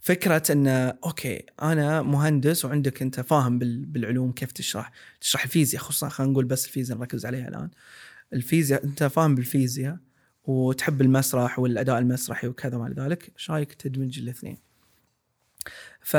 [0.00, 0.66] فكرة إن
[1.04, 4.90] أوكي أنا مهندس وعندك أنت فاهم بال- بالعلوم كيف تشرح.
[5.20, 7.70] تشرح الفيزياء خصوصا خلينا نقول بس الفيزياء نركز عليها الآن.
[8.32, 9.96] الفيزياء أنت فاهم بالفيزياء
[10.50, 14.58] وتحب المسرح والأداء المسرحي وكذا ما إلى ذلك إيش رأيك تدمج الاثنين؟
[16.00, 16.16] ف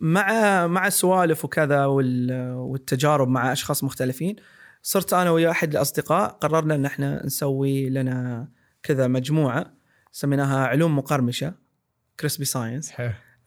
[0.00, 4.36] مع مع السوالف وكذا وال- والتجارب مع أشخاص مختلفين
[4.82, 8.48] صرت أنا ويا أحد الأصدقاء قررنا إن إحنا نسوي لنا
[8.82, 9.72] كذا مجموعة
[10.12, 11.54] سميناها علوم مقرمشة
[12.20, 12.92] Crispy Science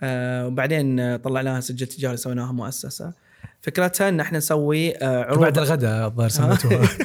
[0.01, 3.13] آه وبعدين طلعناها سجل تجاري سويناها مؤسسة.
[3.61, 5.39] فكرتها إن إحنا نسوي آه عروض.
[5.39, 6.89] بعد الغداء الظاهر سميتوها.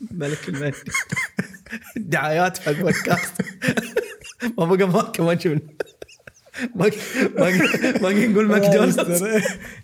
[0.00, 0.74] ملك المجد.
[1.96, 3.32] دعايات حق بودكاست
[4.58, 5.60] ما بقى ما جبنا.
[6.74, 6.96] باقي
[7.36, 7.58] باقي
[7.98, 9.24] باقي نقول ماكدونالدز.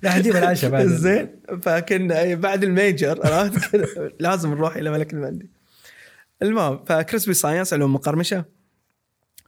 [0.02, 3.86] لا حنجيب العشاء بعد زين فكنا بعد الميجر عرفت؟
[4.20, 5.50] لازم نروح إلى ملك المندي
[6.42, 8.44] المهم ف Crispy Science علوم مقرمشة.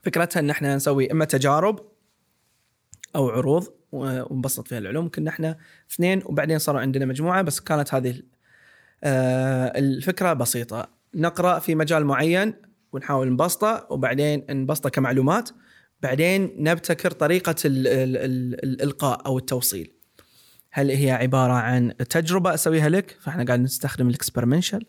[0.03, 1.89] فكرتها إن إحنا نسوي إما تجارب
[3.17, 5.09] أو عروض ونبسط فيها العلوم.
[5.09, 5.57] كنا إحنا
[5.91, 8.23] اثنين وبعدين صاروا عندنا مجموعة بس كانت هذه آه،
[9.05, 10.89] الفكرة بسيطة.
[11.15, 12.55] نقرأ في مجال معين
[12.93, 15.51] ونحاول نبسطه وبعدين نبسطه كمعلومات.
[16.03, 19.93] بعدين نبتكر طريقة ال ال ال الإلقاء أو التوصيل.
[20.73, 24.87] هل هي عبارة عن تجربة أسويها لك؟ فإحنا قاعد نستخدم الاكسبيرمنشال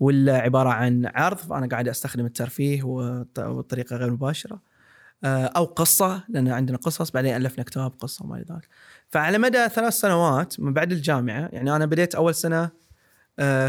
[0.00, 4.60] ولا عبارة عن عرض فأنا قاعد أستخدم الترفيه والط- والطريقة غير مباشرة.
[5.24, 8.68] آه، أو قصة لأن عندنا قصص بعدين ألفنا كتاب قصة وما إلى ذلك.
[9.08, 12.70] فعلى مدى ثلاث سنوات من بعد الجامعة يعني أنا بديت أول سنة آه،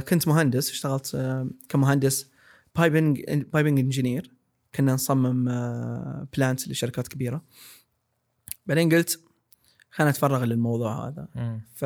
[0.10, 2.32] كنت مهندس اشتغلت آه، كمهندس
[2.76, 3.22] piping
[3.54, 4.32] piping engineer
[4.76, 5.46] كنا نصمم
[6.38, 7.42] plant لشركات كبيرة.
[8.66, 9.20] بعدين قلت
[9.92, 11.28] خلينا نتفرغ للموضوع هذا.
[11.36, 11.62] مم.
[11.76, 11.84] ف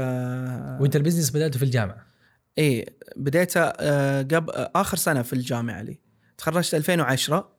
[0.82, 2.08] وانت ال business بدأته في الجامعة؟
[2.58, 6.00] إيه بديت آه، قبل آخر سنة في الجامعة لي.
[6.38, 7.56] تخرجت 2010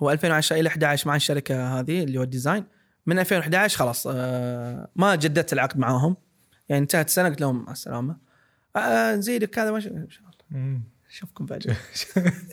[0.00, 2.64] هو 2010 إلى 11 مع الشركة هذه اللي هو ال design.
[3.06, 6.16] من 2011 خلاص آه ما جددت العقد معاهم.
[6.68, 8.29] يعني انتهت السنة قلت لهم مع السلامه
[8.76, 10.80] آه نزيدك هذا ما شاء الله
[11.10, 11.74] أشوفكم بعدين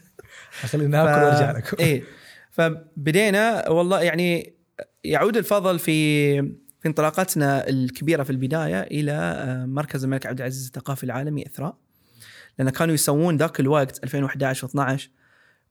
[0.71, 1.77] خلينا نأكل وأرجع لكم.
[1.79, 2.03] إيه.
[2.51, 4.53] فبدينا والله يعني
[5.03, 6.41] يعود الفضل في
[6.79, 11.77] في انطلاقتنا الكبيرة في البداية إلى آه، مركز الملك عبد العزيز الثقافي العالمي إثراء.
[12.59, 15.01] لأن كانوا يسوون ذاك الوقت 2011 و12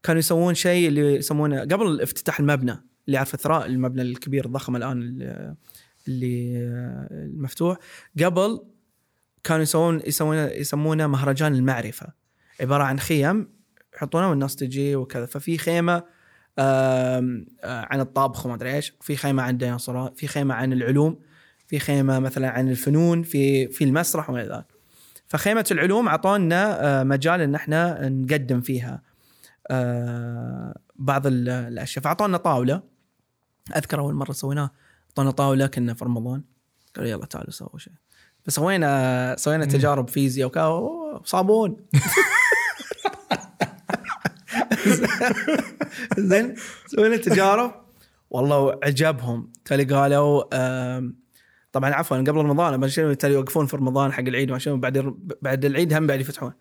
[0.03, 5.03] كانوا يسوون شيء اللي يسمونه قبل افتتاح المبنى اللي عارف إثراء المبنى الكبير الضخم الآن
[6.09, 7.79] اللي- آه، المفتوح
[8.25, 8.61] قبل
[9.47, 12.07] كانوا يسوون يسوون يسمونه مهرجان المعرفة.
[12.61, 13.49] عبارة عن خيم
[13.95, 15.27] يحطونها والناس تجي وكذا.
[15.27, 16.03] ففي خيمة
[16.59, 17.19] آه،
[17.65, 18.93] عن الطبخ وما أدري إيش.
[19.01, 20.19] في خيمة عن الديناصورات.
[20.19, 21.19] في خيمة عن العلوم.
[21.67, 23.23] في خيمة مثلا عن الفنون.
[23.23, 24.67] في في المسرح وما إلى ذلك.
[25.29, 29.03] فخيمة العلوم أعطونا آه، مجال إن إحنا نقدم فيها
[29.71, 32.05] آه، بعض ال- الأشياء.
[32.05, 32.83] فأعطونا طاولة.
[33.77, 34.71] أذكر أول مرة سويناها.
[35.09, 36.43] أعطونا طاولة كنا في رمضان.
[36.97, 37.93] قالوا يلا تعالوا سووا شيء.
[38.47, 39.65] فسوينا سوينا.
[39.65, 41.77] تجارب فيزياء وكذا أوه، صابون
[46.19, 46.55] زين
[46.87, 47.75] سوينا تجارب.
[48.31, 49.53] والله عجبهم.
[49.65, 50.43] تالي قالوا
[51.73, 55.93] طبعا عفوا قبل رمضان شنو تالي يوقفون في رمضان حق العيد شنو بعد بعد العيد
[55.93, 56.53] هم بعد يفتحون.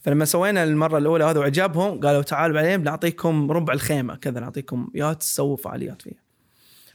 [0.00, 5.12] فلما سوينا المرة الأولى هذا وعجبهم قالوا تعالوا بعدين بنعطيكم ربع الخيمة كذا نعطيكم يا
[5.12, 6.22] تسووا فعاليات فيها.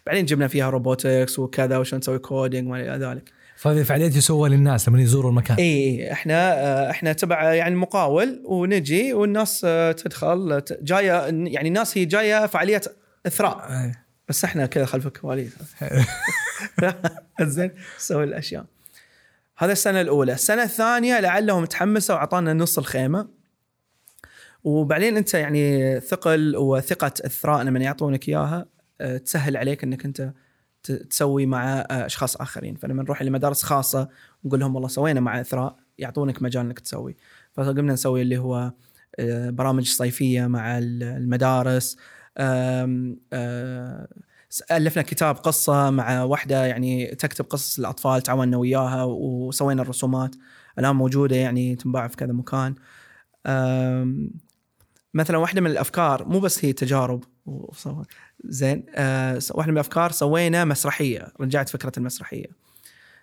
[0.06, 3.39] بعدين جبنا فيها robotics وكذا وشلون نسوي coding وما إلى ذلك.
[3.60, 5.57] فهذه الفعاليات يسووها للناس لما يزوروا المكان.
[5.57, 11.98] اي اي إحنا آه، إحنا تبع يعني مقاول ونجي والناس آه، تدخل جاية يعني الناس
[11.98, 12.81] هي جاية فعالية
[13.27, 13.72] إثراء.
[13.72, 14.06] إيه.
[14.27, 15.53] بس إحنا كذا خلف الكواليس.
[17.41, 18.65] زين نسوي الأشياء.
[19.57, 20.34] هذا السنة الأولى.
[20.34, 23.27] السنة الثانية لعلهم تحمسوا وعطانا نص الخيمة.
[24.64, 28.65] وبعدين أنت يعني ثقل وثقة اثراء لما يعطونك إياها
[29.02, 30.31] آه، تسهل عليك إنك أنت
[30.84, 32.76] تسوي مع آه، أشخاص آخرين.
[32.76, 34.10] فلما نروح لمدارس خاصة
[34.44, 37.16] ونقول لهم والله سوينا مع إثراء يعطونك مجال إنك تسوي.
[37.54, 38.72] فقمنا نسوي اللي هو
[39.20, 41.98] آه، برامج صيفية مع ال- المدارس
[42.38, 44.08] آه،
[44.72, 50.36] ألفنا كتاب قصة مع واحدة يعني تكتب قصص الاطفال تعاوننا وياها وسوينا الرسومات.
[50.80, 52.76] الآن موجودة يعني تنباع في كذا مكان.
[55.14, 57.24] مثلا واحدة من الأفكار مو بس هي تجارب.
[58.44, 62.46] زين آه واحدة من الأفكار سوينا مسرحية رجعت فكرة المسرحية.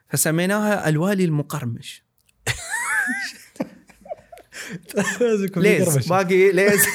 [0.09, 2.03] فسميناها الوالي المقرمش.
[5.57, 6.09] ليز.
[6.09, 6.87] باقي ليز.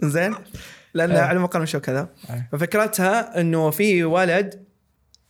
[0.00, 0.34] زين
[0.94, 1.20] لأن آه.
[1.20, 2.08] على المقرمش وكذا.
[2.30, 2.48] آه.
[2.52, 4.64] ففكرتها إنه في ولد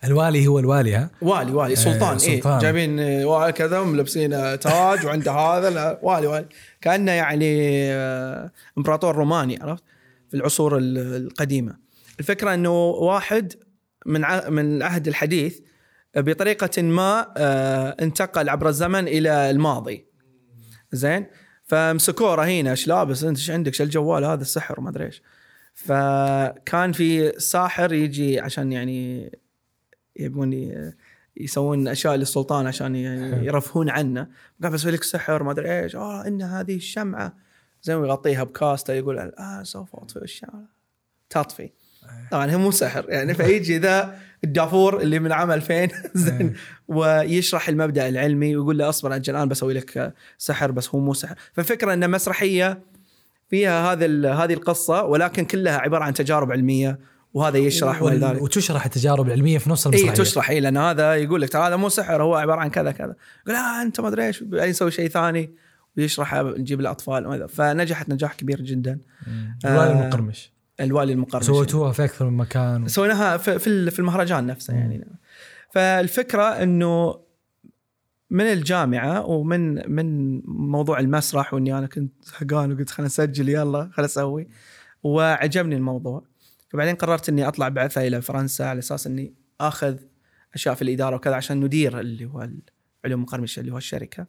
[0.05, 2.59] الوالي هو الوالي ها؟ والي والي سلطان اي سلطان.
[2.59, 6.47] جايبين آه، والي كذا وملبسين آه، تاج وعنده هذا والي والي.
[6.81, 7.57] كأنه يعني
[7.93, 9.83] آه، إمبراطور روماني عرفت؟
[10.33, 11.79] في العصور ال- القديمة.
[12.21, 13.53] الفكرة إنه واحد
[14.07, 15.61] من من العهد الحديث
[16.17, 20.07] بطريقة ما آه، انتقل عبر الزمن إلى الماضي.
[20.93, 21.27] زين؟
[21.65, 22.71] فمسكوه رهينة.
[22.71, 25.23] إيش لابس؟ إنت إيش عندك؟ إيش الجوال هذا؟ السحر وما أدري إيش.
[25.75, 29.33] فكان في ساحر يجي عشان يعني
[30.17, 30.73] يبون
[31.37, 32.95] يسوون أشياء للسلطان عشان
[33.45, 34.29] يرفهون عنه.
[34.63, 35.97] قال بسوي لك سحر ما أدري إيش.
[35.97, 37.37] آه إن هذه الشمعة
[37.83, 40.65] زي ما يغطيها بكاسته يقول الان سوف اطفئ الشمعه
[41.31, 41.71] تطفي.
[42.31, 46.55] طبعا هي مو سحر يعني فيجي ذا الدافور اللي من عام 2000 زين
[46.89, 51.35] ويشرح المبدأ العلمي ويقول له اصبر أجل الان بسوي لك سحر بس هو مو سحر.
[51.53, 52.81] فالفكرة ان مسرحية
[53.49, 56.99] فيها هذا هذه القصة ولكن كلها عبارة عن تجارب علمية
[57.35, 58.43] وهذا يشرح وال- ولذلك.
[58.43, 60.11] وتشرح التجارب العلمية في نص المسرحية.
[60.11, 62.93] اي تشرح اي لأن هذا يقول لك ترى هذا مو سحر هو عبارة عن كذا
[62.93, 63.15] كذا.
[63.47, 65.55] يقول لا أنت ما أدري إيش يسوي شيء ثاني.
[65.97, 67.47] ويشرح نجيب الأطفال وهذا.
[67.47, 69.01] فنجحت نجاح كبير جدا.
[69.65, 70.53] الوالي آه، المقرمش.
[70.81, 71.45] الوالي المقرمش.
[71.45, 72.89] سويتوها في أكثر من مكان.
[72.89, 75.07] سويناها في في ال- في المهرجان نفسه يعني.
[75.73, 77.21] فالفكرة إنه
[78.31, 84.07] من الجامعة ومن من موضوع المسرح وإني أنا كنت زهقان وقلت خليني اسجل يلا خليني
[84.07, 84.49] أسوي
[85.03, 86.25] وعجبني الموضوع.
[86.71, 89.97] فبعدين قررت إني أطلع بعثة إلى فرنسا على أساس إني آخذ
[90.55, 92.63] أشياء في الإدارة وكذا عشان ندير اللي هو العلوم
[93.07, 94.27] المقرمشة اللي هو الشركة.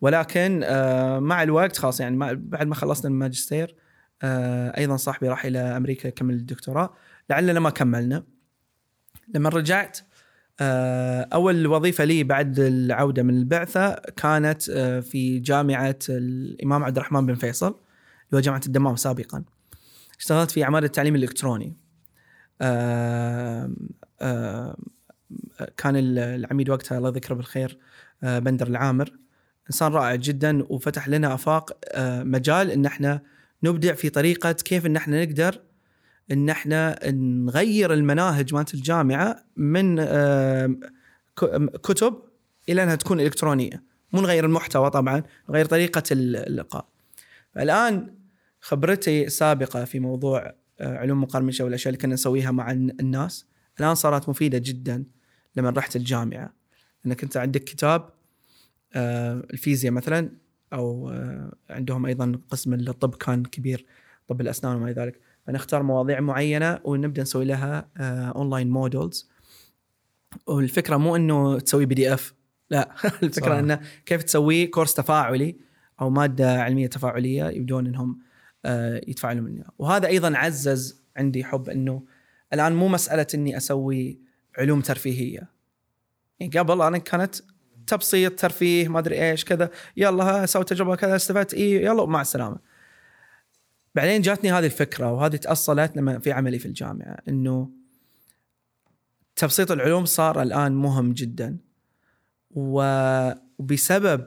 [0.00, 3.76] ولكن آه، مع الوقت خلاص يعني بعد ما خلصنا الماجستير
[4.22, 6.94] آه، أيضا صاحبي راح إلى أمريكا يكمل الدكتوراه.
[7.30, 8.24] لعلنا ما كملنا.
[9.34, 9.98] لما رجعت
[10.60, 14.62] آه، أول وظيفة لي بعد العودة من البعثة كانت
[15.10, 19.44] في جامعة الإمام عبد الرحمن بن فيصل اللي هو جامعة الدمام سابقا.
[20.18, 21.76] اشتغلت في أعمال التعليم الإلكتروني.
[25.76, 27.78] كان العميد وقتها الله يذكره بالخير
[28.22, 29.19] بندر العامر.
[29.70, 33.22] إنسان رائع جدا وفتح لنا آفاق آه، مجال إن إحنا
[33.62, 35.60] نبدع في طريقة كيف إن إحنا نقدر
[36.32, 40.74] إن إحنا نغير المناهج مالت الجامعة من آه،
[41.82, 42.22] كتب
[42.68, 43.82] إلى إنها تكون إلكترونية.
[44.12, 46.86] مو نغير المحتوى طبعا نغير طريقة اللقاء.
[47.54, 48.14] فالآن
[48.60, 53.46] خبرتي السابقه في موضوع آه، علوم مقرمشة والأشياء اللي كنا نسويها مع الن- الناس
[53.80, 55.04] الآن صارت مفيدة جدا
[55.56, 56.52] لما رحت الجامعة.
[57.06, 58.08] انك انت عندك كتاب
[58.96, 60.30] الفيزياء مثلا
[60.72, 63.86] أو آه، عندهم أيضا قسم الطب كان كبير
[64.28, 65.20] طب الأسنان وما إلى ذلك.
[65.46, 67.88] فنختار مواضيع معينة ونبدأ نسوي لها
[68.30, 69.30] online modules
[70.46, 72.34] والفكرة مو إنه تسوي PDF
[72.70, 72.94] لا.
[73.22, 73.58] الفكرة صح.
[73.58, 75.56] إنه كيف تسوي كورس تفاعلي
[76.00, 78.18] أو مادة علمية تفاعلية يبدون إنهم
[78.64, 79.72] آه، يتفاعلوا منها.
[79.78, 82.02] وهذا أيضا عزز عندي حب إنه
[82.52, 84.20] الآن مو مسألة إني أسوي
[84.58, 85.50] علوم ترفيهية.
[86.40, 87.34] يعني قبل أنا كانت
[87.90, 89.70] تبسيط ترفيه ما أدري إيش كذا.
[89.96, 92.58] يلا ها سوي تجربة كذا استفدت اي يلا مع السلامة.
[93.94, 97.70] بعدين جاتني هذه الفكرة وهذه تأصلت لما في عملي في الجامعة إنه
[99.36, 101.58] تبسيط العلوم صار الآن مهم جدا.
[102.50, 104.26] وبسبب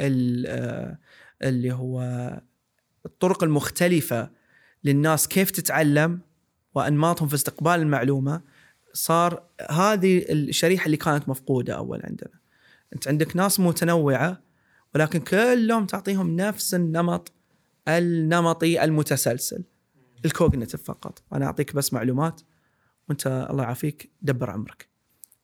[0.00, 0.98] آه،
[1.42, 2.00] اللي هو
[3.06, 4.30] الطرق المختلفة
[4.84, 6.20] للناس كيف تتعلم
[6.74, 8.42] وأنماطهم في استقبال المعلومة
[8.92, 12.35] صار هذه الشريحة اللي كانت مفقودة أول عندنا.
[12.94, 14.42] انت عندك ناس متنوعة
[14.94, 17.32] ولكن كلهم تعطيهم نفس النمط
[17.88, 19.64] النمطي المتسلسل
[20.24, 21.22] ال cognitive فقط.
[21.32, 22.40] أنا أعطيك بس معلومات
[23.08, 24.88] وأنت الله يعافيك دبر عمرك.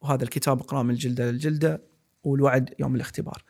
[0.00, 1.82] وهذا الكتاب اقراه من الجلدة للجلدة
[2.24, 3.44] والوعد يوم الاختبار.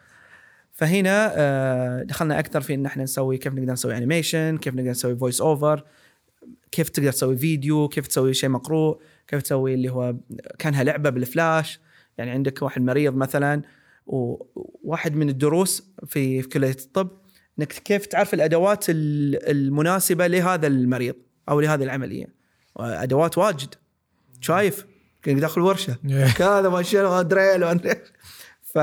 [0.73, 5.17] فهنا آه، دخلنا أكثر في إن إحنا نسوي كيف نقدر نسوي animation كيف نقدر نسوي
[5.17, 5.85] voice over
[6.71, 10.15] كيف تقدر تسوي فيديو كيف تسوي شيء مقروء كيف تسوي اللي هو
[10.59, 11.81] كأنها لعبة بالفلاش
[12.19, 13.63] يعني عندك واحد مريض مثلا
[14.07, 17.11] وواحد من الدروس في في كلية الطب
[17.59, 21.15] إنك كيف تعرف الأدوات ال- المناسبة لهذا المريض
[21.49, 22.27] أو لهذه العملية.
[22.77, 23.75] أدوات واجد.
[24.41, 24.87] شايف؟
[25.25, 25.97] كنت داخل ورشة.
[26.39, 27.79] كذا ما شاء drill.
[28.63, 28.79] ف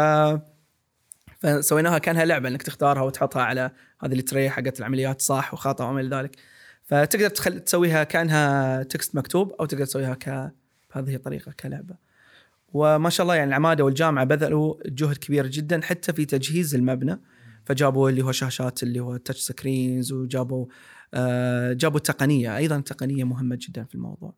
[1.39, 3.71] فسويناها كأنها لعبة إنك تختارها وتحطها على
[4.03, 6.35] هذه ال tray حقت العمليات صح وخطأ وما إلى ذلك.
[6.83, 7.59] فتقدر تخل...
[7.59, 10.51] تسويها كأنها text مكتوب أو تقدر تسويها ك
[10.95, 11.95] بهذه الطريقة كلعبة.
[12.73, 17.19] وما شاء الله يعني العمادة والجامعة بذلوا جهد كبير جدا حتى في تجهيز المبنى.
[17.65, 20.65] فجابوا اللي هو شاشات اللي هو تاتش سكرينز وجابوا
[21.13, 24.33] آه جابوا التقنيه أيضا التقنيه مهمة جدا في الموضوع.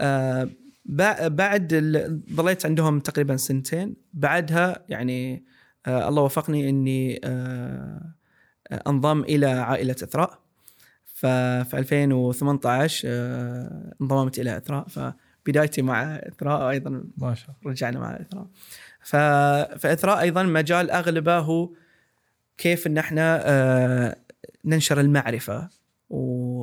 [0.00, 0.44] آه
[0.88, 1.74] بع- بعد
[2.34, 3.96] ظليت عندهم تقريبا سنتين.
[4.12, 5.44] بعدها يعني
[5.86, 7.20] آه الله وفقني إني
[8.86, 10.38] أنضم إلى عائلة إثراء.
[11.04, 14.86] ففي 2018 آه انضممت إلى إثراء.
[15.48, 17.04] فبدايتي مع إثراء أيضا.
[17.16, 17.72] ما شاء الله.
[17.72, 18.46] رجعنا مع إثراء.
[19.00, 19.16] ف...
[19.80, 21.70] فإثراء أيضا مجال أغلبه هو
[22.58, 24.16] كيف إن إحنا آه
[24.64, 25.68] ننشر المعرفة
[26.10, 26.62] و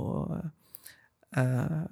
[1.33, 1.89] آه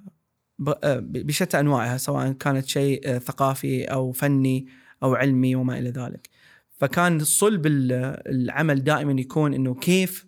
[0.84, 4.66] آه، بشتى أنواعها سواء كانت شيء آه، ثقافي أو فني
[5.02, 6.28] أو علمي وما إلى ذلك.
[6.78, 7.92] فكان صلب ال-
[8.26, 10.26] العمل دائما يكون إنه كيف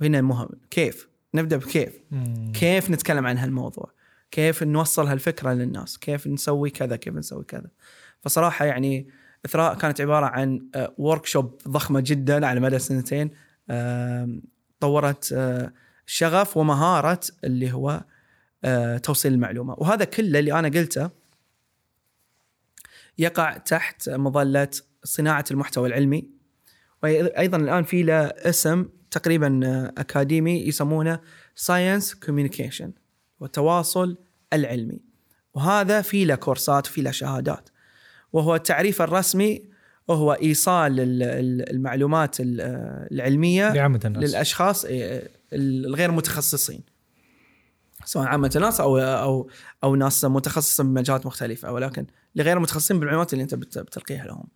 [0.00, 2.00] وهنا مهم كيف نبدأ بكيف.
[2.10, 2.52] مم.
[2.54, 3.90] كيف نتكلم عن هالموضوع.
[4.34, 7.70] كيف نوصل هالفكرة للناس كيف نسوي كذا كيف نسوي كذا.
[8.20, 9.08] فصراحة يعني
[9.46, 10.68] إثراء كانت عبارة عن
[10.98, 13.30] workshop ضخمة جدا على مدى سنتين
[14.80, 15.72] طورت آه،
[16.06, 18.04] شغف ومهارة اللي هو
[18.64, 19.74] آه، توصيل المعلومة.
[19.78, 21.10] وهذا كله اللي أنا قلته
[23.18, 24.70] يقع تحت مظلة
[25.04, 26.30] صناعة المحتوى العلمي.
[27.02, 31.20] وأيضا الآن في له اسم تقريبا آه، أكاديمي يسمونه
[31.54, 32.92] science communication
[33.40, 34.23] والتواصل
[34.60, 35.00] العلمي
[35.54, 37.68] وهذا في له كورسات وفي له شهادات
[38.32, 39.62] وهو التعريف الرسمي
[40.08, 42.60] وهو إيصال ال- ال- المعلومات ال-
[43.12, 45.22] العلمية لعامة الناس للأشخاص آه،
[45.52, 46.80] الغير متخصصين
[48.04, 49.50] سواء عامة الناس أو أو
[49.84, 52.06] أو ناس متخصصه بمجالات مختلفة ولكن
[52.36, 54.46] لغير متخصصين بالمعلومات اللي أنت بت- بتلقيها لهم.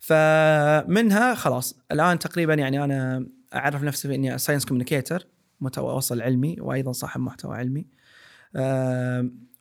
[0.00, 5.26] فمنها خلاص الآن تقريبا يعني أنا أعرف نفسي باني science communicator
[5.60, 7.86] متواصل علمي وأيضا صاحب محتوى علمي.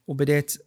[0.07, 0.57] وبديت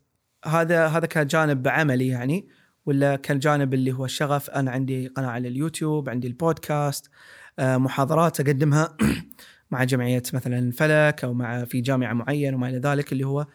[0.45, 2.49] هذا هذا كان جانب عملي يعني
[2.87, 4.51] ولا كان جانب اللي هو الشغف.
[4.51, 7.11] أنا عندي قناة على اليوتيوب عندي البودكاست
[7.59, 8.97] آه، محاضرات أقدمها
[9.71, 13.47] مع جمعية مثلا الفلك أو مع في جامعة معينه وما إلى ذلك اللي هو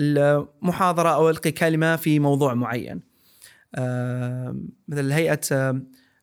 [0.00, 3.00] المحاضرة أو ألقي كلمة في موضوع معين.
[4.88, 5.40] مثل هيئة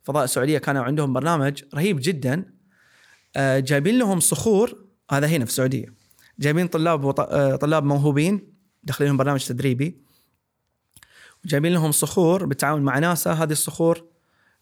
[0.04, 2.46] فضاء السعودية كانوا عندهم برنامج رهيب جدا
[3.36, 4.86] آه، جايبين لهم صخور.
[5.12, 5.99] هذا هنا في السعودية.
[6.40, 7.20] جايبين طلاب وط...
[7.20, 8.54] آه، طلاب موهوبين
[8.84, 9.98] داخلين برنامج تدريبي
[11.46, 14.06] وجايبين لهم صخور بالتعاون مع ناسا هذه الصخور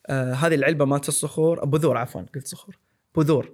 [0.07, 2.77] آه هذه العلبة مالت الصخور بذور عفوا قلت صخور
[3.15, 3.51] بذور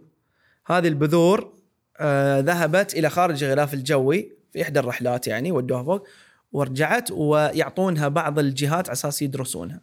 [0.66, 1.54] هذه البذور
[1.98, 6.08] آه ذهبت إلى خارج الغلاف الجوي في إحدى الرحلات يعني ودوها فوق
[6.52, 9.82] ورجعت ويعطونها بعض الجهات على أساس يدرسونها.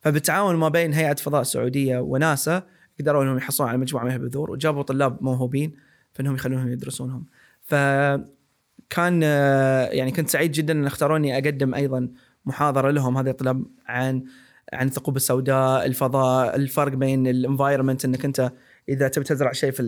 [0.00, 2.62] فبالتعاون ما بين هيئة فضاء السعودية وناسا
[3.00, 5.72] قدروا إنهم يحصلون على مجموعة من البذور وجابوا طلاب موهوبين
[6.14, 7.24] فانهم يخلونهم يدرسونهم.
[7.68, 12.08] فكان آه، يعني كنت سعيد جدا إن اختاروني أقدم أيضا
[12.44, 14.24] محاضرة لهم هذه الطلاب عن
[14.72, 18.52] عن الثقوب السوداء، الفضاء، الفرق بين الانفايرمنت إنك أنت
[18.88, 19.82] إذا تبي تزرع شيء في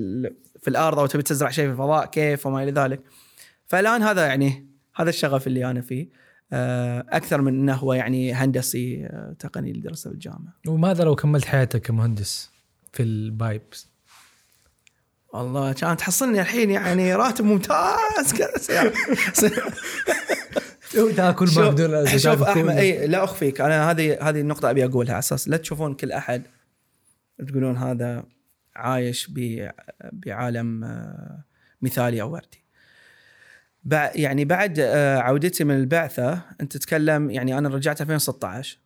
[0.60, 3.00] في الأرض أو تبي تزرع شيء في الفضاء كيف وما إلى ذلك.
[3.66, 6.08] فالآن هذا يعني هذا الشغف اللي أنا فيه
[6.52, 10.54] آه، أكثر من إنه هو يعني هندسي آه، تقني اللي درسته بالجامعة.
[10.68, 12.50] وماذا لو كملت حياتك كمهندس
[12.92, 13.89] في البايبس
[15.32, 18.32] والله كان تحصلني الحين يعني راتب ممتاز.
[18.38, 18.92] كذا.
[21.16, 25.12] تاكل شوف- ما بدون شوف أحمد إي لا أخفيك أنا هذه هذه النقطة أبي أقولها.
[25.12, 26.42] على أساس لا تشوفون كل أحد
[27.48, 28.24] تقولون هذا
[28.76, 29.70] عايش ب-
[30.12, 31.44] بعالم آه،
[31.82, 32.64] مثالي أو وردي.
[34.14, 38.78] يعني بعد آه، عودتي من البعثة أنت تتكلم يعني أنا رجعت 2016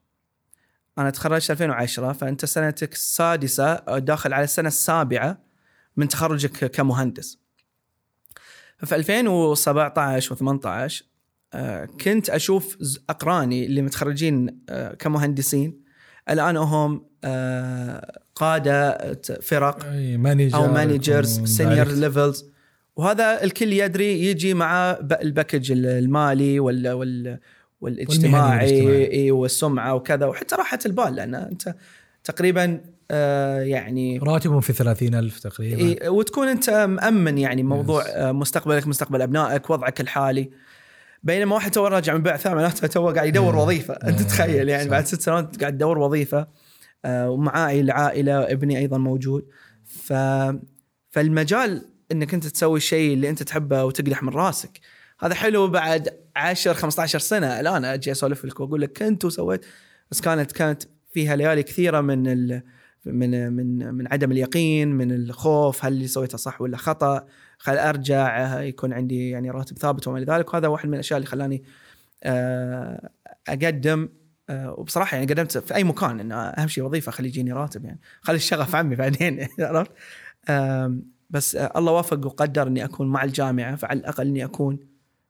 [0.98, 5.38] أنا تخرجت 2010 فأنت سنتك السادسة آه، داخل على السنة السابعة.
[5.96, 7.38] من تخرجك كمهندس.
[8.78, 11.04] ففي 2017 و18
[11.54, 12.78] آه، كنت أشوف
[13.10, 15.84] أقراني اللي متخرجين آه، كمهندسين
[16.30, 18.98] الآن هم آه، قادة
[19.42, 21.88] فرق manager أو managers senior.
[21.88, 22.44] levels
[22.96, 24.90] وهذا الكل يدري يجي مع
[25.22, 27.38] ال package المالي وال وال
[27.80, 29.12] والاجتماعي والاجتماعي.
[29.12, 31.74] إي والسمعة وكذا وحتى راحه البال لأن أنت
[32.24, 38.08] تقريبا آه، يعني راتبهم في 30000 تقريبا إيه وتكون أنت مأمن يعني موضوع Yes.
[38.10, 40.50] آه، مستقبلك مستقبل أبنائك وضعك الحالي
[41.22, 43.56] بينما واحد تو راجع من بعثه معناته تو قاعد يدور.
[43.56, 44.22] وظيفة أنت.
[44.22, 44.90] تخيل يعني صح.
[44.90, 46.48] بعد ست سنوات قاعد تدور وظيفة
[47.04, 49.46] آه، ومعاي العائلة ابني أيضا موجود
[49.84, 50.12] ف
[51.10, 54.80] فالمجال إنك أنت تسوي الشيء اللي أنت تحبه وتقلح من راسك
[55.20, 59.64] هذا حلو بعد 10 15 سنة الآن أجي أسولف لك وأقول لك كنت وسويت
[60.10, 60.82] بس كانت كانت
[61.12, 62.62] فيها ليالي كثيرة من ال
[63.06, 67.26] من من من عدم اليقين من الخوف هل اللي سويته صح ولا خطأ
[67.58, 70.54] خل أرجع يكون عندي يعني راتب ثابت وما إلى ذلك.
[70.54, 71.62] وهذا واحد من الأشياء اللي خلاني
[72.22, 73.10] آه،
[73.48, 74.08] أقدم
[74.50, 78.00] آه، وبصراحة يعني قدمت في أي مكان انه أهم شيء وظيفة خلي يجيني راتب يعني.
[78.20, 79.92] خلي الشغف عمي بعدين عرفت؟
[81.30, 84.78] بس آه، الله وفق وقدر إني أكون مع الجامعة فعلى الأقل إني أكون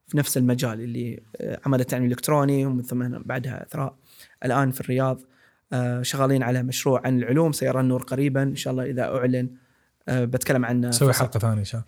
[0.07, 1.23] في نفس المجال اللي
[1.65, 3.97] عمل التعليم الالكتروني ومن ثم بعدها إثراء
[4.45, 5.21] الآن في الرياض.
[6.01, 9.49] شغالين على مشروع عن العلوم سيرى النور قريبا إن شاء الله إذا أعلن
[10.09, 11.83] آه، بتكلم عنه نسوي في- حلقة ثانية إن شاء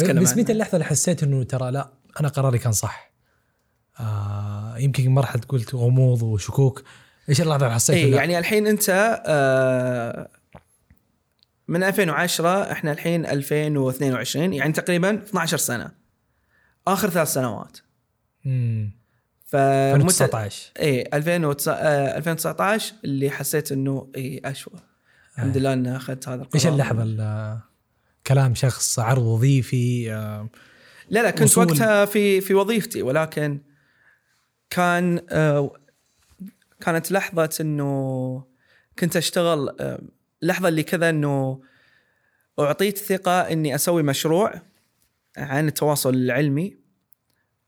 [0.00, 0.36] الله بس.
[0.36, 3.12] متى اللحظة اللي حسيت إنه ترى لا أنا قراري كان صح
[4.00, 6.82] آه يمكن مرحله قلت غموض وشكوك
[7.28, 10.28] إيش اللحظة اللي حسيت لا؟ يعني الحين أنت آه،
[11.68, 15.90] من 2010 إحنا الحين 2022 يعني تقريبا 12 سنة
[16.86, 17.78] آخر ثلاث سنوات
[18.44, 19.01] مم.
[19.52, 24.74] ف 2019 اي 2019 اللي حسيت إنه اي أشوى.
[25.38, 26.54] الحمد لله إني أخذت هذا القرار.
[26.54, 27.60] إيش اللحظه
[28.26, 30.48] كلام شخص عرض وظيفي آه
[31.10, 31.66] لا لا كنت وصول.
[31.66, 33.60] وقتها في في وظيفتي ولكن
[34.70, 35.72] كان آه،
[36.80, 38.44] كانت لحظة إنه
[38.98, 40.02] كنت أشتغل آه،
[40.42, 41.60] لحظة اللي كذا إنه
[42.58, 44.54] أعطيت ثقة إني أسوي مشروع
[45.36, 46.81] عن التواصل العلمي.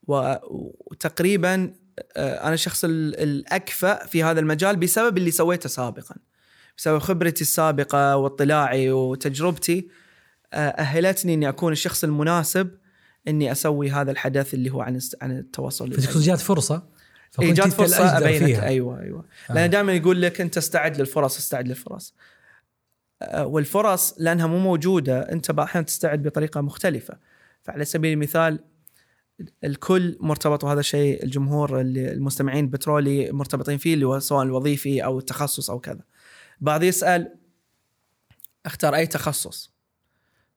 [0.06, 1.74] وتقريبا
[2.16, 6.14] آه، أنا الشخص ال- الأكفأ في هذا المجال بسبب اللي سويته سابقا.
[6.78, 9.88] بسبب خبرتي السابقة واطلاعي وتجربتي
[10.52, 12.70] آه، أهلتني إني أكون الشخص المناسب
[13.28, 15.90] إني أسوي هذا الحدث اللي هو عن عن التواصل.
[15.90, 16.80] جات فرصة؟ اي
[17.30, 18.44] فكنت جات فرصة أبينك.
[18.44, 19.24] فيها أيوه أيوه.
[19.50, 19.54] آه.
[19.54, 22.14] لأن دائما يقول لك أنت استعد للفرص استعد للفرص.
[23.22, 27.18] آه، والفرص لأنها مو موجودة أنت الاحيان تستعد بطريقة مختلفة.
[27.62, 28.58] فعلى سبيل المثال
[29.64, 35.18] الكل مرتبط وهذا الشيء الجمهور اللي المستمعين بترولي مرتبطين فيه اللي هو سواء الوظيفي أو
[35.18, 36.04] التخصص أو كذا.
[36.60, 37.38] بعض يسأل
[38.66, 39.74] اختار أي تخصص.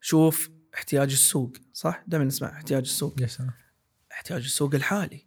[0.01, 3.15] شوف احتياج السوق صح؟ دائما نسمع احتياج السوق.
[3.39, 3.53] أنا؟
[4.11, 5.25] احتياج السوق الحالي.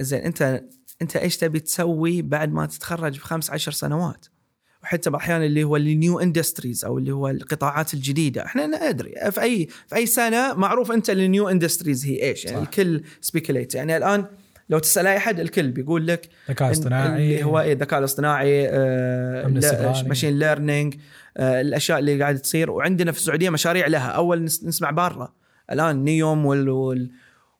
[0.00, 0.64] زين أنت
[1.02, 4.26] أنت إيش تبي تسوي بعد ما تتخرج بخمس عشر سنوات؟
[4.82, 8.44] وحتى باحيان اللي هو ال new industries أو اللي هو القطاعات الجديدة.
[8.44, 12.44] إحنا ندري في اي في أي سنة معروف أنت ال new industries هي إيش.
[12.44, 12.62] يعني صح.
[12.62, 14.24] الكل speculate يعني الآن
[14.70, 17.08] لو تسأل أي احد الكل بيقول لك ذكاء إن- اصطناعي.
[17.34, 20.08] اللي هو إيه الذكاء الاصطناعي السيبراني.
[20.08, 20.94] machine learning
[21.38, 22.70] الأشياء اللي قاعدة تصير.
[22.70, 24.08] وعندنا في السعودية مشاريع لها.
[24.08, 25.32] أول نس- نسمع برا.
[25.72, 27.10] الآن نيوم وال, وال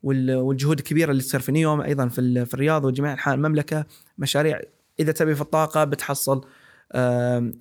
[0.03, 3.87] وال- والجهود الكبيرة اللي تصير في نيوم أيضا في ال- في الرياض وجميع أنحاء المملكة.
[4.19, 4.61] مشاريع
[5.01, 6.37] إذا تبي في الطاقة بتحصل.
[6.37, 6.45] آه،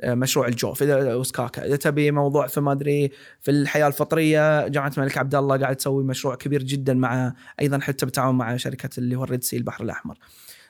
[0.03, 5.17] مشروع الجوف إذا وسكاكا إذا تبي موضوع في ما أدري في الحياة الفطرية جامعة الملك
[5.17, 9.23] عبد الله قاعد تسوي مشروع كبير جدا مع أيضا حتى بالتعاون مع شركة اللي هو
[9.23, 10.17] ال Red Sea البحر الأحمر.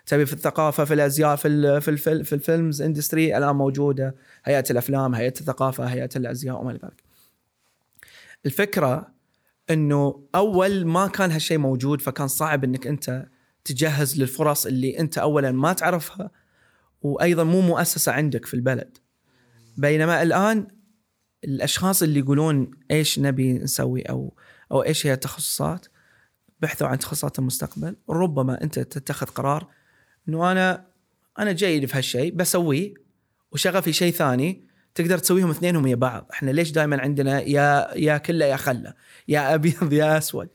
[0.05, 4.15] تبي في الثقافة في الأزياء في في في ال films industry الآن موجودة
[4.45, 7.03] هيئة الأفلام هيئة الثقافة هيئة الأزياء وما إلى ذلك.
[8.45, 9.07] الفكرة
[9.69, 13.25] إنه أول ما كان هالشيء موجود فكان صعب إنك أنت
[13.63, 16.31] تجهز للفرص اللي أنت اولا ما تعرفها
[17.01, 18.97] وأيضا مو مؤسسة عندك في البلد.
[19.77, 20.67] بينما الآن
[21.43, 24.33] الأشخاص اللي يقولون إيش نبي نسوي أو
[24.71, 25.87] أو إيش هي التخصصات
[26.59, 27.95] بحثوا عن تخصصات المستقبل.
[28.09, 29.67] ربما أنت تتخذ قرار
[30.29, 30.85] إنه أنا
[31.39, 32.93] أنا جيد في هالشيء بسويه
[33.51, 36.27] وشغفي شيء ثاني تقدر تسويهم اثنينهم يا بعض.
[36.33, 38.93] إحنا ليش دائما عندنا يا يا كله يا خله؟
[39.27, 40.49] يا أبيض يا أسود.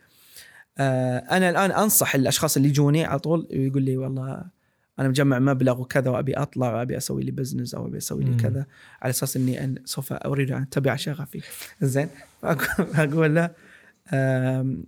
[0.78, 4.55] آه أنا الآن أنصح الأشخاص اللي يجوني على طول يقول لي والله
[4.98, 8.36] أنا مجمع مبلغ وكذا وأبي أطلع وأبي أسوي لي بزنس أو أبي أسوي لي مم.
[8.36, 8.66] كذا
[9.02, 11.40] على أساس إني أن سوف أريد أن أتبع شغفي
[11.80, 12.08] زين
[12.44, 13.50] أقول له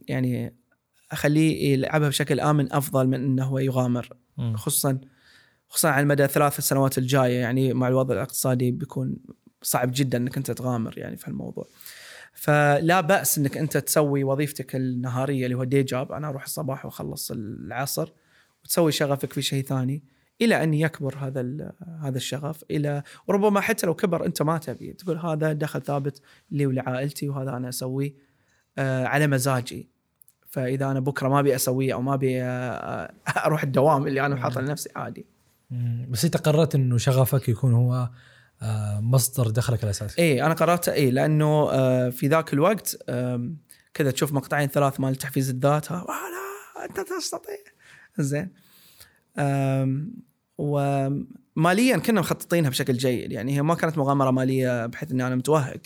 [0.09, 0.55] يعني
[1.13, 4.09] أخليه يلعبها بشكل آمن أفضل من إنه هو يغامر.
[4.55, 4.99] خصوصا
[5.69, 9.17] خصوصا على مدى ثلاث سنوات الجاية يعني مع الوضع الاقتصادي بيكون
[9.63, 11.67] صعب جدا إنك أنت تغامر يعني في الموضوع.
[12.33, 17.31] فلا بأس إنك أنت تسوي وظيفتك النهارية اللي هو دي جاب أنا أروح الصباح وأخلص
[17.31, 18.13] العصر
[18.65, 20.03] وتسوي شغفك في شيء ثاني
[20.41, 21.73] إلى أن يكبر هذا
[22.03, 24.93] هذا الشغف إلى وربما حتى لو كبر أنت ما تبي.
[24.93, 26.21] تقول هذا دخل ثابت
[26.51, 28.15] لي ولعائلتي وهذا أنا أسويه
[28.79, 29.89] آه، على مزاجي.
[30.51, 33.13] فإذا أنا بكرة ما أبي أسويه أو ما أبي آه،
[33.47, 35.27] أروح الدوام اللي أنا حاطه لنفسي عادي.
[36.09, 38.09] بس أنت قررت إنه شغفك يكون هو
[38.63, 42.97] آه، مصدر دخلك الاساسي اي أنا قررت اي لأنه آه، في ذاك الوقت
[43.95, 47.57] كذا تشوف مقطعين ثلاث مال تحفيز الذات ها، آه، لا أنت تستطيع.
[48.33, 48.49] زين.
[50.59, 53.33] وماليا كنا مخططينها بشكل جيد.
[53.33, 55.81] يعني هي ما كانت مغامرة مالية بحيث إني أنا متوهق.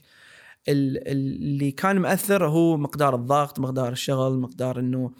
[0.68, 5.10] ال- اللي كان مأثر هو مقدار الضغط مقدار الشغل مقدار إنه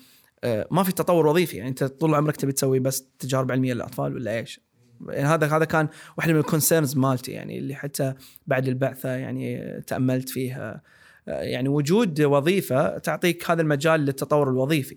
[0.45, 1.57] آه، ما في تطور وظيفي.
[1.57, 4.61] يعني أنت طول عمرك تبي تسوي بس تجارب علمية للأطفال ولا إيش؟
[5.09, 7.33] يعني هذا هذا كان واحدة من الكونسيرنز مالتي.
[7.33, 8.15] يعني اللي حتى
[8.47, 10.83] بعد البعثة يعني تأملت فيها.
[11.29, 14.97] آه، يعني وجود وظيفة تعطيك هذا المجال للتطور الوظيفي.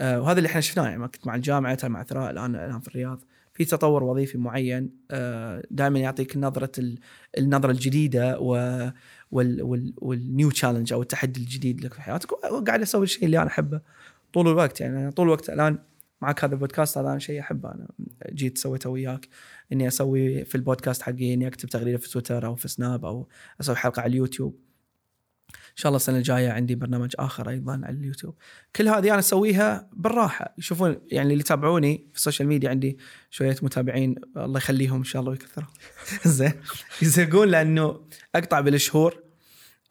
[0.00, 3.24] آه، وهذا اللي إحنا شفناه يعني كنت مع الجامعة مع إثراء الآن الآن في الرياض.
[3.54, 4.90] في تطور وظيفي معين
[5.70, 6.98] دائما يعطيك نظرة ال-
[7.38, 8.50] النظرة الجديدة و
[9.30, 12.32] وال وال وال new challenge أو التحدي الجديد لك في حياتك.
[12.32, 13.80] وقاعد أسوي الشيء اللي أنا أحبه
[14.32, 14.80] طول الوقت.
[14.80, 15.78] يعني أنا طول الوقت الآن
[16.22, 17.68] معك هذا البودكاست هذا أنا شيء أحبه.
[17.72, 17.88] أنا
[18.32, 19.28] جيت سويته وياك
[19.72, 23.28] إني أسوي في البودكاست حقي إني أكتب تغريدة في تويتر أو في سناب أو
[23.60, 24.58] أسوي حلقة على اليوتيوب.
[25.76, 28.34] شاء الله السنة الجاية عندي برنامج آخر أيضا على اليوتيوب.
[28.76, 30.54] كل هذه أنا أسويها بالراحة.
[30.58, 32.98] يشوفون يعني اللي يتابعوني في ال social media عندي
[33.30, 35.68] شوية متابعين الله يخليهم إن شاء الله ويكثرهم.
[36.24, 36.52] زين.
[37.02, 38.00] يزهقون لأنه
[38.34, 39.22] أقطع بالشهور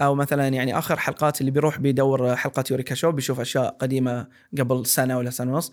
[0.02, 4.28] أو مثلا يعني آخر حلقات اللي بيروح بيدور حلقات يوريكا شو بيشوف أشياء قديمة
[4.60, 5.72] قبل سنة ولا سنة ونص.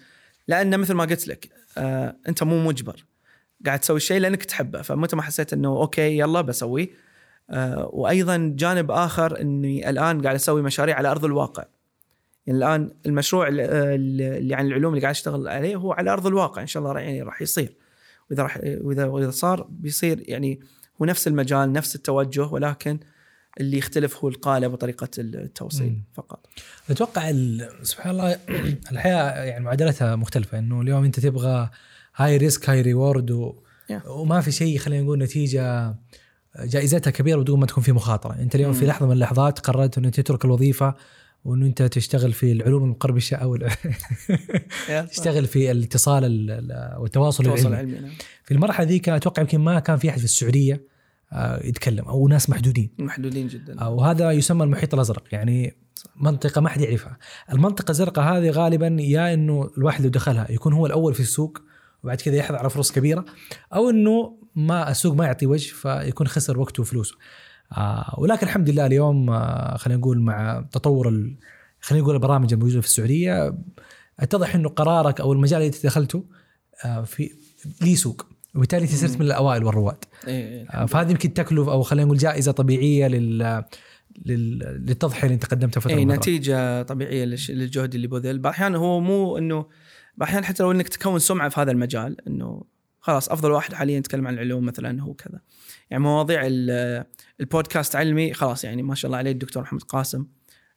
[0.49, 1.49] لأن مثل ما قلت لك
[1.79, 3.05] آه أنت مو مجبر.
[3.67, 4.83] قاعد تسوي الشيء لأنك تحبه.
[4.83, 7.12] فمتى ما حسيت إنه okay يلا بسويه.
[7.93, 11.64] وأيضا جانب آخر إني الآن قاعد أسوي مشاريع على أرض الواقع
[12.47, 16.62] يعني الآن المشروع ال- اللي عن العلوم اللي قاعد أشتغل عليه هو على أرض الواقع
[16.62, 17.77] إن شاء الله يعني راح يصير
[18.31, 20.60] وإذا راح واذا وإذا صار بيصير يعني
[21.02, 22.98] هو نفس المجال نفس التوجه ولكن
[23.60, 26.02] اللي يختلف هو القالب وطريقة التوصيل مم.
[26.14, 26.47] فقط
[26.90, 27.32] أتوقع
[27.82, 28.39] سبحان الله
[28.93, 31.70] الحياة يعني معادلتها مختلفة إنه اليوم أنت تبغى
[32.16, 33.55] high risk high reward و...
[33.93, 34.06] Yeah.
[34.06, 35.94] وما في شيء خلينا نقول نتيجة
[36.61, 38.33] جائزتها كبيرة بدون ما تكون في مخاطرة.
[38.39, 38.87] أنت اليوم في.
[38.87, 40.95] لحظة من اللحظات قررت انه تترك الوظيفة
[41.45, 43.57] وانه أنت تشتغل في العلوم المقربشه أو
[45.11, 47.93] تشتغل في الاتصال ال- ال- والتواصل التواصل العلمي.
[47.93, 48.16] العلمي نعم.
[48.45, 50.93] في المرحلة ذيك أتوقع يمكن ما كان في أحد في السعودية
[51.33, 52.91] آه، يتكلم أو ناس محدودين.
[52.99, 53.85] محدودين جدا.
[53.85, 55.77] وهذا يسمى المحيط الأزرق يعني
[56.16, 57.16] منطقة ما حد يعرفها.
[57.53, 61.59] المنطقة الزرقاء هذه غالبا يا إنه الواحد لو دخلها يكون هو الأول في السوق
[62.05, 63.24] وبعد كذا يحضر على فرص كبيرة
[63.74, 67.15] أو إنه ما السوق ما يعطي وجه فيكون خسر وقته وفلوسه.
[67.73, 71.37] آه ولكن الحمد لله اليوم آه خلينا نقول مع تطور ال-
[71.81, 73.55] خلينا نقول البرامج الموجودة في السعودية
[74.20, 76.24] اتضح إنه قرارك أو المجال اللي دخلته
[76.85, 77.31] آه في
[77.83, 80.05] ليه سوق وبالتالي أنت صرت من الأوائل والرواد.
[80.29, 83.65] إيه، إيه، آه، فهذه يمكن تكلف أو خلينا نقول جائزة طبيعية لل
[84.27, 86.05] لل- للتضحية اللي أنت قدمتها فترة اي.
[86.05, 89.66] نتيجة طبيعية للجهد اللي بذل بعض هو مو إنه بعض
[90.16, 92.62] الأحيان حتى لو إنك تكون سمعة في هذا المجال إنه
[93.05, 95.41] خلاص أفضل واحد حاليا يتكلم عن العلوم مثلا هو كذا.
[95.91, 97.05] يعني مواضيع ال-
[97.41, 100.27] البودكاست علمي خلاص يعني ما شاء الله عليه الدكتور محمد قاسم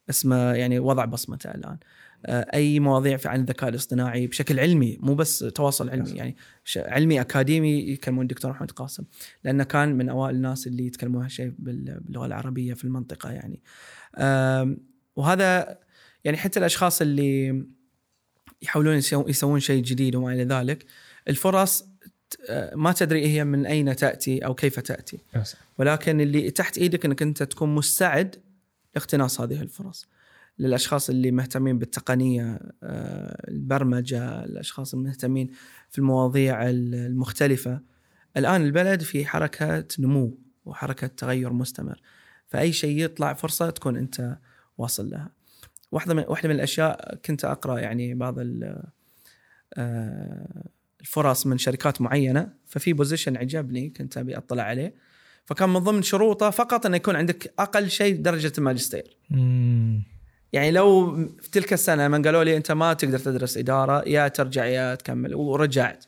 [0.09, 1.77] اسمه يعني وضع بصمته الآن.
[2.25, 6.35] آه، أي مواضيع في عن الذكاء الاصطناعي بشكل علمي مو بس تواصل علمي يعني
[6.77, 9.03] علمي أكاديمي يكلمون الدكتور محمد قاسم.
[9.43, 13.61] لأنه كان من أوائل الناس اللي يتكلمون هالشيء بال- باللغة العربية في المنطقة يعني.
[15.15, 15.79] وهذا
[16.23, 17.63] يعني حتى الأشخاص اللي
[18.61, 20.85] يحاولون يسو- يسوون شيء جديد وما إلى ذلك
[21.27, 21.85] الفرص
[22.75, 25.19] ما تدري هي من أين تأتي أو كيف تأتي.
[25.77, 28.35] ولكن اللي تحت إيدك إنك أنت تكون مستعد
[28.95, 30.05] لاقتناص هذه الفرص.
[30.59, 35.49] للأشخاص اللي مهتمين بالتقنية آه، البرمجة الأشخاص المهتمين
[35.89, 37.79] في المواضيع ال- المختلفة.
[38.37, 42.01] الآن البلد في حركة نمو وحركة تغير مستمر.
[42.47, 44.37] فأي شيء يطلع فرصة تكون أنت
[44.77, 45.29] واصل لها.
[45.91, 48.83] واحدة من واحدة من الأشياء كنت أقرأ يعني بعض ال-
[49.73, 50.63] آه،
[51.05, 54.93] الفرص من شركات معينة ففي بوزيشن عجبني كنت أبي أطلع عليه.
[55.45, 59.17] فكان من ضمن شروطه فقط انه يكون عندك أقل شيء درجة الماجستير.
[59.29, 60.03] مم.
[60.53, 64.65] يعني لو في تلك السنة من قالوا لي أنت ما تقدر تدرس إدارة يا ترجع
[64.65, 66.05] يا تكمل ورجعت.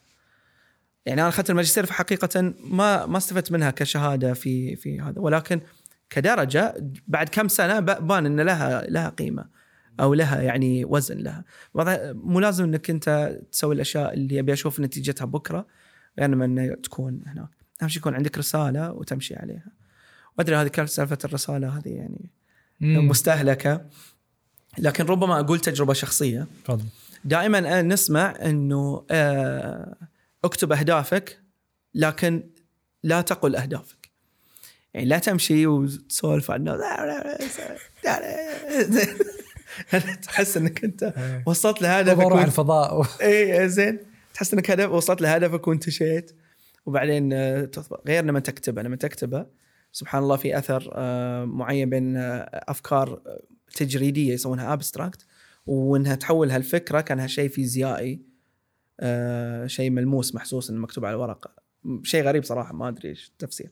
[1.06, 5.20] يعني أنا أخذت الماجستير في حقيقة ما ما استفدت منها كشهادة في في هذا.
[5.22, 5.62] ولكن
[6.10, 6.76] كدرجة
[7.08, 9.57] بعد كم سنة بان إن لها لها قيمة.
[10.00, 11.44] أو لها يعني وزن لها.
[12.14, 15.68] مو لازم إنك أنت تسوي الأشياء اللي أبي أشوف نتيجتها بكرة
[16.20, 17.50] غير من إنه تكون هناك.
[17.82, 19.72] أهم شيء يكون عندك رسالة وتمشي عليها.
[20.38, 22.30] وأدري هذه كانت سالفة الرسالة هذه يعني
[22.80, 23.08] مم.
[23.08, 23.86] مستهلكة.
[24.78, 26.48] لكن ربما أقول تجربة شخصية.
[26.66, 26.86] تفضل.
[27.26, 29.96] دائما نسمع إنه آه،
[30.44, 31.40] اكتب أهدافك
[31.96, 32.44] لكن
[33.04, 34.10] لا تقل أهدافك.
[34.94, 36.64] يعني لا تمشي وتسولف عن
[40.24, 41.14] تحس إنك أنت
[41.46, 43.08] وصلت لهدفك وأنت- الفضاء.
[43.22, 44.00] اي زين.
[44.34, 46.32] تحس إنك هدف وصلت لهدفك وانتشيت.
[46.86, 47.70] وبعدين آه،
[48.08, 49.46] غير لما تكتبه لما تكتبه
[49.92, 53.22] سبحان الله في أثر آه، معين بين آه، أفكار
[53.76, 55.26] تجريدية يسمونها ابستراكت
[55.66, 58.22] وإنها تحولها الفكرة كانها شيء فيزيائي
[59.66, 61.52] شيء ملموس محسوس إنه مكتوب على ورقه
[62.04, 63.72] شيء غريب صراحة ما أدري إيش التفسير.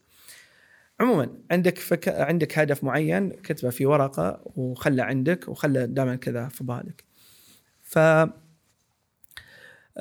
[0.99, 2.09] عموما عندك فك...
[2.09, 7.03] عندك هدف معين كتبه في ورقة وخله عندك وخله دائما كذا في بالك
[7.81, 7.99] ف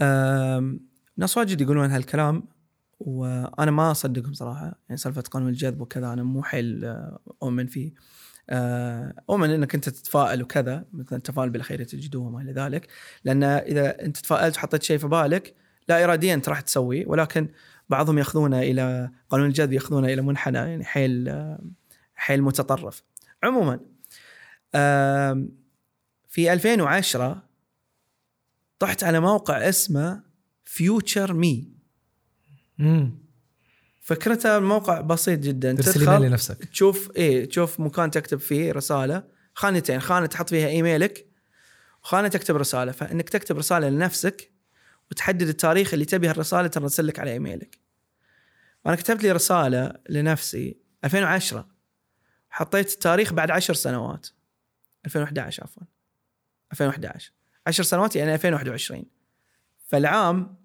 [0.03, 0.81] آم،
[1.17, 2.43] ناس واجد يقولون هالكلام
[3.01, 7.93] وأنا ما أصدقهم صراحة يعني سالفة قانون الجذب وكذا أنا مو حيل آه، أؤمن فيه.
[8.51, 12.89] آه، أؤمن إنك أنت تتفائل وكذا مثلا التفاؤل بالخير تجدوه وما إلى ذلك
[13.25, 15.55] لأن إذا أنت تفائلت وحطيت شيء في بالك
[15.89, 17.49] لا اراديا انت راح تسويه ولكن
[17.89, 21.35] بعضهم ياخذونه إلى قانون الجذب ياخذونه إلى منحنى يعني حيل
[22.15, 23.03] حيل متطرف.
[23.43, 23.81] عموما
[26.29, 27.43] في 2010
[28.79, 30.23] طحت على موقع اسمه
[30.65, 31.69] فيوتشر مي.
[34.01, 35.73] فكرتها موقع بسيط جدا.
[35.73, 36.65] تدخل لنفسك.
[36.65, 39.25] تشوف إيه تشوف مكان تكتب فيه رسالة.
[39.55, 41.27] خانتين خانة تحط فيها إيميلك
[42.03, 42.93] وخانة تكتب رسالة.
[42.93, 44.54] فإنك تكتب رسالة لنفسك
[45.11, 47.79] وتحدد التاريخ اللي تبي هالرساله ترسل لك على إيميلك.
[48.85, 51.69] وأنا كتبت لي رسالة لنفسي 2010
[52.51, 54.27] حطيت التاريخ بعد 10 سنوات.
[55.07, 55.83] 2011 عفوا.
[56.73, 57.33] 2011
[57.67, 59.05] 10 سنوات يعني 2021
[59.89, 60.57] فالعام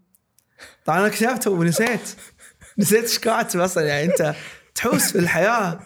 [0.85, 2.15] طبعا أنا كتبته ونسيت.
[2.77, 4.35] نسيت إيش كاتب أصلا يعني أنت
[4.75, 5.79] تحوس في الحياة.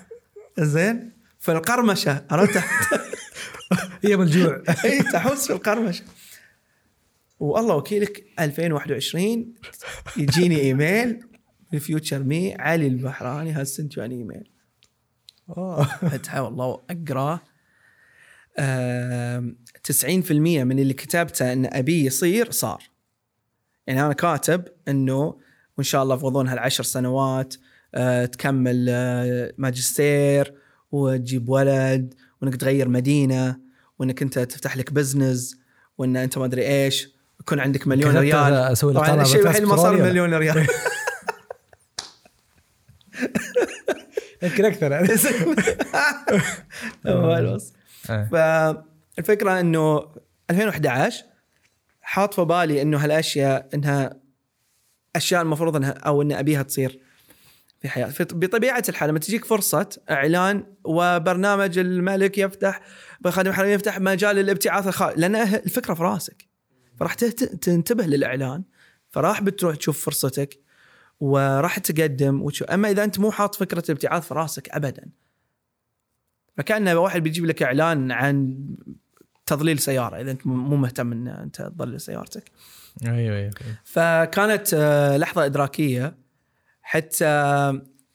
[0.59, 2.63] زين في القرمشه عرفت؟
[4.05, 6.03] أيام الجوع إي تحوس في القرمشة.
[7.39, 9.53] والله وكيلك 2021
[10.17, 11.19] يجيني إيميل
[11.73, 14.49] من future me علي البحراني has sent you an email
[16.01, 17.39] فتحه والله اقراه
[18.59, 20.31] آم، 90%
[20.63, 22.83] من اللي كتبته إن ابيه يصير صار.
[23.87, 25.39] يعني أنا كاتب إنه
[25.77, 27.55] وإن شاء الله في غضون هالعشر سنوات
[27.95, 30.53] آه، تكمل آه، ماجستير
[30.91, 33.59] وتجيب ولد وإنك تغير مدينة
[33.99, 35.57] وإنك أنت تفتح لك بزنس
[35.97, 37.12] وإن أنت ما أدري إيش.
[37.43, 38.53] يكون عندك مليون ريال.
[38.53, 40.67] أسوي طبعا الشيء الوحيد ما صار مليون ريال.
[44.43, 44.93] يمكن أكثر.
[48.09, 48.23] إيه.
[48.31, 50.07] فالفكرة إنه
[50.49, 51.23] 2011
[52.01, 54.19] حاط في بالي إنه هالأشياء إنها
[55.15, 56.99] أشياء المفروض إنها أو إن أبيها تصير
[57.81, 62.81] في حياتي بطبيعة الحال لما تجيك فرصة إعلان وبرنامج الملك يفتح
[63.27, 66.52] خادم الحرمين يفتح مجال الابتعاث الخارجي لأن الفكرة في راسك.
[67.11, 68.63] تهت- تنتبه للإعلان
[69.09, 70.59] فراح بتروح تشوف فرصتك
[71.19, 75.09] وراح تقدم وتشوف أما إذا أنت مو حاط فكرة الابتعاث في راسك ابدا.
[76.57, 78.57] فكأن واحد بيجيب لك إعلان عن
[79.45, 82.51] تضليل سيارة إذا أنت مو مهتم إن أنت تضلل سيارتك.
[83.05, 83.51] أيوه أيوه
[83.83, 86.15] فكانت آه، لحظة إدراكية
[86.81, 87.25] حتى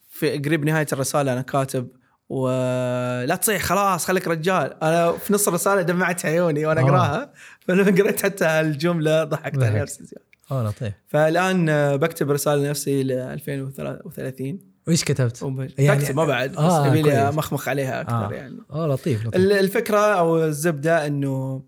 [0.09, 1.87] في قريب نهاية الرسالة أنا كاتب
[2.29, 4.83] ولا تصيح خلاص خليك رجال.
[4.83, 6.83] أنا في نص الرسالة دمعت عيوني وأنا آه.
[6.83, 7.33] أقراها.
[7.69, 9.79] فلما قريت حتى الجملة ضحكت على.
[9.81, 10.25] نفسي زيادة.
[10.51, 11.65] آه لطيف فالآن
[11.97, 15.41] بكتب رسالة لنفسي ل 2030 وإيش كتبت؟
[15.77, 17.15] يعني بكتب ما بعد بس آه، لي كويس.
[17.35, 18.33] مخمخ عليها أكثر آه.
[18.33, 21.63] يعني آه لطيف لطيف ال- الفكرة أو الزبدة إنه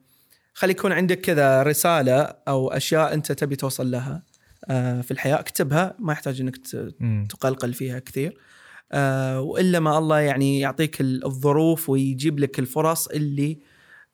[0.54, 4.24] خلي يكون عندك كذا رسالة أو أشياء أنت تبي توصل لها
[4.70, 6.58] آه، في الحياة اكتبها ما يحتاج إنك.
[7.30, 8.38] تقلقل فيها كثير
[8.92, 13.60] آه، وإلا ما الله يعني يعطيك ال- الظروف ويجيب لك الفرص اللي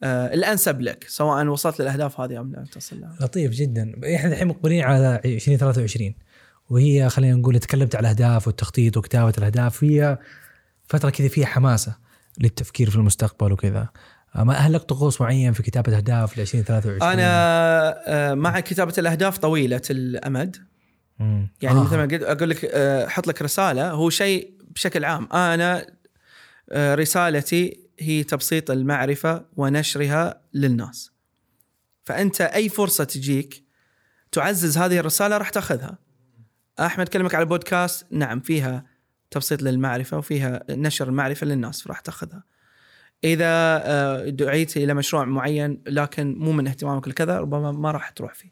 [0.03, 4.15] الانسب لك سواء وصلت للأهداف هذه أم لا تصل لها لطيف جدا.
[4.15, 6.13] إحنا الحين مقبلين على 2023
[6.69, 10.17] وهي خلينا نقول تكلمت على الأهداف والتخطيط وكتابة الأهداف هي
[10.87, 11.95] فترة كذا فيها حماسة
[12.39, 13.89] للتفكير في المستقبل وكذا.
[14.35, 17.29] ما هل لك طقوس معين في كتابة اهداف ل 2023 أنا
[18.07, 20.57] آه، مع كتابة الأهداف طويلة الأمد.
[21.19, 21.49] مم.
[21.61, 21.83] يعني آه.
[21.83, 25.27] مثل ما قلت أقول لك آه، أحط لك رسالة هو شيء بشكل عام.
[25.33, 25.85] أنا
[26.71, 31.11] آه، رسالتي هي تبسيط المعرفة ونشرها للناس.
[32.05, 33.63] فأنت أي فرصة تجيك
[34.31, 35.97] تعزز هذه الرسالة راح تأخذها.
[36.79, 38.85] أحمد كلمك على بودكاست نعم فيها
[39.31, 42.43] تبسيط للمعرفة وفيها نشر المعرفة للناس فراح تأخذها.
[43.23, 48.33] إذا آه، دعيت إلى مشروع معين لكن مو من اهتمامك الكذا ربما ما راح تروح
[48.33, 48.51] فيه.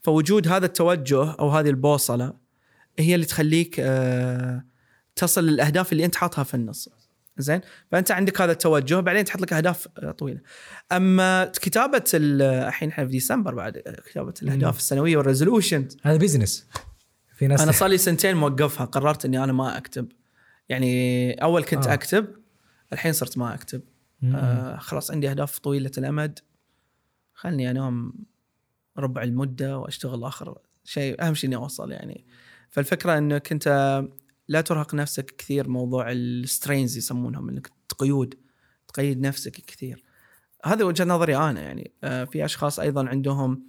[0.00, 2.34] فوجود هذا التوجه أو هذه البوصلة
[2.98, 4.64] هي اللي تخليك آه،
[5.16, 6.88] تصل للأهداف اللي أنت حاطها في النص.
[7.40, 7.60] زين؟
[7.92, 9.88] فأنت عندك هذا التوجه بعدين تحط لك أهداف
[10.18, 10.40] طويلة.
[10.92, 13.78] أما كتابة ال- الحين إحنا في ديسمبر بعد
[14.10, 16.66] كتابة الأهداف السنوية وال resolution هذا business
[17.34, 20.08] في ناس أنا صار لي سنتين موقفها قررت إني أنا ما أكتب.
[20.68, 21.90] يعني أول كنت آه.
[21.90, 21.94] آه.
[21.94, 22.26] أكتب
[22.92, 23.82] الحين صرت ما أكتب.
[24.22, 24.36] مم.
[24.36, 26.38] آه خلاص عندي أهداف طويلة الأمد.
[27.34, 28.12] خلني انام
[28.98, 32.26] ربع المدة وأشتغل آخر شيء أهم شيء إني أوصل يعني.
[32.70, 33.68] فالفكرة انك انت
[34.50, 38.34] لا ترهق نفسك كثير موضوع السترينز يسمونهم إنك تقيود
[38.88, 40.04] تقيد نفسك كثير.
[40.64, 41.92] هذا وجهة نظري أنا يعني.
[42.04, 43.62] آه في أشخاص أيضا عندهم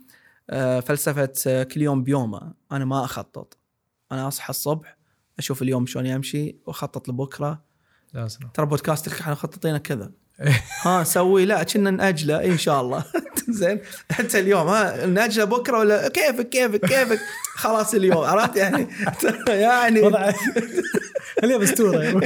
[0.50, 3.58] آه فلسفة آه كل يوم بيومه أنا ما أخطط.
[4.12, 4.98] أنا أصحى الصبح
[5.40, 7.64] أشوف اليوم شلون يمشي وأخطط لبكرة.
[8.54, 10.12] ترى بودكاستك إحنا مخططينه كذا.
[10.82, 13.06] ها سوي لا كنا نأجله إيه إن شاء الله.
[13.62, 13.80] زين.
[14.12, 17.20] حتى اليوم ها ناجلة بكرة ولا كيفك كيفك كيفك؟
[17.56, 18.88] خلاص اليوم عرفت يعني؟
[19.48, 20.32] يعني وضع
[21.44, 22.22] اليوم أسطورة.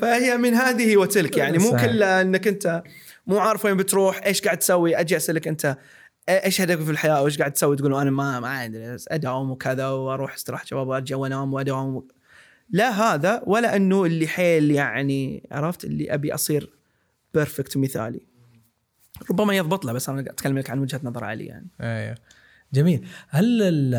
[0.00, 1.36] فهي من هذه وتلك.
[1.36, 1.70] يعني مو.
[1.76, 2.82] كلها إنك أنت
[3.26, 5.76] مو عارف وين بتروح إيش قاعد تسوي؟ أجي أسألك أنت
[6.28, 10.34] إيش هدفك في الحياة؟ وإيش قاعد تسوي؟ تقول أنا ما ما أدري اداوم وكذا وأروح
[10.34, 12.08] استراحه شباب وأرجع وأنام واداوم
[12.70, 16.70] لا هذا ولا أنه اللي حيل يعني عرفت؟ اللي أبي أصير
[17.34, 18.31] بيرفكت مثالي.
[19.30, 21.66] ربما يضبط له بس أنا أتكلم لك عن وجهة نظر علي يعني.
[21.80, 22.14] أيوه
[22.74, 23.06] جميل.
[23.28, 23.94] هل ال-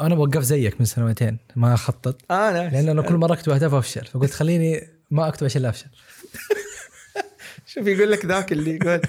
[0.00, 4.04] أنا وقفت زيك من سنوتين ما أخطط؟ أنا لأن أنا كل مرة أكتب أهداف أفشل
[4.04, 5.86] فقلت خليني ما أكتب عشان أفشل.
[7.66, 9.00] شوف يقول لك ذاك اللي يقول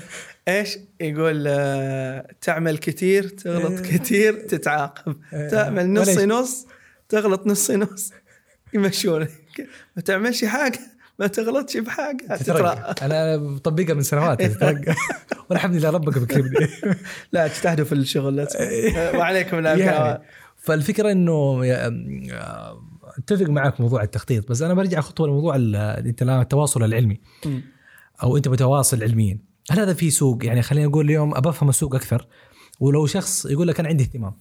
[0.48, 5.16] إيش؟ يقول آه تعمل كثير تغلط كثير تتعاقب.
[5.34, 5.50] إيه.
[5.50, 6.66] تعمل نص وليش؟ نص
[7.10, 8.12] تغلط نص نص
[8.74, 9.30] يمشونك.
[9.96, 10.80] ما تعملش حاجة.
[11.20, 12.96] ما تغلطش بحاجه تترقى.
[13.02, 14.96] أنا مطبقها من سنوات تترقى
[15.50, 16.68] والحمد لله ربك بكرمني.
[17.32, 19.18] لا تجتهدوا في الشغل تسووا.
[19.18, 19.74] وعليكم يعني.
[19.74, 20.18] الكلام
[20.58, 22.82] فالفكرة إنه آه،
[23.18, 27.20] أتفق معك موضوع التخطيط بس أنا برجع خطوة لموضوع التواصل العلمي.
[28.24, 29.40] أو أنت متواصل علميا.
[29.72, 32.28] هل هذا في سوق؟ يعني خلينا نقول اليوم ابى أفهم السوق أكثر.
[32.80, 34.34] ولو شخص يقول لك أنا عندي اهتمام.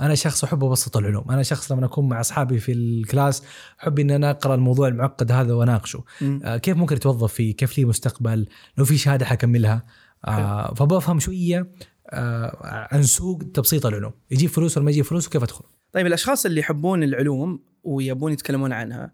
[0.00, 1.30] أنا شخص أحب أبسط العلوم.
[1.30, 3.42] أنا شخص لما أكون مع أصحابي في ال class
[3.80, 6.04] أحب ان أنا أقرأ الموضوع المعقد هذا وأناقشه.
[6.22, 8.46] آه، كيف ممكن اتوظف فيه؟ كيف لي مستقبل؟
[8.78, 9.84] لو في شهادة حكملها.
[10.24, 11.70] آه، فأبغى أفهم شوية
[12.10, 14.12] آه، عن سوق تبسيط العلوم.
[14.30, 18.72] يجيب فلوس ولا ما يجيب فلوس وكيف أدخل؟ طيب الأشخاص اللي يحبون العلوم ويبون يتكلمون
[18.72, 19.12] عنها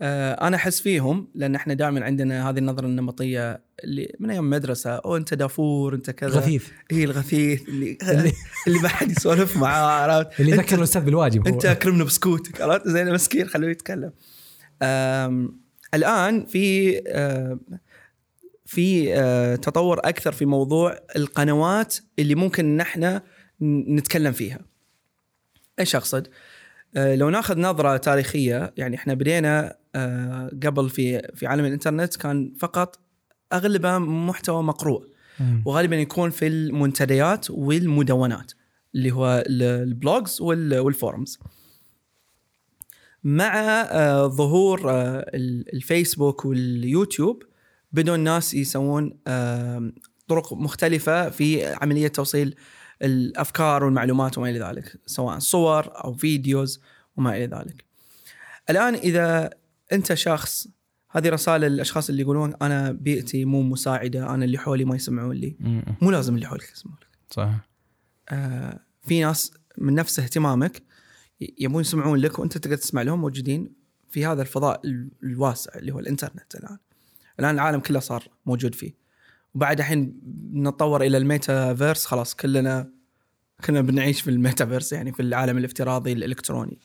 [0.00, 5.16] أنا أحس فيهم لأن إحنا دائما عندنا هذه النظرة النمطية اللي من أيام مدرسة أو
[5.16, 6.30] أنت دافور أنت كذا.
[6.40, 7.68] غثيث هي الغثيث.
[7.68, 7.98] اللي
[8.66, 11.46] اللي- ما حد يسولف معاه عرفت؟ اللي يذكر الأستاذ بالواجب.
[11.48, 14.12] أنت أكرمنا بسكوتك عرفت؟ زين مسكين خلوه يتكلم.
[15.94, 16.92] الآن في
[18.66, 23.20] في آه، تطور أكثر في موضوع القنوات اللي ممكن نحن
[23.62, 24.58] نتكلم فيها.
[25.78, 26.28] إيش أقصد؟
[26.96, 29.76] آه، لو ناخذ نظرة تاريخية يعني إحنا بدينا آه،
[30.64, 32.98] قبل في في عالم الإنترنت كان فقط
[33.52, 35.06] أغلبه محتوى مقروء.
[35.64, 38.52] وغالبا يكون في المنتديات والمدونات
[38.94, 41.38] اللي هو ال- ال blogs وال- وال forums.
[43.24, 43.54] مع
[43.90, 47.42] آه، ظهور آه، ال- الفيسبوك واليوتيوب
[47.92, 49.92] بدوا الناس يسوون آه،
[50.28, 52.54] طرق مختلفة في عملية توصيل
[53.02, 56.80] الأفكار والمعلومات وما إلى ذلك سواء صور أو videos
[57.16, 57.84] وما إلى ذلك.
[58.70, 59.50] الآن إذا
[59.92, 60.68] انت شخص
[61.10, 65.56] هذه رسائل الاشخاص اللي يقولون أنا بيئتي مو مساعدة أنا اللي حولي ما يسمعون لي.
[66.02, 67.08] مو لازم اللي حولك يسمعون لك.
[67.30, 67.68] صح
[68.28, 70.82] آه في ناس من نفس اهتمامك
[71.58, 73.72] يبون يسمعون لك وأنت تقدر تسمع لهم موجودين
[74.10, 76.78] في هذا الفضاء ال- الواسع اللي هو الإنترنت الآن.
[77.40, 78.94] الآن العالم كله صار موجود فيه.
[79.54, 80.20] وبعد الحين
[80.54, 82.90] نتطور إلى الميتافيرس خلاص كلنا
[83.64, 86.78] كنا بنعيش في الميتافيرس يعني في العالم الافتراضي الإلكتروني.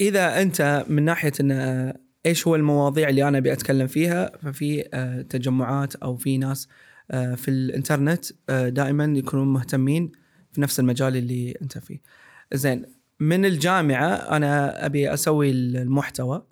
[0.00, 1.94] فاذا أنت من ناحية إن آه،
[2.26, 6.68] إيش هو المواضيع اللي أنا أبي أتكلم فيها ففي آه، تجمعات أو في ناس
[7.10, 10.12] آه، في الإنترنت دائما يكونون مهتمين
[10.52, 12.00] في نفس المجال اللي أنت فيه.
[12.54, 12.84] زين
[13.20, 16.42] من الجامعة أنا أبي أسوي المحتوى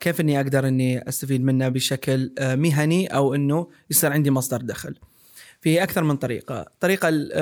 [0.00, 4.94] كيف إني أقدر إني أستفيد منه بشكل مهني أو إنه يصير عندي مصدر دخل.
[5.60, 7.32] في أكثر من طريقة، الطريقة ال-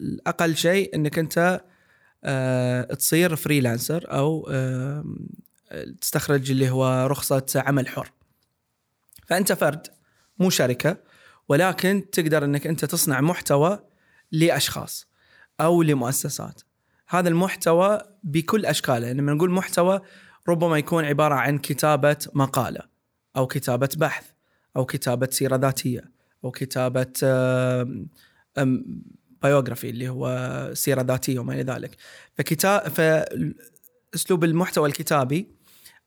[0.00, 1.60] الأقل شيء إنك أنت
[2.98, 5.04] تصير فريلانسر أو آه،
[6.00, 8.12] تستخرج اللي هو رخصة عمل حر.
[9.26, 9.86] فأنت فرد
[10.38, 10.96] مو شركة
[11.48, 13.78] ولكن تقدر إنك أنت تصنع محتوى
[14.32, 15.06] لأشخاص
[15.60, 16.62] أو لمؤسسات.
[17.08, 20.00] هذا المحتوى بكل أشكاله، لما نقول محتوى
[20.48, 22.80] ربما يكون عبارة عن كتابة مقالة
[23.36, 24.24] أو كتابة بحث
[24.76, 26.10] أو كتابة سيرة ذاتية
[26.44, 27.12] أو كتابة
[29.42, 31.96] بايوغرافي اللي هو سيرة ذاتية وما إلى ذلك.
[32.34, 35.48] فكتاب فأسلوب المحتوى الكتابي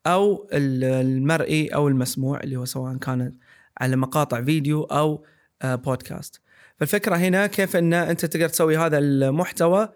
[0.08, 3.36] أو ال- المرئي أو المسموع اللي هو سواء كانت
[3.78, 5.26] على مقاطع فيديو أو
[5.62, 6.42] آه، بودكاست.
[6.78, 9.90] فالفكرة هنا كيف إن أنت تقدر تسوي هذا المحتوى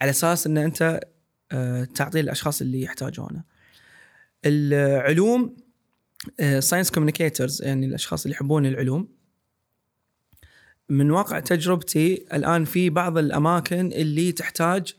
[0.00, 1.00] على أساس إن أنت
[1.52, 3.42] آه، تعطيه الأشخاص اللي يحتاجونه.
[4.44, 5.56] العلوم
[6.58, 9.08] science communicators يعني الأشخاص اللي يحبون العلوم
[10.88, 14.94] من واقع تجربتي الآن في بعض الأماكن اللي تحتاج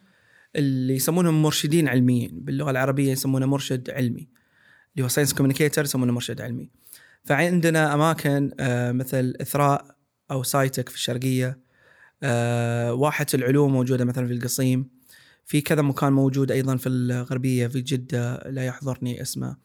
[0.56, 4.28] اللي يسمونهم مرشدين علميين باللغة العربية يسمونه مرشد علمي.
[4.94, 6.70] اللي هو science communicator يسمونه مرشد علمي.
[7.24, 9.96] فعندنا أماكن آه، مثل إثراء
[10.32, 11.60] أو سايتك في الشرقية
[12.24, 14.90] آه، واحة العلوم موجودة مثلا في القصيم.
[15.46, 19.58] في كذا مكان موجود أيضا في الغربية في جدة لا يحضرني اسمه.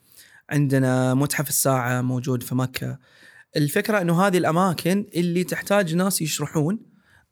[0.50, 2.98] عندنا متحف الساعة موجود في مكة.
[3.56, 6.78] الفكرة إنه هذه الأماكن اللي تحتاج ناس يشرحون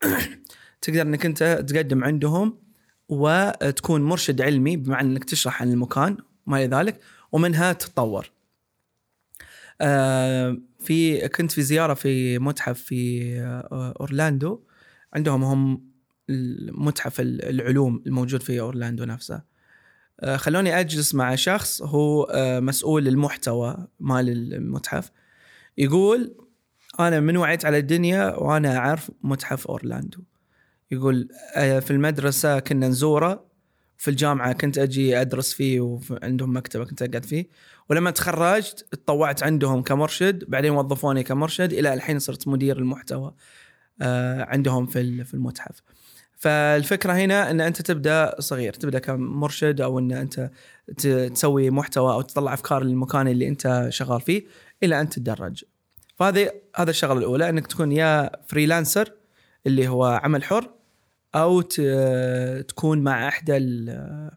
[0.83, 2.59] تقدر إنك أنت تقدم عندهم
[3.09, 6.17] وتكون مرشد علمي بمعنى إنك تشرح عن المكان
[6.47, 7.01] وما إلى ذلك
[7.33, 8.31] ومنها تتطور.
[9.81, 14.61] آه، في كنت في زيارة في متحف في آه، أورلاندو
[15.15, 15.91] عندهم هم
[16.73, 19.43] متحف العلوم الموجود في أورلاندو نفسه.
[20.21, 22.29] آه، خلوني أجلس مع شخص هو
[22.61, 25.11] مسؤول المحتوى مال المتحف
[25.79, 26.37] يقول
[27.01, 30.19] أنا من وعيت على الدنيا وأنا أعرف متحف أورلاندو.
[30.91, 33.51] يقول آه، في المدرسة كنا نزوره
[33.97, 37.49] في الجامعة كنت أجي أدرس فيه وعندهم مكتبة كنت أقعد فيه.
[37.91, 43.35] ولما تخرجت تطوعت عندهم كمرشد بعدين وظفوني كمرشد إلى الحين صرت مدير المحتوى
[44.03, 45.83] آه، عندهم في في المتحف.
[46.37, 50.51] فالفكرة هنا إن أنت تبدأ صغير تبدأ كمرشد أو إن أنت
[51.33, 54.45] تسوي محتوى أو تطلع أفكار للمكان اللي أنت شغال فيه.
[54.83, 55.65] إلى أن تتدرج
[56.17, 59.13] فهذه هذا الشغلة الأولى إنك تكون يا فريلانسر
[59.67, 60.71] اللي هو عمل حر
[61.35, 61.61] أو
[62.69, 64.31] تكون مع إحدى ال-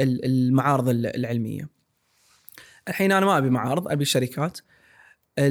[0.00, 1.68] ال- المعارض ال- العلمية.
[2.88, 4.58] الحين أنا ما أبي معارض أبي شركات.
[5.36, 5.46] في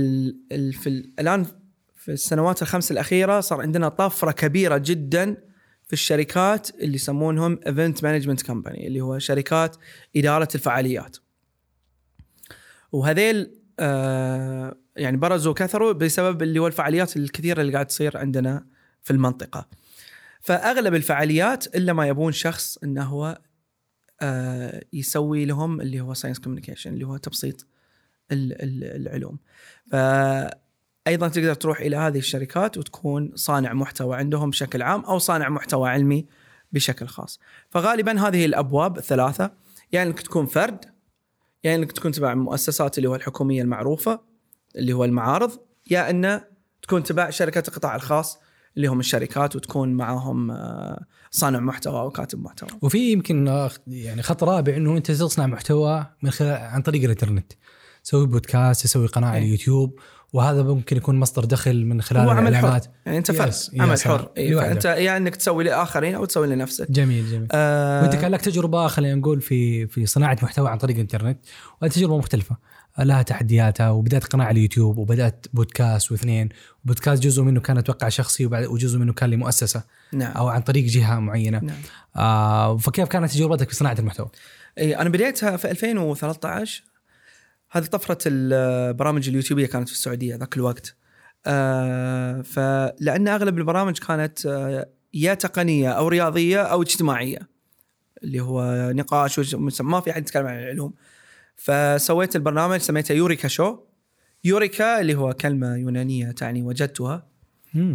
[0.87, 1.45] ال الآن
[1.95, 5.37] في السنوات الخمس الأخيرة صار عندنا طفرة كبيرة جدا
[5.87, 9.77] في الشركات اللي يسمونهم event management company اللي هو شركات
[10.15, 11.17] إدارة الفعاليات.
[12.91, 13.56] وهذيل
[14.95, 18.65] يعني برزوا كثروا بسبب اللي هو الفعاليات الكثيرة اللي قاعد تصير عندنا
[19.03, 19.67] في المنطقة.
[20.41, 23.41] فأغلب الفعاليات إلا ما يبون شخص إنه هو
[24.21, 27.65] آه يسوي لهم اللي هو science communication اللي هو تبسيط
[28.31, 29.39] ال- ال- العلوم.
[29.91, 35.89] فايضا تقدر تروح إلى هذه الشركات وتكون صانع محتوى عندهم بشكل عام أو صانع محتوى
[35.89, 36.25] علمي
[36.71, 37.39] بشكل خاص.
[37.69, 39.51] فغالبا هذه الأبواب الثلاثه
[39.91, 40.85] يعني إنك تكون فرد
[41.63, 44.19] يعني إنك تكون تبع مؤسسات اللي هو الحكومية المعروفة
[44.75, 45.51] اللي هو المعارض
[45.91, 46.43] يا انه
[46.81, 48.39] تكون تبع شركات القطاع الخاص
[48.77, 52.69] اللي هم الشركات وتكون معاهم آه، صانع محتوى أو كاتب محتوى.
[52.81, 57.53] وفي يمكن يعني خط رابع إنه أنت تصنع محتوى من خلال عن طريق الإنترنت
[58.03, 59.43] تسوي بودكاست تسوي قناة على إيه.
[59.43, 59.99] اليوتيوب
[60.33, 62.79] وهذا ممكن يكون مصدر دخل من خلال هو عمل حر.
[63.05, 63.53] يعني أنت فرد.
[63.79, 64.29] عمل حر.
[64.37, 64.55] إيه،.
[64.55, 66.91] فانت يعني إنك تسوي لآخرين أو تسوي لنفسك.
[66.91, 67.47] جميل جميل.
[67.51, 68.01] آه.
[68.01, 71.39] وأنت كان لك تجربة خلينا نقول في في صناعة محتوى عن طريق الإنترنت.
[71.81, 72.55] وهذه تجربة مختلفة.
[72.99, 76.49] لها تحدياتها وبدأت قناة على اليوتيوب وبدأت بودكاست واثنين.
[76.85, 79.83] بودكاست جزء منه كان أتوقع شخصي وبعد- وجزء منه كان لمؤسسة.
[80.13, 80.31] نعم.
[80.31, 81.59] أو عن طريق جهة معينة.
[81.59, 81.75] نعم.
[82.15, 84.27] آه فكيف كانت تجربتك في صناعة المحتوى؟
[84.77, 86.83] اي أنا بديتها في 2013
[87.77, 90.95] هذه طفرة البرامج اليوتيوبية كانت في السعودية ذاك الوقت.
[91.45, 97.39] آه فلأن أغلب البرامج كانت آه يا تقنية أو رياضية أو اجتماعية
[98.23, 100.93] اللي هو نقاش ما في أحد يتكلم عن العلوم.
[101.55, 103.79] فسويت البرنامج سميته يوريكا شو.
[104.43, 107.27] يوريكا اللي هو كلمة يونانية تعني وجدتها.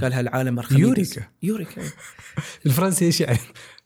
[0.01, 1.83] قالها العالم ارخميدس يوريكا؟ يوريكا.
[2.67, 3.39] الفرنسي إيش يعني؟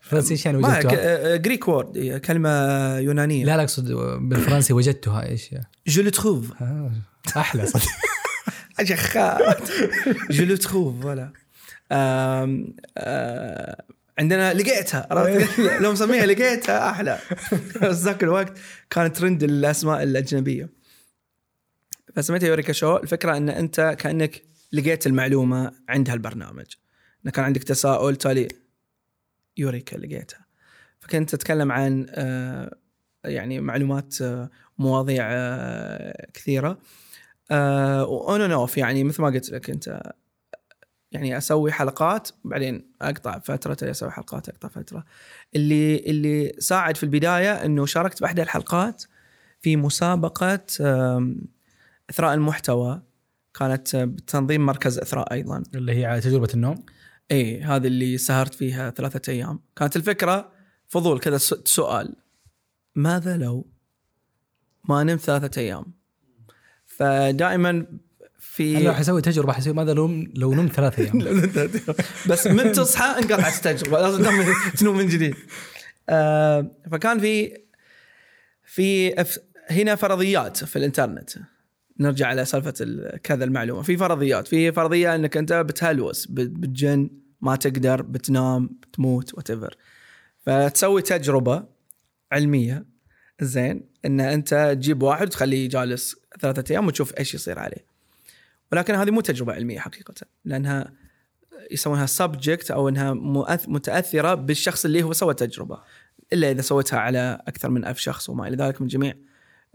[0.06, 2.50] الفرنسي إيش يعني وجدتها؟ Greek word كلمة
[2.98, 3.44] يونانية.
[3.44, 5.54] لا لا أقصد بالفرنسي وجدتها إيش؟
[5.86, 6.92] je le trouve آه
[7.36, 7.82] أحلى صدق
[8.80, 9.70] اجخات
[10.30, 11.32] je le trouve ولا
[11.92, 13.82] آه،
[14.18, 15.08] عندنا لقيتها
[15.82, 17.18] لو مسميها لقيتها أحلى.
[17.82, 18.58] بس ذاك الوقت
[18.90, 20.68] كان ترند الأسماء الأجنبية.
[22.16, 24.42] فسميتها يوريكا شو؟ الفكرة إن أنت كأنك
[24.72, 26.66] لقيت المعلومة عند هالبرنامج
[27.24, 28.48] انه كان عندك تساؤل تالي
[29.56, 30.46] يوريكا لقيتها
[31.00, 32.76] فكنت أتكلم عن آه،
[33.24, 36.78] يعني معلومات آه، مواضيع آه، كثيرة.
[37.50, 40.12] أون اند أوف يعني مثل ما قلت لك أنت
[41.12, 45.04] يعني أسوي حلقات بعدين أقطع فترة أسوي حلقات أقطع فترة.
[45.56, 49.04] اللي اللي ساعد في البداية إنه شاركت باحدى الحلقات
[49.60, 50.64] في مسابقة
[52.10, 53.02] إثراء المحتوى.
[53.54, 55.62] كانت بتنظيم مركز إثراء أيضا.
[55.74, 56.84] اللي هي على تجربة النوم؟
[57.30, 59.60] اي هذه اللي سهرت فيها ثلاثة أيام.
[59.76, 60.52] كانت الفكرة
[60.88, 62.16] فضول كذا سؤال.
[62.94, 63.66] ماذا لو
[64.88, 65.84] ما نمت ثلاثة أيام؟
[66.86, 67.86] فدائما
[68.38, 71.18] في حسوي تجربة حسوي ماذا لو لو نمت ثلاث أيام.
[72.28, 75.34] بس من تصحى انقطعت التجربه لازم تنوم من جديد.
[76.08, 77.58] آه فكان في
[78.64, 79.14] في
[79.70, 81.30] هنا فرضيات في الإنترنت.
[82.00, 83.82] نرجع على سالفة ال- كذا المعلومة.
[83.82, 87.10] في فرضيات في فرضية إنك أنت بتهلوس بتجن
[87.40, 89.76] ما تقدر بتنام بتموت what
[90.46, 91.64] فتسوي تجربة
[92.32, 92.84] علمية
[93.40, 97.86] زين إن أنت تجيب واحد وتخليه جالس ثلاثة أيام وتشوف إيش يصير عليه.
[98.72, 100.14] ولكن هذه مو تجربة علمية حقيقة
[100.44, 100.92] لأنها
[101.70, 103.14] يسمونها subject أو إنها
[103.68, 105.78] متأثرة بالشخص اللي هو سوى التجربة
[106.32, 109.14] إلا إذا سويتها على أكثر من ألف شخص وما إلى ذلك من جميع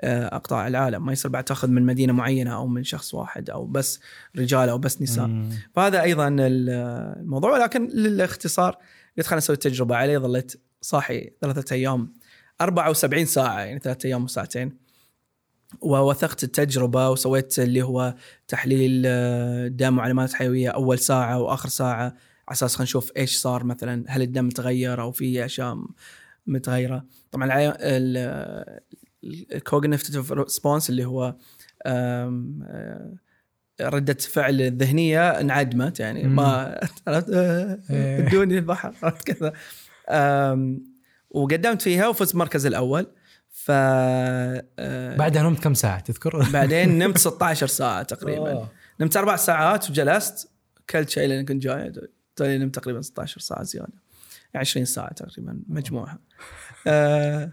[0.04, 1.06] أقطاع العالم.
[1.06, 4.00] ما يصير بعد تأخذ من مدينة معينة أو من شخص واحد أو بس
[4.38, 5.28] رجال أو بس نساء.
[5.28, 5.50] مم.
[5.76, 6.70] فهذا أيضا ال-
[7.22, 7.52] الموضوع.
[7.52, 8.78] ولكن للاختصار
[9.18, 10.18] قلت خليني أسوي التجربة عليه.
[10.18, 12.14] ظليت صاحي ثلاثة أيام
[12.62, 14.78] 74 ساعة يعني ثلاثة أيام وساعتين.
[15.82, 18.16] ووثقت التجربة وسويت اللي هو
[18.48, 22.04] تحليل آه، دم وعلامات حيوية أول ساعة وآخر ساعة.
[22.48, 25.78] على أساس خلينا نشوف إيش صار مثلا هل الدم تغير أو في أشياء
[26.48, 27.06] متغيرة.
[27.32, 27.46] طبعا
[29.24, 31.36] ال cognitive response اللي هو
[31.86, 33.14] آه،
[33.82, 36.24] ردة فعل الذهنية انعدمت يعني.
[36.24, 38.28] ما إيه.
[38.28, 39.54] ادوني البحر عرفت كذا
[41.30, 43.08] وقدمت فيها وفزت المركز الأول
[43.50, 48.72] ف آه، بعدها نمت كم ساعة تذكر؟ بعدين نمت 16 ساعة تقريبا أوه.
[49.00, 50.52] نمت أربع ساعات وجلست
[50.90, 51.94] كلت شيء لأن كنت جاي
[52.36, 53.94] تالي نمت تقريبا 16 ساعة زيادة
[54.54, 56.20] يعني 20 ساعة تقريبا مجموعها
[56.88, 57.52] آه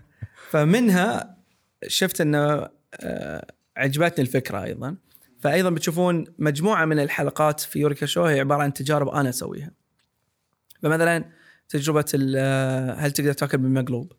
[0.51, 1.38] فمنها
[1.87, 2.69] شفت إنه
[3.01, 3.47] آه
[3.77, 4.97] عجبتني الفكرة أيضا.
[5.41, 9.71] فايضا بتشوفون مجموعة من الحلقات في يوريكا show هي عبارة عن تجارب أنا أسويها.
[10.83, 11.25] فمثلا
[11.69, 12.05] تجربة
[12.37, 14.13] آه، هل تقدر تأكل بالمقلوب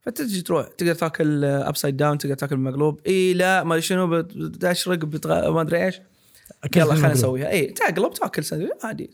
[0.00, 4.98] فتجي تروح تقدر تأكل upside down تقدر تأكل بالمقلوب إي لا ما شنو بت- بتشرق
[4.98, 5.50] بتغ...
[5.50, 6.00] ما أدري إيش.
[6.76, 7.12] يلا خلينا.
[7.12, 7.50] نسويها.
[7.50, 9.10] إي تقلب تأكل سندويش عادي.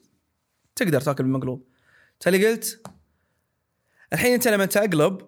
[0.76, 1.66] تقدر تأكل بالمقلوب
[2.20, 2.82] تالي قلت
[4.12, 5.18] الحين أنت لما تقلب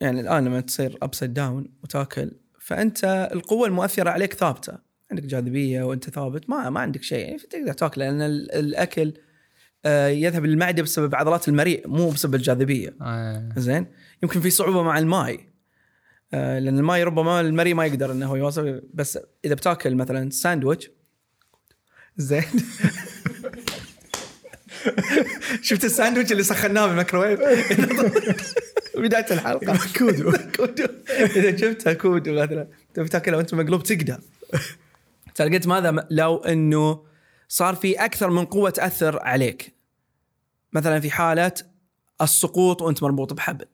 [0.00, 4.78] يعني الآن لما تصير upside down وتاكل فأنت القوة المؤثرة عليك ثابتة.
[5.10, 9.12] عندك جاذبية وأنت ثابت ما ما عندك شيء يعني تقدر تاكل لأن ال- الأكل
[9.84, 12.94] آه، يذهب للمعدة بسبب عضلات المريء مو بسبب الجاذبية.
[13.02, 13.48] آه.
[13.56, 13.86] زين؟
[14.22, 15.48] يمكن في صعوبة مع الماي.
[16.34, 20.90] آه، لأن الماي ربما المري ما يقدر إنه هو يواصل بس إذا بتاكل مثلا ساندويتش
[22.16, 22.42] زين؟
[25.62, 27.40] شفت الساندويتش اللي سخناه بالميكروويف
[29.00, 29.78] بدايه الحلقة.
[29.98, 30.32] كودو.
[30.56, 30.86] كودو.
[31.10, 32.68] إذا جبتها كودو مثلا.
[32.94, 34.20] تبي تاكلها وأنت مقلوب تقدر.
[35.34, 37.04] ترى قلت ماذا لو إنه
[37.48, 39.74] صار في أكثر من قوة تأثر عليك.
[40.72, 41.52] مثلا في حالة
[42.22, 43.66] السقوط وأنت مربوط بحبل.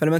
[0.00, 0.18] فلما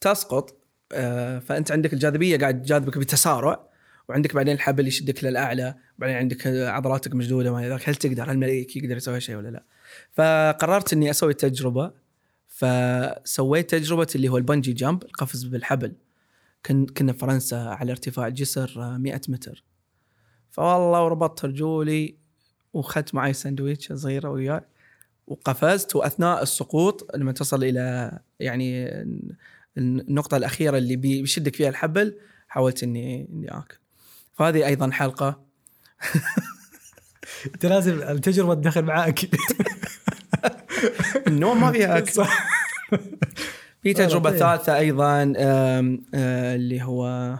[0.00, 0.62] تسقط
[0.94, 3.68] آه، فأنت عندك الجاذبية قاعد تجاذبك بتسارع
[4.08, 7.88] وعندك بعدين الحبل يشدك للأعلى وبعدين عندك عضلاتك مشدودة ما إلى ذلك.
[7.88, 9.64] هل تقدر؟ هل الملك يقدر يسوي شيء ولا لا؟
[10.12, 12.01] فقررت إني أسوي التجربة.
[12.62, 15.92] فسويت تجربة اللي هو البنجي جامب القفز بالحبل.
[16.66, 19.64] كن كنا في فرنسا على ارتفاع جسر آه، 100 متر.
[20.50, 22.16] فوالله وربطت رجولي
[22.72, 24.60] وأخذت معي سندويتش صغيرة وياي
[25.26, 28.88] وقفزت وأثناء السقوط لما تصل إلى يعني
[29.78, 32.18] النقطة الأخيرة اللي بي- بيشدك فيها الحبل
[32.48, 33.76] حاولت إني إني آكل.
[34.34, 35.42] فهذه أيضا حلقة.
[37.54, 39.20] أنت لازم التجربة تدخل معاك.
[41.26, 42.24] النوم ما فيها أكل
[43.82, 44.38] في تجربة طيب.
[44.38, 45.98] ثالثة أيضا آه،
[46.54, 47.34] اللي هو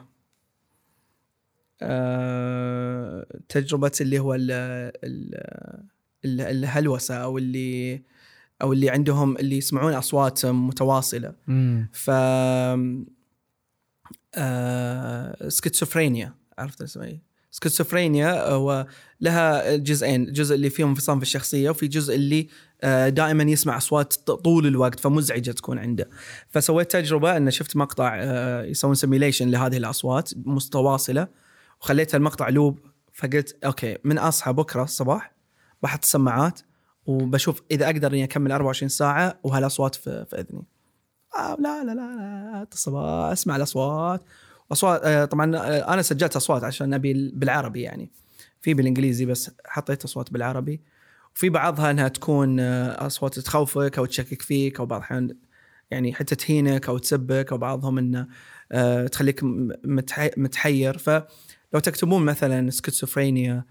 [1.82, 4.51] آه، تجربة اللي هو ال
[5.05, 5.35] ال
[6.24, 8.02] ال- الهلوسة أو اللي
[8.62, 11.89] أو اللي عندهم اللي يسمعون أصوات متواصلة مم.
[11.93, 12.10] ف
[14.35, 15.48] آه،
[16.59, 18.86] عرفت اسمها إيه؟ سكيزوفرينيا هو
[19.22, 22.48] لها جزئين، الجزء اللي فيه انفصام في الشخصية وفي جزء اللي
[22.82, 26.10] آه، دائما يسمع أصوات طول الوقت فمزعجة تكون عنده.
[26.50, 31.28] فسويت تجربة أن شفت مقطع آه، يسوون simulation لهذه الأصوات متواصله
[31.80, 32.78] وخليت المقطع loop
[33.12, 35.32] فقلت okay من أصحى بكرة الصباح
[35.82, 36.60] بحط السماعات
[37.06, 40.62] وبشوف إذا أقدر إني أكمل 24 ساعة وهالأصوات في, في إذني.
[41.36, 44.22] آه لا لا لا لا اتصل أسمع الأصوات
[44.72, 45.44] أصوات آه طبعا
[45.94, 48.10] أنا سجلت أصوات عشان أبي ال- بالعربي يعني
[48.62, 50.80] في بالإنجليزي بس حطيت أصوات بالعربي
[51.34, 55.36] وفي بعضها إنها تكون آه أصوات تخوفك أو تشكك فيك أو بعض الاحيان
[55.90, 58.28] يعني حتى تهينك أو تسبك أو بعضهم إنه
[58.72, 59.40] آه تخليك
[60.36, 60.98] متحير.
[60.98, 63.64] فلو تكتبون مثلا سكيزوفرينيا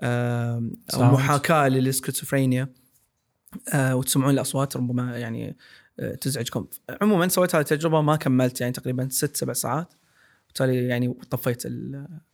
[0.00, 1.02] آه أو.
[1.02, 2.68] محاكاة للسكيزوفرينيا
[3.74, 5.56] آه وتسمعون الأصوات ربما يعني
[6.20, 6.66] تزعجكم.
[7.02, 9.94] عموما سويت هذه التجربة ما كملت يعني تقريبا ست سبع ساعات.
[10.52, 11.64] وبالتالي يعني طفيت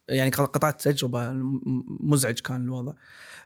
[0.09, 2.93] يعني قطعت التجربه م- مزعج كان الوضع.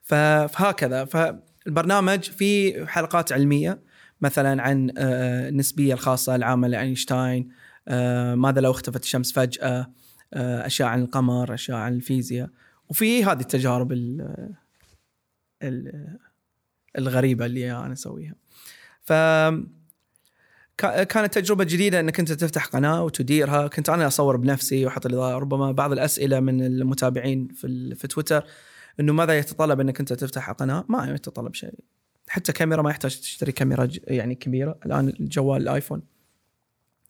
[0.02, 1.04] فهكذا.
[1.04, 3.80] فالبرنامج فيه حلقات علمية
[4.20, 7.48] مثلا عن آه، النسبية الخاصة العامه لأينشتاين
[7.88, 9.90] آه، ماذا لو اختفت الشمس فجأة
[10.34, 12.48] آه، أشياء عن القمر أشياء عن الفيزياء.
[12.88, 14.54] وفي هذه التجارب ال-
[15.62, 16.18] ال-
[16.98, 18.34] الغريبة اللي أنا أسويها.
[19.02, 19.12] ف
[20.78, 25.72] كانت تجربة جديدة إنك أنت تفتح قناة وتديرها، كنت أنا أصور بنفسي وأحط الاضاءة، ربما
[25.72, 28.44] بعض الأسئلة من المتابعين في في تويتر
[29.00, 31.74] إنه ماذا يتطلب إنك أنت تفتح قناة؟ ما يتطلب شيء.
[32.28, 36.02] حتى كاميرا ما يحتاج تشتري كاميرا يعني كبيرة، الآن الجوال الآيفون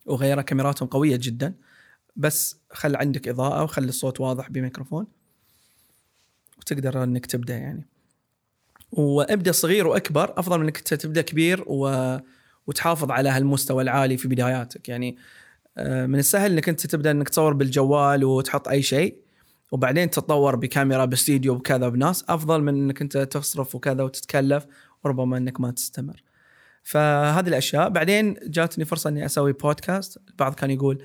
[0.06, 1.54] وغيره كاميراتهم قوية جدا
[2.16, 5.06] بس خل عندك إضاءة وخلي الصوت واضح بميكروفون
[6.58, 7.86] وتقدر إنك تبدأ يعني.
[8.92, 12.16] وأبدأ صغير وأكبر أفضل من إنك تبدأ كبير و...
[12.66, 15.16] وتحافظ على هالمستوى العالي في بداياتك يعني
[15.78, 19.16] آه، من السهل إنك أنت تبدأ إنك تصور بالجوال وتحط أي شيء
[19.72, 24.66] وبعدين تتطور بكاميرا باستديو بكذا بناس أفضل من إنك أنت تصرف وكذا وتتكلف
[25.04, 26.22] وربما إنك ما تستمر.
[26.82, 31.02] فهذه الأشياء بعدين جاتني فرصة إني أسوي بودكاست البعض كان يقول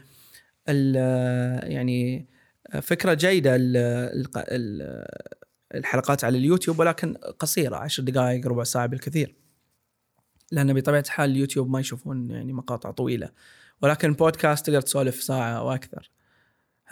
[0.69, 2.27] ال- يعني
[2.81, 3.55] فكرة جيدة
[5.75, 9.35] الحلقات على اليوتيوب ولكن قصيرة عشر دقائق ربع ساعة بالكثير.
[10.51, 13.29] لأن بطبيعة الحال اليوتيوب ما يشوفون يعني مقاطع طويلة
[13.81, 16.11] ولكن بودكاست تقدر تسولف ساعة أو أكثر.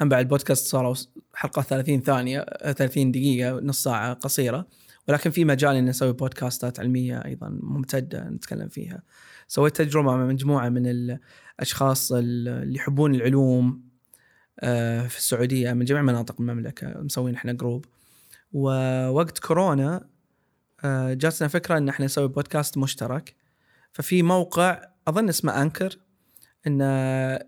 [0.02, 0.96] هم بعد البودكاست صاروا
[1.34, 4.68] حلقة 30 ثانية 30 دقيقة نص ساعة قصيرة
[5.08, 9.04] ولكن في مجال إن نسوي بودكاستات علمية أيضا ممتدة نتكلم فيها.
[9.48, 10.88] سويت تجربة مع مجموعة من
[11.60, 13.86] الأشخاص اللي يحبون العلوم
[14.60, 17.86] آه، في السعودية من جميع مناطق المملكة مسوين إحنا group
[18.54, 20.08] ووقت كورونا
[20.84, 23.36] آه، جاتنا فكرة إن إحنا نسوي بودكاست مشترك
[23.96, 25.98] ففي موقع أظن اسمه Anchor
[26.68, 26.86] إنه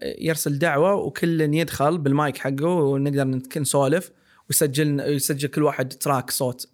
[0.02, 4.11] يرسل دعوة وكل يدخل بالمايك حقه ونقدر نسولف
[4.49, 6.69] ويسجل يسجل كل واحد track صوت.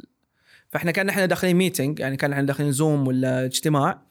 [0.69, 4.01] فإحنا كأن إحنا داخلين meeting يعني كأن إحنا داخلين زوم ولا اجتماع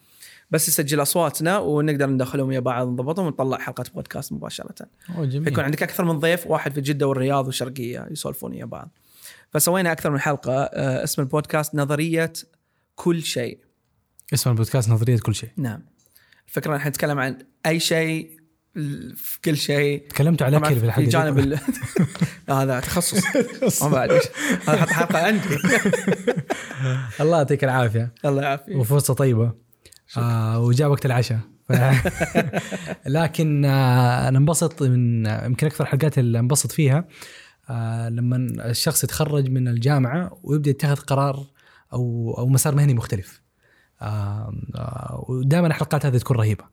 [0.51, 4.87] بس يسجل أصواتنا ونقدر ندخلهم ويا بعض نضبطهم ونطلع حلقة بودكاست مباشرة.
[5.17, 5.45] أوه جميل.
[5.45, 8.91] فيكون عندك أكثر من ضيف واحد في جدة والرياض والشرقية يسولفون ويا بعض.
[9.51, 12.33] فسوينا أكثر من حلقة آه، اسم البودكاست نظرية
[12.95, 13.72] كل شيء.
[14.35, 15.51] اسم البودكاست نظرية كل شيء.
[15.57, 15.83] نعم.
[16.49, 18.31] الفكرة نحن نتكلم عن أي شيء
[19.17, 20.09] في كل شيء.
[20.09, 21.05] تكلمت على الاكل في.
[21.07, 21.59] جانب ال...
[22.51, 23.83] هذا تخصص.
[23.83, 24.11] ما بعد.
[24.67, 25.49] هذا حط حلقة عندي.
[27.21, 28.15] الله يعطيك العافية.
[28.25, 28.77] الله يعافيك.
[28.77, 29.53] وفرصة طيبة.
[30.17, 31.39] آه وجاء وقت العشاء.
[31.69, 31.73] ف-
[33.07, 37.09] لكن آه أنا انبسط من يمكن أكثر الحلقات اللي انبسط فيها
[37.71, 38.37] آه لما
[38.71, 41.47] الشخص يتخرج من الجامعة ويبدأ يتخذ قرار
[41.93, 43.42] أو أو مسار مهني مختلف.
[45.29, 46.65] ودائما الحلقات هذه تكون رهيبة.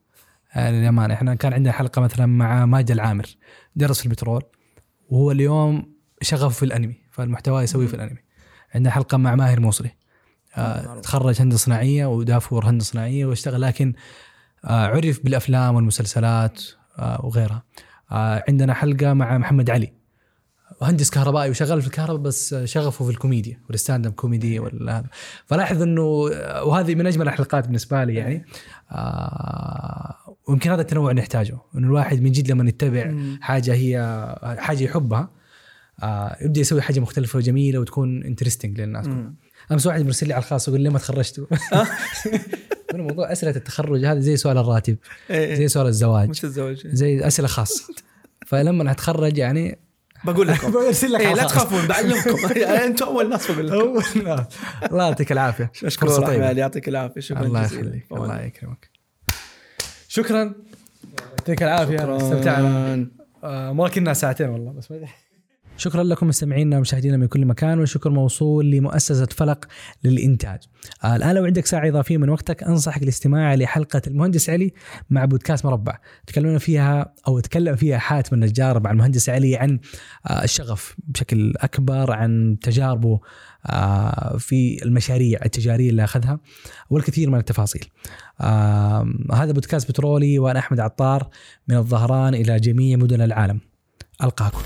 [0.53, 3.25] آه للأمانة إحنا كان عندنا حلقة مثلا مع ماجد العامر
[3.75, 4.43] درس في البترول
[5.09, 8.19] وهو اليوم شغفه في الأنمي فالمحتوى يسويه في الأنمي.
[8.75, 9.91] عندنا حلقة مع ماهر موصلي.
[10.55, 13.93] آه تخرج هندسة صناعية ودافور هندسة صناعية واشتغل لكن
[14.65, 16.63] آه عرف بالأفلام والمسلسلات
[16.99, 17.63] آه وغيرها.
[18.11, 19.98] آه عندنا حلقة مع محمد علي.
[20.81, 25.07] مهندس كهربائي وشغال في الكهرباء بس شغفه في الكوميديا وال stand up comedy ولا هذا.
[25.45, 26.01] فلاحظ إنه
[26.63, 28.45] وهذه من أجمل الحلقات بالنسبة لي يعني.
[28.91, 30.15] آه
[30.47, 33.13] ويمكن هذا التنوع نحتاجه إنه الواحد من جد لما يتبع.
[33.41, 33.97] حاجة هي
[34.59, 35.29] حاجة يحبها
[36.03, 39.07] آه يبدأ يسوي حاجة مختلفة وجميلة وتكون انترستنج للناس.
[39.07, 39.35] مم.
[39.71, 41.45] أمس واحد مرسل لي على الخاص يقول لي ما تخرجتوا؟
[42.93, 44.97] من موضوع أسئلة التخرج هذا زي سؤال الراتب
[45.29, 45.55] إيه.
[45.55, 46.87] زي سؤال الزواج مش الزواج.
[46.87, 47.83] زي أسئلة خاصة.
[48.47, 49.79] فلما أتخرج يعني
[50.23, 51.43] بقول لكم برسل لك إيه لا.
[51.43, 54.45] تخافون بعلمكم يعني أنتم أول ناس بقول لكم أول ناس.
[54.91, 55.71] الله يعطيك العافية
[56.27, 56.45] طيبة.
[56.45, 57.65] أحمد يعطيك العافية شكرا الله.
[57.65, 58.89] يخليك الله يكرمك
[60.07, 60.53] شكرا
[61.37, 62.17] يعطيك العافية.
[62.17, 63.07] استمتعنا
[63.43, 64.91] آه، ما كنا ساعتين والله بس
[65.79, 69.65] شكرا لكم مستمعينا ومشاهدينا من كل مكان والشكر موصول لمؤسسة فلق
[70.03, 70.59] للإنتاج.
[71.03, 74.73] آه الآن لو عندك ساعة إضافية من وقتك أنصحك الاستماع لحلقة المهندس علي
[75.09, 75.97] مع بودكاست مربع.
[76.27, 79.79] تكلمنا فيها أو تكلم فيها حاتم النجار مع المهندس علي عن
[80.27, 83.19] آه الشغف بشكل أكبر عن تجاربه
[83.65, 86.39] آه في المشاريع التجارية اللي أخذها
[86.89, 87.85] والكثير من التفاصيل.
[89.33, 91.29] هذا بودكاست بترولي وأنا أحمد عطار
[91.67, 93.59] من الظهران إلى جميع مدن العالم.
[94.23, 94.61] ألقاكم.